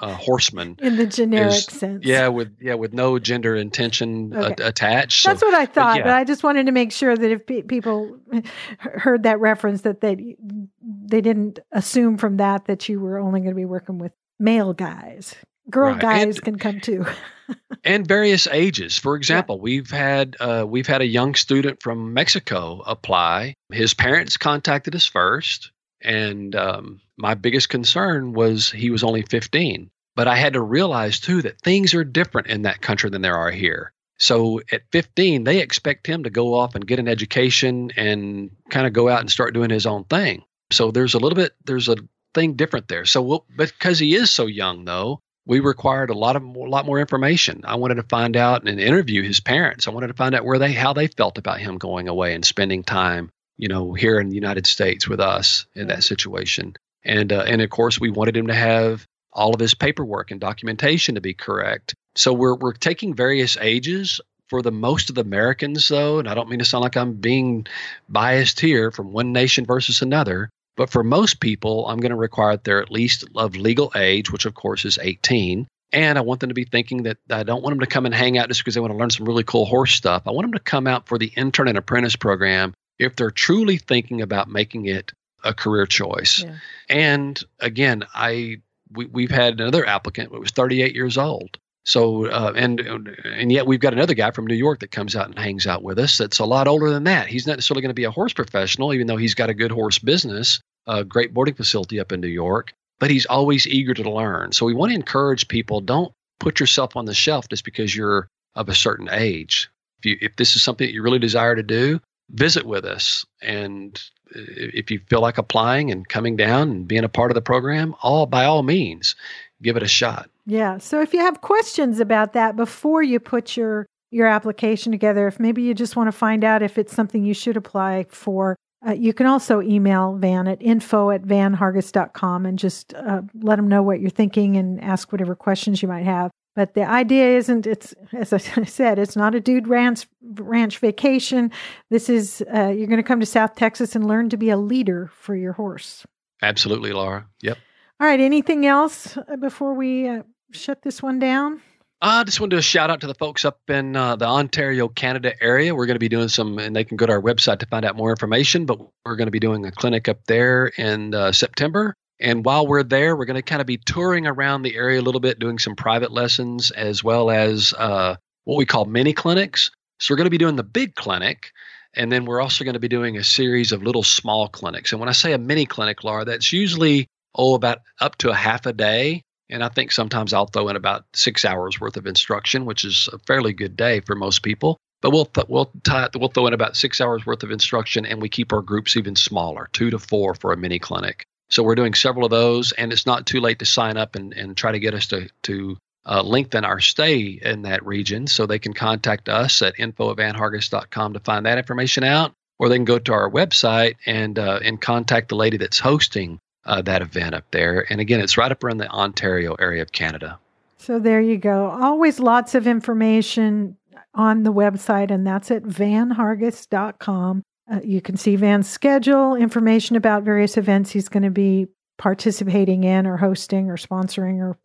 uh, 0.00 0.14
horseman 0.14 0.76
in 0.82 0.96
the 0.96 1.06
generic 1.06 1.52
sense. 1.52 2.04
Yeah, 2.04 2.28
with 2.28 2.56
yeah, 2.60 2.74
with 2.74 2.92
no 2.92 3.18
gender 3.18 3.56
intention 3.56 4.34
okay. 4.34 4.62
a- 4.62 4.68
attached. 4.68 5.24
That's 5.24 5.40
so, 5.40 5.46
what 5.46 5.54
I 5.54 5.66
thought, 5.66 5.94
but, 5.94 5.98
yeah. 5.98 6.04
but, 6.04 6.12
I 6.14 6.24
just 6.24 6.42
wanted 6.42 6.66
to 6.66 6.72
make 6.72 6.92
sure 6.92 7.16
that 7.16 7.30
if 7.30 7.46
pe- 7.46 7.62
people 7.62 8.18
heard 8.78 9.22
that 9.24 9.40
reference, 9.40 9.82
that 9.82 10.00
they 10.00 10.36
they 10.82 11.20
didn't 11.20 11.58
assume 11.72 12.18
from 12.18 12.36
that 12.38 12.66
that 12.66 12.88
you 12.88 13.00
were 13.00 13.18
only 13.18 13.40
going 13.40 13.50
to 13.50 13.56
be 13.56 13.64
working 13.64 13.98
with 13.98 14.12
male 14.38 14.72
guys. 14.72 15.34
Girl 15.68 15.92
right. 15.92 16.00
guys 16.00 16.36
and, 16.36 16.42
can 16.42 16.58
come 16.58 16.80
too. 16.80 17.06
and 17.84 18.06
various 18.06 18.46
ages. 18.48 18.98
For 18.98 19.16
example, 19.16 19.56
yeah. 19.56 19.62
we've 19.62 19.90
had 19.90 20.36
uh, 20.40 20.64
we've 20.66 20.86
had 20.86 21.00
a 21.00 21.06
young 21.06 21.34
student 21.34 21.82
from 21.82 22.12
Mexico 22.12 22.82
apply. 22.86 23.54
His 23.72 23.94
parents 23.94 24.36
contacted 24.36 24.94
us 24.94 25.06
first. 25.06 25.70
And 26.02 26.56
um, 26.56 27.00
my 27.20 27.34
biggest 27.34 27.68
concern 27.68 28.32
was 28.32 28.70
he 28.70 28.90
was 28.90 29.04
only 29.04 29.22
15. 29.22 29.90
But 30.16 30.26
I 30.26 30.36
had 30.36 30.54
to 30.54 30.60
realize 30.60 31.20
too 31.20 31.42
that 31.42 31.60
things 31.60 31.94
are 31.94 32.04
different 32.04 32.48
in 32.48 32.62
that 32.62 32.80
country 32.80 33.10
than 33.10 33.22
there 33.22 33.36
are 33.36 33.50
here. 33.50 33.92
So 34.18 34.60
at 34.72 34.82
15, 34.92 35.44
they 35.44 35.60
expect 35.60 36.06
him 36.06 36.24
to 36.24 36.30
go 36.30 36.54
off 36.54 36.74
and 36.74 36.86
get 36.86 36.98
an 36.98 37.08
education 37.08 37.90
and 37.96 38.50
kind 38.68 38.86
of 38.86 38.92
go 38.92 39.08
out 39.08 39.20
and 39.20 39.30
start 39.30 39.54
doing 39.54 39.70
his 39.70 39.86
own 39.86 40.04
thing. 40.04 40.42
So 40.72 40.90
there's 40.90 41.14
a 41.14 41.18
little 41.18 41.36
bit, 41.36 41.52
there's 41.64 41.88
a 41.88 41.96
thing 42.34 42.54
different 42.54 42.88
there. 42.88 43.06
So 43.06 43.22
we'll, 43.22 43.46
because 43.56 43.98
he 43.98 44.14
is 44.14 44.30
so 44.30 44.46
young 44.46 44.84
though, 44.84 45.20
we 45.46 45.60
required 45.60 46.10
a 46.10 46.18
lot 46.18 46.36
of 46.36 46.42
a 46.42 46.46
lot 46.46 46.84
more 46.84 47.00
information. 47.00 47.62
I 47.64 47.76
wanted 47.76 47.94
to 47.94 48.02
find 48.04 48.36
out 48.36 48.68
and 48.68 48.78
interview 48.78 49.22
his 49.22 49.40
parents. 49.40 49.88
I 49.88 49.90
wanted 49.90 50.08
to 50.08 50.14
find 50.14 50.34
out 50.34 50.44
where 50.44 50.58
they 50.58 50.72
how 50.72 50.92
they 50.92 51.06
felt 51.06 51.38
about 51.38 51.60
him 51.60 51.78
going 51.78 52.08
away 52.08 52.34
and 52.34 52.44
spending 52.44 52.84
time 52.84 53.30
you 53.60 53.68
know, 53.68 53.92
here 53.92 54.18
in 54.18 54.30
the 54.30 54.34
United 54.34 54.66
States 54.66 55.06
with 55.06 55.20
us 55.20 55.66
in 55.74 55.88
that 55.88 55.98
mm-hmm. 55.98 56.00
situation. 56.00 56.74
And 57.04 57.32
uh, 57.32 57.44
and 57.46 57.62
of 57.62 57.70
course, 57.70 58.00
we 58.00 58.10
wanted 58.10 58.36
him 58.36 58.46
to 58.48 58.54
have 58.54 59.06
all 59.32 59.54
of 59.54 59.60
his 59.60 59.74
paperwork 59.74 60.30
and 60.30 60.40
documentation 60.40 61.14
to 61.14 61.20
be 61.20 61.34
correct. 61.34 61.94
So 62.16 62.32
we're 62.32 62.56
we're 62.56 62.72
taking 62.72 63.14
various 63.14 63.56
ages 63.60 64.20
for 64.48 64.62
the 64.62 64.72
most 64.72 65.08
of 65.08 65.14
the 65.14 65.20
Americans, 65.20 65.86
though, 65.88 66.18
and 66.18 66.28
I 66.28 66.34
don't 66.34 66.48
mean 66.48 66.58
to 66.58 66.64
sound 66.64 66.82
like 66.82 66.96
I'm 66.96 67.14
being 67.14 67.66
biased 68.08 68.58
here 68.58 68.90
from 68.90 69.12
one 69.12 69.32
nation 69.32 69.64
versus 69.64 70.02
another. 70.02 70.50
But 70.76 70.90
for 70.90 71.04
most 71.04 71.40
people, 71.40 71.86
I'm 71.86 72.00
going 72.00 72.10
to 72.10 72.16
require 72.16 72.52
that 72.52 72.64
they're 72.64 72.82
at 72.82 72.90
least 72.90 73.24
of 73.36 73.54
legal 73.54 73.92
age, 73.94 74.32
which 74.32 74.46
of 74.46 74.54
course 74.54 74.84
is 74.84 74.98
18. 75.00 75.66
And 75.92 76.18
I 76.18 76.20
want 76.20 76.40
them 76.40 76.48
to 76.48 76.54
be 76.54 76.64
thinking 76.64 77.02
that 77.04 77.18
I 77.30 77.42
don't 77.42 77.62
want 77.62 77.72
them 77.72 77.80
to 77.80 77.86
come 77.86 78.06
and 78.06 78.14
hang 78.14 78.38
out 78.38 78.48
just 78.48 78.60
because 78.60 78.74
they 78.74 78.80
want 78.80 78.92
to 78.92 78.96
learn 78.96 79.10
some 79.10 79.26
really 79.26 79.44
cool 79.44 79.66
horse 79.66 79.92
stuff. 79.92 80.22
I 80.26 80.30
want 80.30 80.44
them 80.44 80.52
to 80.52 80.60
come 80.60 80.86
out 80.86 81.06
for 81.06 81.18
the 81.18 81.32
intern 81.36 81.68
and 81.68 81.78
apprentice 81.78 82.16
program 82.16 82.74
if 82.98 83.16
they're 83.16 83.30
truly 83.30 83.78
thinking 83.78 84.22
about 84.22 84.48
making 84.48 84.86
it 84.86 85.12
a 85.44 85.54
career 85.54 85.86
choice. 85.86 86.42
Yeah. 86.42 86.56
And 86.88 87.42
again, 87.60 88.04
I 88.14 88.60
we, 88.92 89.06
we've 89.06 89.30
had 89.30 89.60
another 89.60 89.86
applicant 89.86 90.32
who 90.32 90.40
was 90.40 90.50
38 90.50 90.94
years 90.94 91.16
old. 91.16 91.58
So 91.84 92.26
uh, 92.26 92.52
and 92.56 92.80
and 93.24 93.50
yet 93.50 93.66
we've 93.66 93.80
got 93.80 93.94
another 93.94 94.14
guy 94.14 94.30
from 94.30 94.46
New 94.46 94.54
York 94.54 94.80
that 94.80 94.90
comes 94.90 95.16
out 95.16 95.28
and 95.28 95.38
hangs 95.38 95.66
out 95.66 95.82
with 95.82 95.98
us. 95.98 96.18
That's 96.18 96.38
a 96.38 96.44
lot 96.44 96.68
older 96.68 96.90
than 96.90 97.04
that. 97.04 97.26
He's 97.26 97.46
not 97.46 97.56
necessarily 97.56 97.82
going 97.82 97.90
to 97.90 97.94
be 97.94 98.04
a 98.04 98.10
horse 98.10 98.32
professional, 98.32 98.92
even 98.92 99.06
though 99.06 99.16
he's 99.16 99.34
got 99.34 99.50
a 99.50 99.54
good 99.54 99.72
horse 99.72 99.98
business, 99.98 100.60
a 100.86 101.04
great 101.04 101.32
boarding 101.32 101.54
facility 101.54 101.98
up 101.98 102.12
in 102.12 102.20
New 102.20 102.28
York. 102.28 102.74
But 102.98 103.10
he's 103.10 103.24
always 103.26 103.66
eager 103.66 103.94
to 103.94 104.10
learn. 104.10 104.52
So 104.52 104.66
we 104.66 104.74
want 104.74 104.90
to 104.90 104.96
encourage 104.96 105.48
people: 105.48 105.80
don't 105.80 106.12
put 106.38 106.60
yourself 106.60 106.96
on 106.96 107.06
the 107.06 107.14
shelf 107.14 107.48
just 107.48 107.64
because 107.64 107.96
you're 107.96 108.28
of 108.54 108.68
a 108.68 108.74
certain 108.74 109.08
age. 109.10 109.70
If 110.00 110.06
you 110.06 110.18
if 110.20 110.36
this 110.36 110.56
is 110.56 110.62
something 110.62 110.86
that 110.86 110.92
you 110.92 111.02
really 111.02 111.18
desire 111.18 111.56
to 111.56 111.62
do, 111.62 111.98
visit 112.30 112.66
with 112.66 112.84
us. 112.84 113.24
And 113.40 114.00
if 114.34 114.90
you 114.90 115.00
feel 115.08 115.20
like 115.20 115.38
applying 115.38 115.90
and 115.90 116.08
coming 116.08 116.36
down 116.36 116.70
and 116.70 116.88
being 116.88 117.04
a 117.04 117.08
part 117.08 117.30
of 117.30 117.34
the 117.34 117.42
program, 117.42 117.94
all 118.02 118.26
by 118.26 118.44
all 118.44 118.62
means, 118.62 119.14
give 119.62 119.76
it 119.76 119.82
a 119.82 119.88
shot. 119.88 120.30
Yeah. 120.46 120.78
So 120.78 121.00
if 121.00 121.12
you 121.12 121.20
have 121.20 121.40
questions 121.40 122.00
about 122.00 122.32
that 122.32 122.56
before 122.56 123.02
you 123.02 123.20
put 123.20 123.56
your 123.56 123.86
your 124.10 124.26
application 124.26 124.90
together, 124.90 125.28
if 125.28 125.38
maybe 125.38 125.62
you 125.62 125.72
just 125.72 125.94
want 125.94 126.08
to 126.08 126.12
find 126.12 126.42
out 126.42 126.62
if 126.62 126.78
it's 126.78 126.92
something 126.92 127.24
you 127.24 127.34
should 127.34 127.56
apply 127.56 128.06
for, 128.08 128.56
uh, 128.86 128.92
you 128.92 129.12
can 129.12 129.26
also 129.26 129.60
email 129.60 130.16
Van 130.16 130.48
at 130.48 130.60
info 130.60 131.10
at 131.10 131.22
vanhargis.com 131.22 132.46
and 132.46 132.58
just 132.58 132.94
uh, 132.94 133.22
let 133.34 133.56
them 133.56 133.68
know 133.68 133.82
what 133.82 134.00
you're 134.00 134.10
thinking 134.10 134.56
and 134.56 134.82
ask 134.82 135.12
whatever 135.12 135.34
questions 135.34 135.82
you 135.82 135.88
might 135.88 136.04
have. 136.04 136.30
But 136.60 136.74
the 136.74 136.84
idea 136.84 137.38
isn't, 137.38 137.66
it's, 137.66 137.94
as 138.12 138.34
I 138.34 138.36
said, 138.66 138.98
it's 138.98 139.16
not 139.16 139.34
a 139.34 139.40
dude 139.40 139.66
ranch, 139.66 140.06
ranch 140.20 140.76
vacation. 140.76 141.50
This 141.88 142.10
is, 142.10 142.44
uh, 142.54 142.66
you're 142.66 142.86
going 142.86 142.98
to 142.98 143.02
come 143.02 143.18
to 143.20 143.24
South 143.24 143.54
Texas 143.54 143.96
and 143.96 144.06
learn 144.06 144.28
to 144.28 144.36
be 144.36 144.50
a 144.50 144.58
leader 144.58 145.10
for 145.14 145.34
your 145.34 145.54
horse. 145.54 146.04
Absolutely, 146.42 146.92
Laura. 146.92 147.26
Yep. 147.40 147.56
All 147.98 148.06
right. 148.06 148.20
Anything 148.20 148.66
else 148.66 149.16
uh, 149.16 149.36
before 149.36 149.72
we 149.72 150.06
uh, 150.06 150.22
shut 150.52 150.82
this 150.82 151.02
one 151.02 151.18
down? 151.18 151.62
I 152.02 152.24
just 152.24 152.40
want 152.40 152.50
to 152.50 152.56
do 152.56 152.58
a 152.58 152.62
shout 152.62 152.90
out 152.90 153.00
to 153.00 153.06
the 153.06 153.14
folks 153.14 153.46
up 153.46 153.58
in 153.70 153.96
uh, 153.96 154.16
the 154.16 154.26
Ontario, 154.26 154.88
Canada 154.88 155.32
area. 155.42 155.74
We're 155.74 155.86
going 155.86 155.94
to 155.94 155.98
be 155.98 156.10
doing 156.10 156.28
some, 156.28 156.58
and 156.58 156.76
they 156.76 156.84
can 156.84 156.98
go 156.98 157.06
to 157.06 157.12
our 157.12 157.22
website 157.22 157.60
to 157.60 157.66
find 157.66 157.86
out 157.86 157.96
more 157.96 158.10
information. 158.10 158.66
But 158.66 158.80
we're 159.06 159.16
going 159.16 159.28
to 159.28 159.32
be 159.32 159.40
doing 159.40 159.64
a 159.64 159.72
clinic 159.72 160.10
up 160.10 160.26
there 160.26 160.66
in 160.76 161.14
uh, 161.14 161.32
September. 161.32 161.94
And 162.20 162.44
while 162.44 162.66
we're 162.66 162.82
there, 162.82 163.16
we're 163.16 163.24
going 163.24 163.36
to 163.36 163.42
kind 163.42 163.60
of 163.60 163.66
be 163.66 163.78
touring 163.78 164.26
around 164.26 164.62
the 164.62 164.76
area 164.76 165.00
a 165.00 165.02
little 165.02 165.20
bit, 165.20 165.38
doing 165.38 165.58
some 165.58 165.74
private 165.74 166.12
lessons 166.12 166.70
as 166.70 167.02
well 167.02 167.30
as 167.30 167.72
uh, 167.78 168.16
what 168.44 168.56
we 168.56 168.66
call 168.66 168.84
mini 168.84 169.12
clinics. 169.12 169.70
So 169.98 170.12
we're 170.12 170.18
going 170.18 170.26
to 170.26 170.30
be 170.30 170.38
doing 170.38 170.56
the 170.56 170.62
big 170.62 170.94
clinic. 170.94 171.52
And 171.94 172.12
then 172.12 172.24
we're 172.24 172.40
also 172.40 172.62
going 172.64 172.74
to 172.74 172.80
be 172.80 172.88
doing 172.88 173.16
a 173.16 173.24
series 173.24 173.72
of 173.72 173.82
little 173.82 174.02
small 174.02 174.48
clinics. 174.48 174.92
And 174.92 175.00
when 175.00 175.08
I 175.08 175.12
say 175.12 175.32
a 175.32 175.38
mini 175.38 175.66
clinic, 175.66 176.04
Laura, 176.04 176.24
that's 176.24 176.52
usually, 176.52 177.06
oh, 177.34 177.54
about 177.54 177.78
up 178.00 178.16
to 178.18 178.30
a 178.30 178.34
half 178.34 178.66
a 178.66 178.72
day 178.72 179.22
and 179.50 179.64
I 179.64 179.68
think 179.68 179.90
sometimes 179.90 180.32
I'll 180.32 180.46
throw 180.46 180.68
in 180.68 180.76
about 180.76 181.04
six 181.12 181.44
hours 181.44 181.80
worth 181.80 181.96
of 181.96 182.06
instruction, 182.06 182.64
which 182.64 182.84
is 182.84 183.08
a 183.12 183.18
fairly 183.18 183.52
good 183.52 183.76
day 183.76 184.00
for 184.00 184.14
most 184.14 184.42
people. 184.42 184.78
But 185.02 185.10
we'll 185.10 185.24
th- 185.26 185.48
we'll 185.48 185.72
we'll 186.14 186.28
throw 186.28 186.46
in 186.46 186.54
about 186.54 186.76
six 186.76 187.00
hours 187.00 187.26
worth 187.26 187.42
of 187.42 187.50
instruction, 187.50 188.06
and 188.06 188.20
we 188.20 188.28
keep 188.28 188.52
our 188.52 188.60
groups 188.60 188.96
even 188.96 189.16
smaller, 189.16 189.68
two 189.72 189.90
to 189.90 189.98
four 189.98 190.34
for 190.34 190.52
a 190.52 190.56
mini 190.56 190.78
clinic. 190.78 191.24
So 191.50 191.62
we're 191.62 191.74
doing 191.74 191.94
several 191.94 192.24
of 192.24 192.30
those, 192.30 192.72
and 192.72 192.92
it's 192.92 193.06
not 193.06 193.26
too 193.26 193.40
late 193.40 193.58
to 193.58 193.66
sign 193.66 193.96
up 193.96 194.14
and, 194.14 194.32
and 194.32 194.56
try 194.56 194.72
to 194.72 194.78
get 194.78 194.94
us 194.94 195.06
to 195.08 195.28
to 195.42 195.76
uh, 196.06 196.22
lengthen 196.22 196.64
our 196.64 196.80
stay 196.80 197.38
in 197.42 197.62
that 197.62 197.84
region. 197.84 198.26
So 198.26 198.46
they 198.46 198.58
can 198.58 198.72
contact 198.72 199.28
us 199.28 199.60
at 199.60 199.78
info 199.78 200.14
vanhargis.com 200.14 201.12
to 201.12 201.20
find 201.20 201.46
that 201.46 201.58
information 201.58 202.04
out, 202.04 202.32
or 202.58 202.68
they 202.68 202.76
can 202.76 202.84
go 202.84 202.98
to 202.98 203.12
our 203.12 203.30
website 203.30 203.96
and 204.06 204.38
uh, 204.38 204.60
and 204.62 204.80
contact 204.80 205.28
the 205.28 205.36
lady 205.36 205.56
that's 205.56 205.78
hosting 205.78 206.38
uh, 206.64 206.82
that 206.82 207.02
event 207.02 207.34
up 207.34 207.44
there. 207.50 207.86
And 207.90 208.00
again, 208.00 208.20
it's 208.20 208.36
right 208.36 208.52
up 208.52 208.62
around 208.62 208.78
the 208.78 208.88
Ontario 208.88 209.54
area 209.54 209.82
of 209.82 209.92
Canada. 209.92 210.38
So 210.78 210.98
there 210.98 211.20
you 211.20 211.36
go. 211.36 211.70
Always 211.70 212.20
lots 212.20 212.54
of 212.54 212.66
information 212.66 213.76
on 214.14 214.44
the 214.44 214.52
website, 214.52 215.10
and 215.10 215.26
that's 215.26 215.50
at 215.50 215.62
vanhargis.com. 215.62 217.42
Uh, 217.70 217.80
you 217.84 218.00
can 218.00 218.16
see 218.16 218.36
Van's 218.36 218.68
schedule, 218.68 219.34
information 219.34 219.96
about 219.96 220.24
various 220.24 220.56
events 220.56 220.90
he's 220.90 221.08
going 221.08 221.22
to 221.22 221.30
be 221.30 221.68
participating 221.98 222.84
in 222.84 223.06
or 223.06 223.18
hosting 223.18 223.70
or 223.70 223.76
sponsoring 223.76 224.38
or 224.38 224.56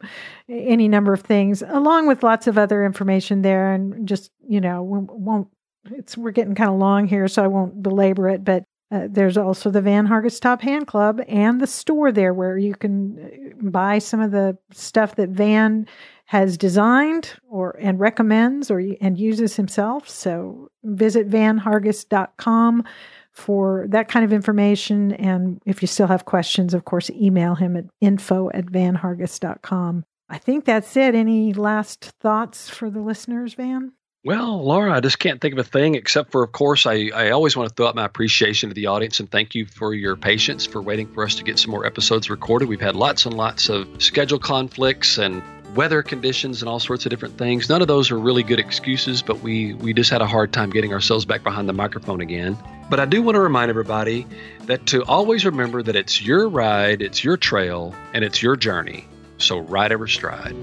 any 0.49 0.87
number 0.87 1.11
of 1.13 1.21
things, 1.21 1.61
along 1.61 2.07
with 2.07 2.23
lots 2.23 2.47
of 2.47 2.57
other 2.57 2.85
information 2.85 3.41
there. 3.41 3.73
And 3.73 4.07
just, 4.07 4.31
you 4.47 4.61
know, 4.61 4.81
we 4.81 4.99
won't, 5.01 5.49
it's, 5.91 6.17
we're 6.17 6.31
getting 6.31 6.55
kind 6.55 6.69
of 6.69 6.77
long 6.77 7.07
here, 7.07 7.27
so 7.27 7.43
I 7.43 7.47
won't 7.47 7.83
belabor 7.83 8.29
it, 8.29 8.43
but 8.43 8.63
uh, 8.91 9.07
there's 9.09 9.37
also 9.37 9.69
the 9.69 9.81
Van 9.81 10.07
Hargis 10.07 10.39
Top 10.39 10.61
Hand 10.61 10.87
Club 10.87 11.19
and 11.27 11.59
the 11.59 11.67
store 11.67 12.11
there 12.11 12.33
where 12.33 12.57
you 12.57 12.73
can 12.73 13.19
uh, 13.19 13.69
buy 13.69 13.99
some 13.99 14.21
of 14.21 14.31
the 14.31 14.57
stuff 14.71 15.15
that 15.15 15.29
Van 15.29 15.87
has 16.25 16.57
designed 16.57 17.33
or 17.47 17.77
and 17.79 17.99
recommends 17.99 18.71
or 18.71 18.81
and 18.99 19.17
uses 19.17 19.55
himself. 19.55 20.09
So 20.09 20.69
visit 20.83 21.29
vanhargis.com 21.29 22.83
for 23.31 23.85
that 23.89 24.07
kind 24.07 24.25
of 24.25 24.33
information. 24.33 25.11
And 25.13 25.61
if 25.65 25.81
you 25.81 25.87
still 25.87 26.07
have 26.07 26.25
questions, 26.25 26.73
of 26.73 26.85
course, 26.85 27.09
email 27.11 27.55
him 27.55 27.75
at 27.75 27.85
info 28.01 28.49
at 28.53 28.65
vanhargis.com. 28.65 30.05
I 30.29 30.37
think 30.37 30.65
that's 30.65 30.97
it. 30.97 31.13
Any 31.13 31.53
last 31.53 32.05
thoughts 32.19 32.69
for 32.69 32.89
the 32.89 33.01
listeners, 33.01 33.53
Van? 33.53 33.91
Well, 34.23 34.65
Laura, 34.65 34.91
I 34.91 35.01
just 35.01 35.19
can't 35.19 35.39
think 35.39 35.53
of 35.53 35.59
a 35.59 35.63
thing 35.63 35.93
except 35.93 36.31
for, 36.31 36.43
of 36.43 36.51
course, 36.51 36.87
I, 36.87 37.11
I 37.13 37.29
always 37.29 37.55
want 37.55 37.69
to 37.69 37.75
throw 37.75 37.87
out 37.87 37.93
my 37.93 38.05
appreciation 38.05 38.69
to 38.69 38.73
the 38.73 38.87
audience 38.87 39.19
and 39.19 39.29
thank 39.29 39.53
you 39.53 39.67
for 39.67 39.93
your 39.93 40.15
patience 40.15 40.65
for 40.65 40.81
waiting 40.81 41.05
for 41.13 41.23
us 41.23 41.35
to 41.35 41.43
get 41.43 41.59
some 41.59 41.69
more 41.69 41.85
episodes 41.85 42.27
recorded. 42.27 42.67
We've 42.67 42.81
had 42.81 42.95
lots 42.95 43.27
and 43.27 43.37
lots 43.37 43.69
of 43.69 43.87
schedule 44.01 44.39
conflicts 44.39 45.19
and 45.19 45.43
weather 45.75 46.01
conditions 46.01 46.61
and 46.61 46.69
all 46.69 46.79
sorts 46.79 47.05
of 47.05 47.09
different 47.09 47.37
things. 47.37 47.69
None 47.69 47.81
of 47.81 47.87
those 47.87 48.09
are 48.11 48.17
really 48.17 48.43
good 48.43 48.59
excuses, 48.59 49.21
but 49.21 49.41
we, 49.41 49.73
we 49.75 49.93
just 49.93 50.09
had 50.09 50.21
a 50.21 50.27
hard 50.27 50.53
time 50.53 50.69
getting 50.69 50.93
ourselves 50.93 51.25
back 51.25 51.43
behind 51.43 51.69
the 51.69 51.73
microphone 51.73 52.21
again. 52.21 52.57
But 52.89 52.99
I 52.99 53.05
do 53.05 53.21
want 53.21 53.35
to 53.35 53.41
remind 53.41 53.69
everybody 53.69 54.25
that 54.65 54.85
to 54.87 55.03
always 55.03 55.45
remember 55.45 55.83
that 55.83 55.95
it's 55.95 56.21
your 56.21 56.47
ride, 56.47 57.01
it's 57.01 57.23
your 57.23 57.37
trail, 57.37 57.93
and 58.13 58.23
it's 58.23 58.41
your 58.41 58.55
journey. 58.55 59.07
So 59.37 59.59
ride 59.59 59.91
every 59.91 60.09
stride. 60.09 60.55